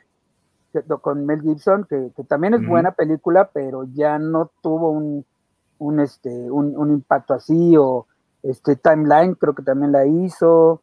[1.01, 5.25] con Mel Gibson, que, también es buena película, pero ya no tuvo un,
[5.79, 8.07] un este, un, un, impacto así, o
[8.43, 10.83] este Timeline creo que también la hizo.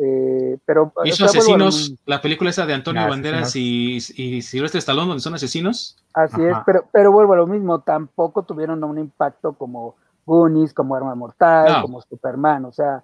[0.00, 5.22] Eh, pero hizo asesinos, la película esa de Antonio Banderas y, y Silvestre Stallone, donde
[5.22, 5.96] son asesinos.
[6.14, 10.94] Así es, pero, pero vuelvo a lo mismo, tampoco tuvieron un impacto como Goonies, como
[10.94, 13.02] Arma Mortal, como Superman, o sea,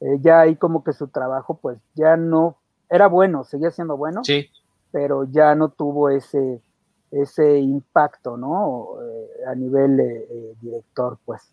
[0.00, 2.56] eh, ya ahí como que su trabajo pues ya no,
[2.88, 4.48] era bueno, seguía siendo bueno, sí.
[4.92, 6.62] pero ya no tuvo ese,
[7.10, 8.94] ese impacto, ¿no?
[9.02, 10.24] Eh, a nivel
[10.62, 11.52] director, pues.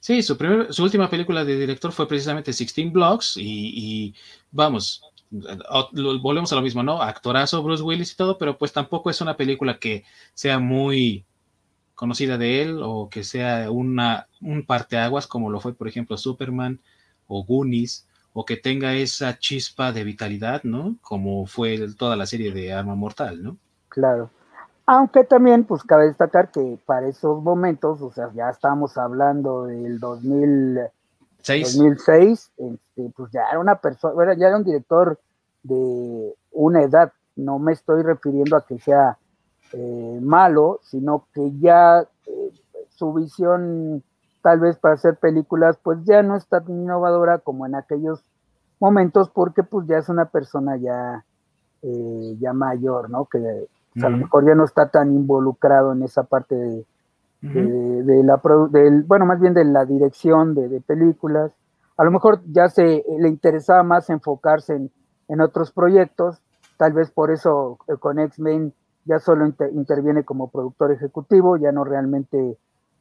[0.00, 4.14] Sí, su, primer, su última película de director fue precisamente Sixteen Blocks y,
[4.50, 7.02] vamos, volvemos a lo mismo, ¿no?
[7.02, 10.04] Actorazo Bruce Willis y todo, pero pues tampoco es una película que
[10.34, 11.24] sea muy
[11.94, 16.80] conocida de él o que sea una, un parteaguas como lo fue, por ejemplo, Superman
[17.26, 20.96] o Goonies o que tenga esa chispa de vitalidad, ¿no?
[21.00, 23.58] Como fue toda la serie de Arma Mortal, ¿no?
[23.88, 24.30] Claro.
[24.94, 29.98] Aunque también, pues cabe destacar que para esos momentos, o sea, ya estábamos hablando del
[29.98, 35.18] 2006, este, pues ya era una persona, ya era un director
[35.62, 39.16] de una edad, no me estoy refiriendo a que sea
[39.72, 42.52] eh, malo, sino que ya eh,
[42.90, 44.02] su visión
[44.42, 48.22] tal vez para hacer películas, pues ya no es tan innovadora como en aquellos
[48.78, 51.24] momentos, porque pues ya es una persona ya,
[51.80, 53.24] eh, ya mayor, ¿no?
[53.24, 53.38] Que
[54.00, 56.84] a lo mejor ya no está tan involucrado en esa parte de,
[57.42, 58.40] la,
[58.70, 61.52] del, bueno, más bien de la dirección de, películas.
[61.96, 64.88] A lo mejor ya se le interesaba más enfocarse
[65.28, 66.42] en, otros proyectos,
[66.76, 68.72] tal vez por eso eh, con X-Men
[69.04, 72.58] ya solo interviene como productor ejecutivo, ya no realmente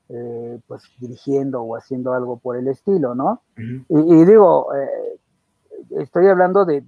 [0.09, 3.41] eh, pues dirigiendo o haciendo algo por el estilo, ¿no?
[3.57, 5.19] y, digo, eh,
[6.01, 6.81] estoy hablando de,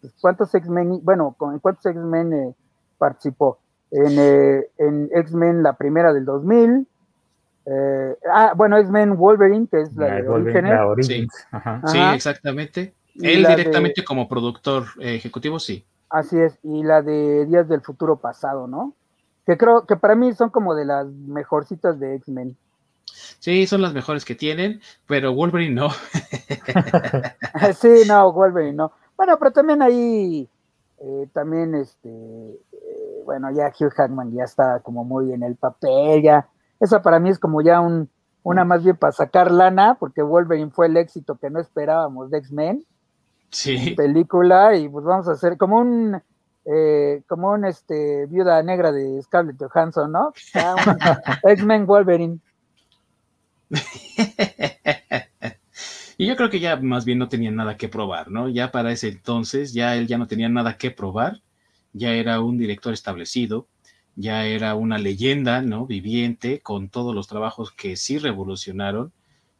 [0.00, 2.54] pues, cuántos X-Men, bueno, con cuántos X-Men
[2.98, 3.58] participó
[3.90, 6.86] en, eh, en X-Men, la primera del 2000.
[7.66, 11.26] Eh, ah, bueno, X-Men Wolverine, que es la, de Sí.
[11.86, 11.98] sí.
[12.14, 12.94] exactamente.
[13.20, 15.84] Él directamente como productor ejecutivo, sí.
[16.08, 18.94] Así es, y la de Días del Futuro Pasado, ¿no?
[19.44, 22.56] Que creo que para mí son como de las mejorcitas de X-Men.
[23.38, 25.90] Sí, son las mejores que tienen, pero Wolverine no.
[27.74, 28.92] sí, no, Wolverine no.
[29.16, 30.48] Bueno, pero también ahí,
[31.00, 32.58] eh, también este,
[33.28, 36.48] bueno, ya Hugh Hackman ya está como muy en el papel, ya,
[36.80, 38.08] esa para mí es como ya un,
[38.42, 42.38] una más bien para sacar lana, porque Wolverine fue el éxito que no esperábamos de
[42.38, 42.86] X-Men.
[43.50, 43.92] Sí.
[43.94, 46.22] Película, y pues vamos a hacer como un,
[46.64, 50.32] eh, como un este, viuda negra de Scarlett Johansson, ¿no?
[51.42, 52.38] X-Men Wolverine.
[56.16, 58.48] y yo creo que ya más bien no tenía nada que probar, ¿no?
[58.48, 61.42] Ya para ese entonces, ya él ya no tenía nada que probar
[61.98, 63.66] ya era un director establecido,
[64.16, 65.86] ya era una leyenda, ¿no?
[65.86, 69.12] Viviente, con todos los trabajos que sí revolucionaron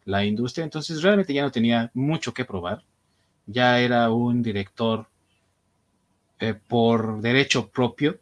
[0.05, 2.83] la industria, entonces realmente ya no tenía mucho que probar,
[3.47, 5.07] ya era un director
[6.41, 8.19] eh, por derecho propio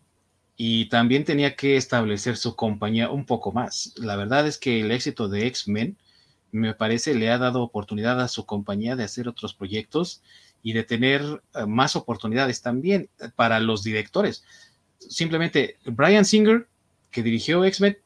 [0.56, 3.94] y también tenía que establecer su compañía un poco más.
[3.96, 5.96] La verdad es que el éxito de X-Men
[6.50, 10.22] me parece le ha dado oportunidad a su compañía de hacer otros proyectos
[10.66, 11.22] y de tener
[11.54, 14.42] eh, más oportunidades también para los directores.
[14.98, 16.66] Simplemente Brian Singer,
[17.12, 17.96] que dirigió X-Men,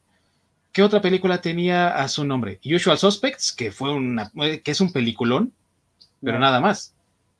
[0.71, 2.59] ¿qué otra película tenía a su nombre?
[2.63, 5.53] Usual Suspects, que fue una, eh, que es un peliculón,
[6.21, 6.93] pero nada más.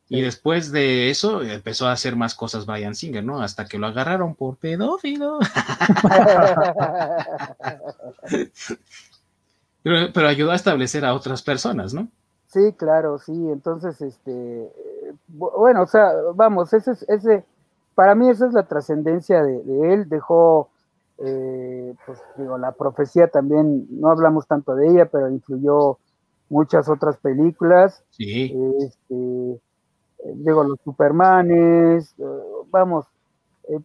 [0.10, 3.44] Y después de eso empezó a hacer más cosas Brian Singer, ¿no?
[3.44, 5.38] Hasta que lo agarraron por pedófilo.
[9.84, 12.08] pero, pero, ayudó a establecer a otras personas, ¿no?
[12.48, 13.32] Sí, claro, sí.
[13.32, 14.68] Entonces, este,
[15.28, 17.46] bueno, o sea, vamos, ese, ese,
[17.96, 20.70] para mí esa es la trascendencia de, él, dejó,
[21.20, 25.98] eh, pues digo, la profecía también, no hablamos tanto de ella, pero influyó
[26.50, 28.04] muchas otras películas.
[28.12, 28.54] Sí.
[28.80, 29.62] Este,
[30.36, 32.16] digo, los Supermanes,
[32.70, 33.06] vamos,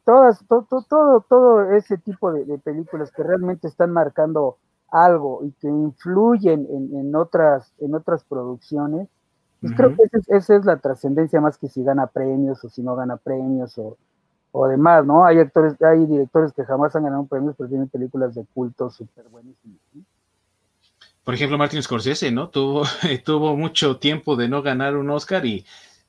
[0.05, 4.59] todas, todo, todo, todo ese tipo de, películas que realmente están marcando
[4.91, 9.09] algo y que influyen en, otras, en otras producciones,
[9.67, 12.95] pues creo que esa es, la trascendencia más que si gana premios o si no
[12.97, 13.97] gana premios o,
[14.53, 15.25] o demás, ¿no?
[15.25, 19.29] Hay actores, hay directores que jamás han ganado premios, pero tienen películas de culto súper
[19.29, 19.79] buenísimas.
[21.25, 22.51] Por ejemplo, Martin Scorsese, ¿no?
[22.51, 22.85] Tuvo,
[23.25, 25.65] tuvo mucho tiempo de no ganar un Oscar y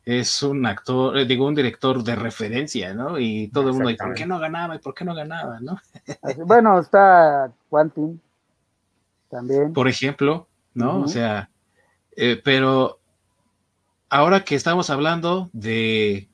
[0.05, 3.19] es un actor, eh, digo, un director de referencia, ¿no?
[3.19, 4.75] Y todo el mundo dice, ¿por qué no ganaba?
[4.75, 5.59] ¿Y por qué no ganaba?
[5.59, 5.77] ¿no?
[6.45, 8.21] bueno, está Quantin
[9.29, 9.73] también.
[9.73, 11.01] Por ejemplo, ¿no?
[11.01, 11.49] O sea,
[12.15, 12.99] eh, pero
[14.09, 16.29] ahora que estamos hablando de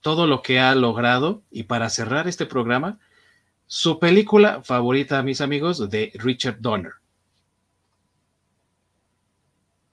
[0.00, 2.98] todo lo que ha logrado, y para cerrar este programa,
[3.66, 6.92] su película favorita, mis amigos, de Richard Donner.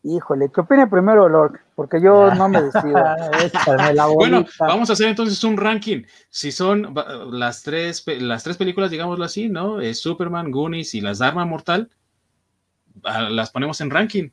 [0.01, 1.59] Híjole, ¿qué opina primero Lord?
[1.75, 3.03] Porque yo no me decido.
[4.15, 6.03] bueno, vamos a hacer entonces un ranking.
[6.29, 6.95] Si son
[7.31, 9.81] las tres, las tres películas, digámoslo así, ¿no?
[9.81, 11.89] Es Superman, Goonies y las Dharma Mortal,
[13.03, 14.29] las ponemos en ranking.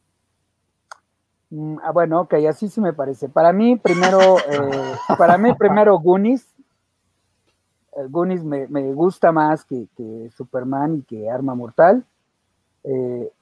[1.51, 3.29] Mm, ah, bueno, ok, así sí me parece.
[3.29, 6.47] Para mí, primero, eh, para mí, primero Goonies.
[7.97, 9.89] El Goonies me, gusta más que,
[10.37, 12.05] Superman y que Arma Mortal.
[12.85, 13.33] Eh,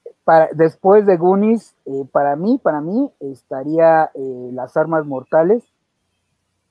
[0.52, 4.10] después de Goonies, eh, para mí, para mí, estaría
[4.52, 5.64] las armas mortales.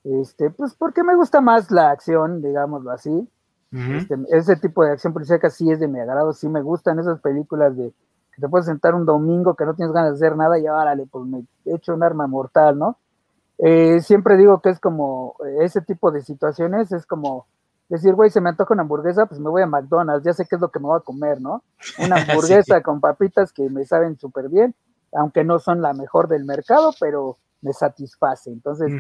[0.03, 3.27] Este, pues porque me gusta más la acción, digámoslo así.
[3.72, 7.19] Este, ese tipo de acción policíaca sí es de mi agrado, sí me gustan esas
[7.22, 7.91] películas de
[8.35, 11.05] que te puedes sentar un domingo que no tienes ganas de hacer nada y órale,
[11.05, 12.97] pues me he hecho un arma mortal, ¿no?
[13.60, 17.45] Eh, siempre digo que es como ese tipo de situaciones, es como
[17.89, 20.55] decir, güey, se me antoja una hamburguesa, pues me voy a McDonald's, ya sé qué
[20.55, 21.64] es lo que me voy a comer, ¿no?
[21.99, 24.73] Una hamburguesa con papitas que me saben súper bien,
[25.14, 28.51] aunque no son la mejor del mercado, pero me satisface.
[28.51, 28.91] Entonces,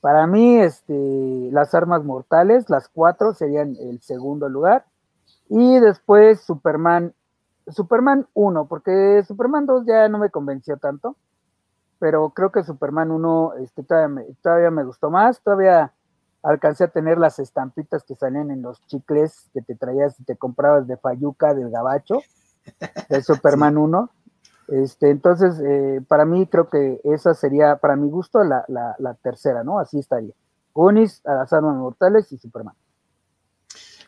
[0.00, 4.84] para mí, este, las armas mortales, las cuatro serían el segundo lugar.
[5.48, 7.14] Y después Superman,
[7.66, 11.16] Superman 1, porque Superman 2 ya no me convenció tanto,
[11.98, 15.92] pero creo que Superman 1 este, todavía, todavía me gustó más, todavía
[16.44, 20.36] alcancé a tener las estampitas que salían en los chicles que te traías y te
[20.36, 22.20] comprabas de Fayuca, del Gabacho,
[23.08, 24.10] de Superman 1.
[24.68, 29.78] Este, entonces, eh, para mí creo que esa sería, para mi gusto, la, tercera, ¿no?
[29.78, 30.34] Así estaría.
[30.74, 32.74] Unis, a las armas mortales y Superman.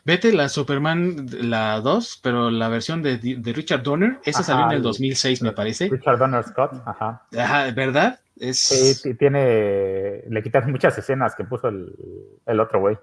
[0.07, 3.19] Vete la Superman, la 2, pero la versión de,
[3.53, 5.89] Richard Donner, esa salió en el 2006, me parece.
[5.89, 7.23] Richard Donner Scott, ajá.
[7.37, 8.17] Ajá, ¿verdad?
[8.39, 8.57] Es...
[8.57, 12.97] Sí, tiene, le quitaron muchas escenas que puso el, otro güey.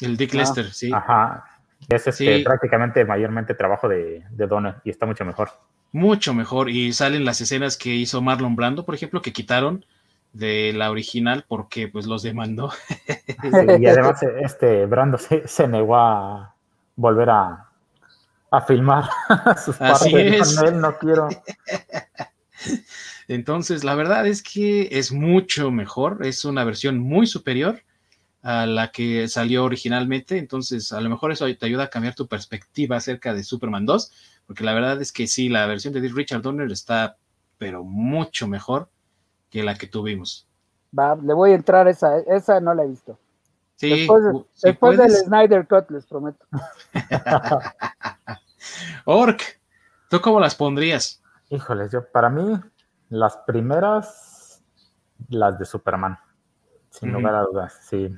[0.00, 0.90] El Dick Lester, sí.
[0.94, 1.44] Ajá.
[1.90, 5.50] Es este, prácticamente mayormente trabajo de, de Donner y está mucho mejor.
[5.92, 6.70] Mucho mejor.
[6.70, 9.84] Y salen las escenas que hizo Marlon Brando, por ejemplo, que quitaron
[10.36, 12.70] de la original porque pues los demandó.
[13.80, 16.54] y además este Brando se, negó a
[16.94, 17.68] volver a,
[18.50, 19.04] a filmar
[19.64, 20.60] sus Así Es.
[20.62, 21.28] él, no quiero.
[23.28, 27.82] Entonces, la verdad es que es mucho mejor, es una versión muy superior
[28.42, 32.28] a la que salió originalmente, entonces a lo mejor eso te ayuda a cambiar tu
[32.28, 34.12] perspectiva acerca de Superman 2,
[34.46, 37.16] porque la verdad es que sí, la versión de Richard Donner está
[37.58, 38.88] pero mucho mejor
[39.56, 40.46] que la que tuvimos.
[40.96, 43.18] Va, le voy a entrar esa, esa no la he visto.
[43.76, 44.06] Sí,
[44.62, 46.44] después, del Snyder Cut, les prometo.
[49.06, 49.60] Orc,
[50.10, 51.22] ¿tú cómo las pondrías?
[51.48, 52.58] Híjole, yo, para mí,
[53.08, 54.62] las primeras,
[55.28, 56.18] las de Superman,
[56.90, 58.14] sin lugar a dudas, sí.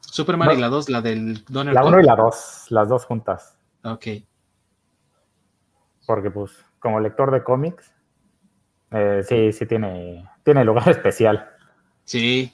[0.00, 3.56] Superman y la dos, la del Donald La uno y la dos, las dos juntas.
[3.84, 4.06] Ok.
[6.06, 7.90] Porque, pues, como lector de cómics,
[8.92, 11.48] eh, sí, sí tiene, tiene lugar especial.
[12.04, 12.52] Sí.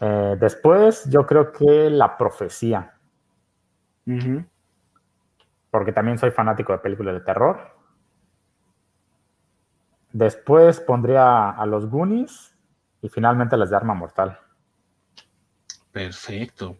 [0.00, 2.94] Eh, después, yo creo que la profecía.
[5.70, 7.76] Porque también soy fanático de películas de terror.
[10.12, 12.56] Después pondría a los Goonies
[13.02, 14.38] y finalmente las de Arma Mortal.
[15.92, 16.78] Perfecto.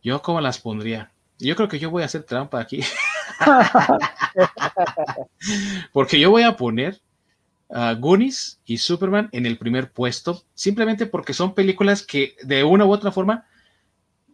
[0.00, 1.10] ¿Yo cómo las pondría?
[1.40, 2.82] Yo creo que yo voy a hacer trampa aquí.
[5.92, 7.00] Porque yo voy a poner
[7.68, 12.84] a Goonies y Superman en el primer puesto, simplemente porque son películas que de una
[12.84, 13.46] u otra forma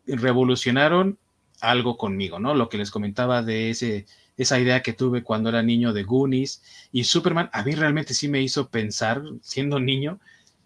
[0.06, 1.18] revolucionaron
[1.60, 2.54] algo conmigo, ¿no?
[2.54, 4.06] Lo que les comentaba de ese,
[4.36, 8.28] esa idea que tuve cuando era niño de Goonies y Superman, a mí realmente sí
[8.28, 10.18] me hizo pensar, siendo niño,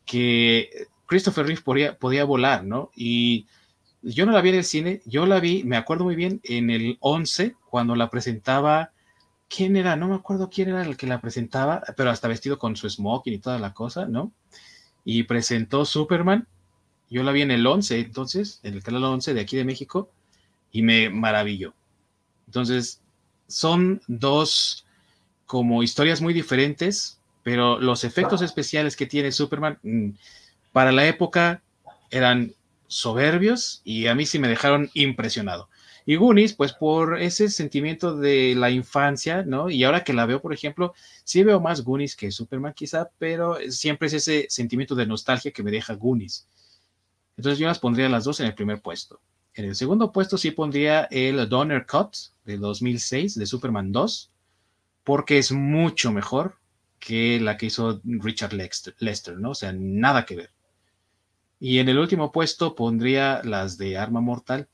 [0.05, 2.91] que Christopher Reeve podía, podía volar, ¿no?
[2.97, 3.47] Y
[4.03, 6.71] yo no la vi en el cine, yo la vi, me acuerdo muy bien, en
[6.71, 8.93] el 11, cuando la presentaba,
[9.49, 9.97] ¿quién era?
[9.97, 13.35] No me acuerdo quién era el que la presentaba, pero hasta vestido con su smoking
[13.35, 14.33] y toda la cosa, ¿no?
[15.05, 16.47] Y presentó Superman,
[17.09, 20.11] yo la vi en el 11, entonces, en el canal 11 de aquí de México,
[20.73, 21.75] y me maravilló.
[22.47, 23.01] Entonces,
[23.47, 24.87] son dos
[25.47, 30.11] como historias muy diferentes, pero los efectos especiales que tiene Superman mm,
[30.73, 31.63] para la época
[32.11, 32.53] eran
[32.89, 35.69] soberbios y a mí sí me dejaron impresionado.
[36.09, 39.69] Y Goonies, pues por ese sentimiento de la infancia, ¿no?
[39.69, 43.59] Y ahora que la veo, por ejemplo, sí veo más Goonies que Superman quizá, pero
[43.69, 46.47] siempre es ese sentimiento de nostalgia que me deja Goonies.
[47.37, 49.21] Entonces yo las pondría las dos en el primer puesto.
[49.55, 52.15] En el segundo puesto sí pondría el Donner Cut
[52.45, 54.31] de 2006 de Superman 2,
[55.03, 56.57] porque es mucho mejor
[57.01, 59.51] que la que hizo Richard Lester, ¿no?
[59.51, 60.51] O sea, nada que ver.
[61.59, 64.69] Y en el último puesto pondría las de Arma Mortal,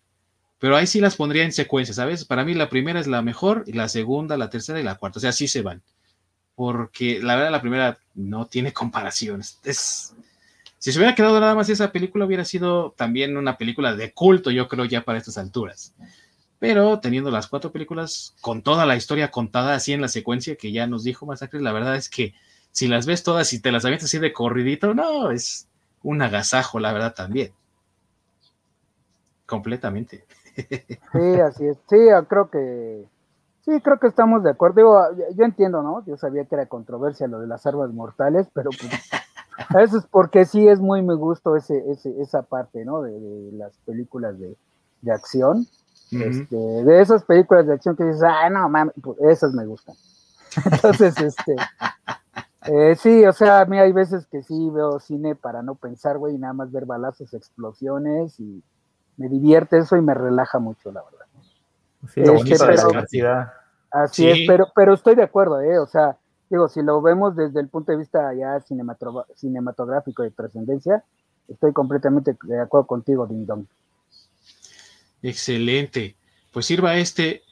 [0.62, 2.24] pero ahí sí las pondría en secuencia, ¿sabes?
[2.24, 5.18] Para mí la primera es la mejor, y la segunda, la tercera y la cuarta,
[5.18, 5.82] o sea, así se van.
[6.54, 9.58] Porque la verdad la primera no tiene comparaciones.
[9.64, 10.14] Es,
[10.78, 14.52] si se hubiera quedado nada más esa película, hubiera sido también una película de culto,
[14.52, 15.96] yo creo, ya para estas alturas.
[16.60, 20.70] Pero teniendo las cuatro películas con toda la historia contada así en la secuencia que
[20.70, 22.34] ya nos dijo Masacre, la verdad es que
[22.70, 25.66] si las ves todas y te las avientas así de corridito, no, es
[26.04, 27.52] un agasajo, la verdad también.
[29.44, 30.24] Completamente.
[30.54, 31.78] Sí, así es.
[31.88, 31.98] Sí,
[32.28, 33.04] creo que
[33.64, 35.14] sí, creo que estamos de acuerdo.
[35.34, 36.04] yo entiendo, ¿no?
[36.04, 38.92] Yo sabía que era controversia lo de las armas mortales, pero pues,
[39.82, 43.02] eso es porque sí es muy me gusto ese, ese, esa parte, ¿no?
[43.02, 44.56] De, las películas de,
[45.10, 45.66] acción.
[46.10, 49.96] este, de esas películas de acción que dices, ah, no, mames, pues, esas me gustan.
[50.70, 51.56] Entonces, este,
[52.66, 56.18] eh, sí, o sea, a mí hay veces que sí veo cine para no pensar,
[56.18, 58.62] güey, y nada más ver balazos, explosiones, y
[59.16, 61.26] me divierte eso y me relaja mucho, la verdad.
[62.12, 63.38] Sí, este, pero,
[63.90, 65.78] así es, pero, pero estoy de acuerdo, ¿eh?
[65.78, 66.16] O sea,
[66.50, 71.04] digo, si lo vemos desde el punto de vista ya cinematográfico de trascendencia,
[71.48, 73.66] estoy completamente de acuerdo contigo, Ding Dong.
[75.22, 76.16] Excelente.
[76.50, 77.42] Pues sirva este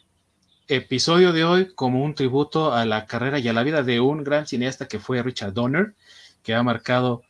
[0.67, 4.23] episodio de hoy como un tributo a la carrera y a la vida de un
[4.25, 5.95] gran cineasta que fue Richard Donner,
[6.43, 7.23] que ha marcado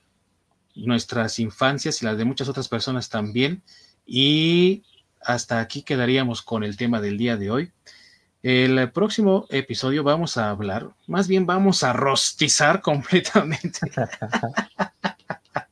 [0.75, 3.63] nuestras infancias y las de muchas otras personas también.
[4.07, 4.85] Y
[5.21, 7.73] hasta aquí quedaríamos con el tema del día de hoy.
[8.43, 13.81] El próximo episodio vamos a hablar, más bien vamos a rostizar completamente.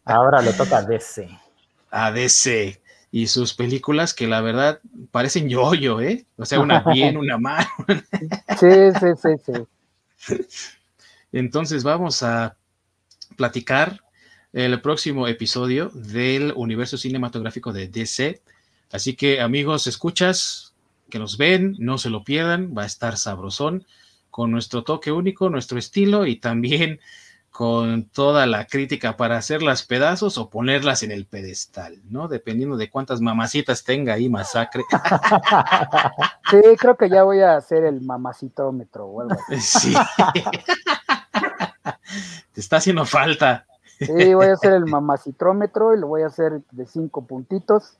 [0.05, 1.29] Ahora le toca a DC.
[1.91, 2.81] A DC
[3.11, 4.81] y sus películas que la verdad
[5.11, 6.27] parecen yo-yo, ¿eh?
[6.37, 7.67] O sea, una bien, una mal.
[8.59, 8.69] sí,
[9.01, 9.65] sí, sí,
[10.27, 10.47] sí.
[11.33, 12.57] Entonces vamos a
[13.37, 14.03] platicar
[14.53, 18.41] el próximo episodio del universo cinematográfico de DC.
[18.91, 20.75] Así que amigos, escuchas,
[21.11, 23.87] que nos ven, no se lo pierdan, va a estar sabrosón
[24.31, 27.01] con nuestro toque único, nuestro estilo y también
[27.51, 32.29] con toda la crítica para hacerlas pedazos o ponerlas en el pedestal, ¿no?
[32.29, 34.85] Dependiendo de cuántas mamacitas tenga ahí masacre.
[36.51, 39.93] Sí, creo que ya voy a hacer el mamacitómetro o algo Sí.
[42.53, 43.67] Te está haciendo falta.
[44.01, 47.99] Sí, voy a hacer el mamacitrómetro y lo voy a hacer de cinco puntitos,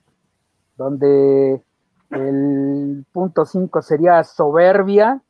[0.77, 1.63] donde
[2.11, 5.21] el punto 5 sería soberbia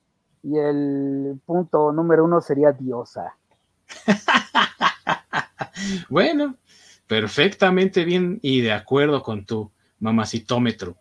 [0.43, 3.37] y el punto número uno sería diosa.
[6.09, 6.57] bueno,
[7.07, 10.97] perfectamente bien y de acuerdo con tu mamacitómetro.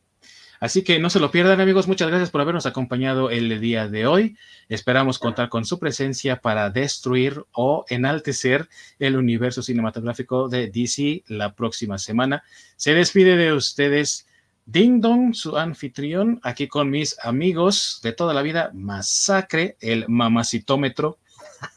[0.59, 4.07] Así que no se lo pierdan amigos, muchas gracias por habernos acompañado el día de
[4.07, 4.37] hoy.
[4.69, 8.67] Esperamos contar con su presencia para destruir o enaltecer
[8.99, 12.43] el universo cinematográfico de DC la próxima semana.
[12.75, 14.27] Se despide de ustedes
[14.65, 21.19] Ding Dong, su anfitrión, aquí con mis amigos de toda la vida, Masacre, el mamacitómetro.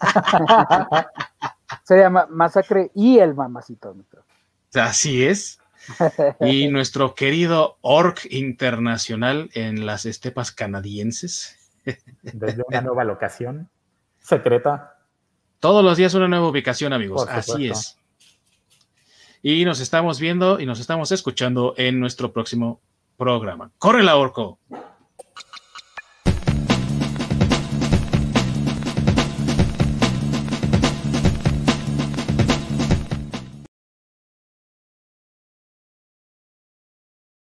[1.85, 4.25] Se llama Masacre y el mamacitómetro.
[4.75, 5.60] Así es.
[6.41, 11.57] Y nuestro querido Orc internacional en las estepas canadienses.
[12.23, 13.69] Desde una nueva locación
[14.21, 14.99] secreta.
[15.59, 17.27] Todos los días una nueva ubicación, amigos.
[17.29, 17.99] Así es.
[19.43, 22.81] Y nos estamos viendo y nos estamos escuchando en nuestro próximo
[23.17, 23.71] programa.
[23.79, 24.59] ¡Corre la orco!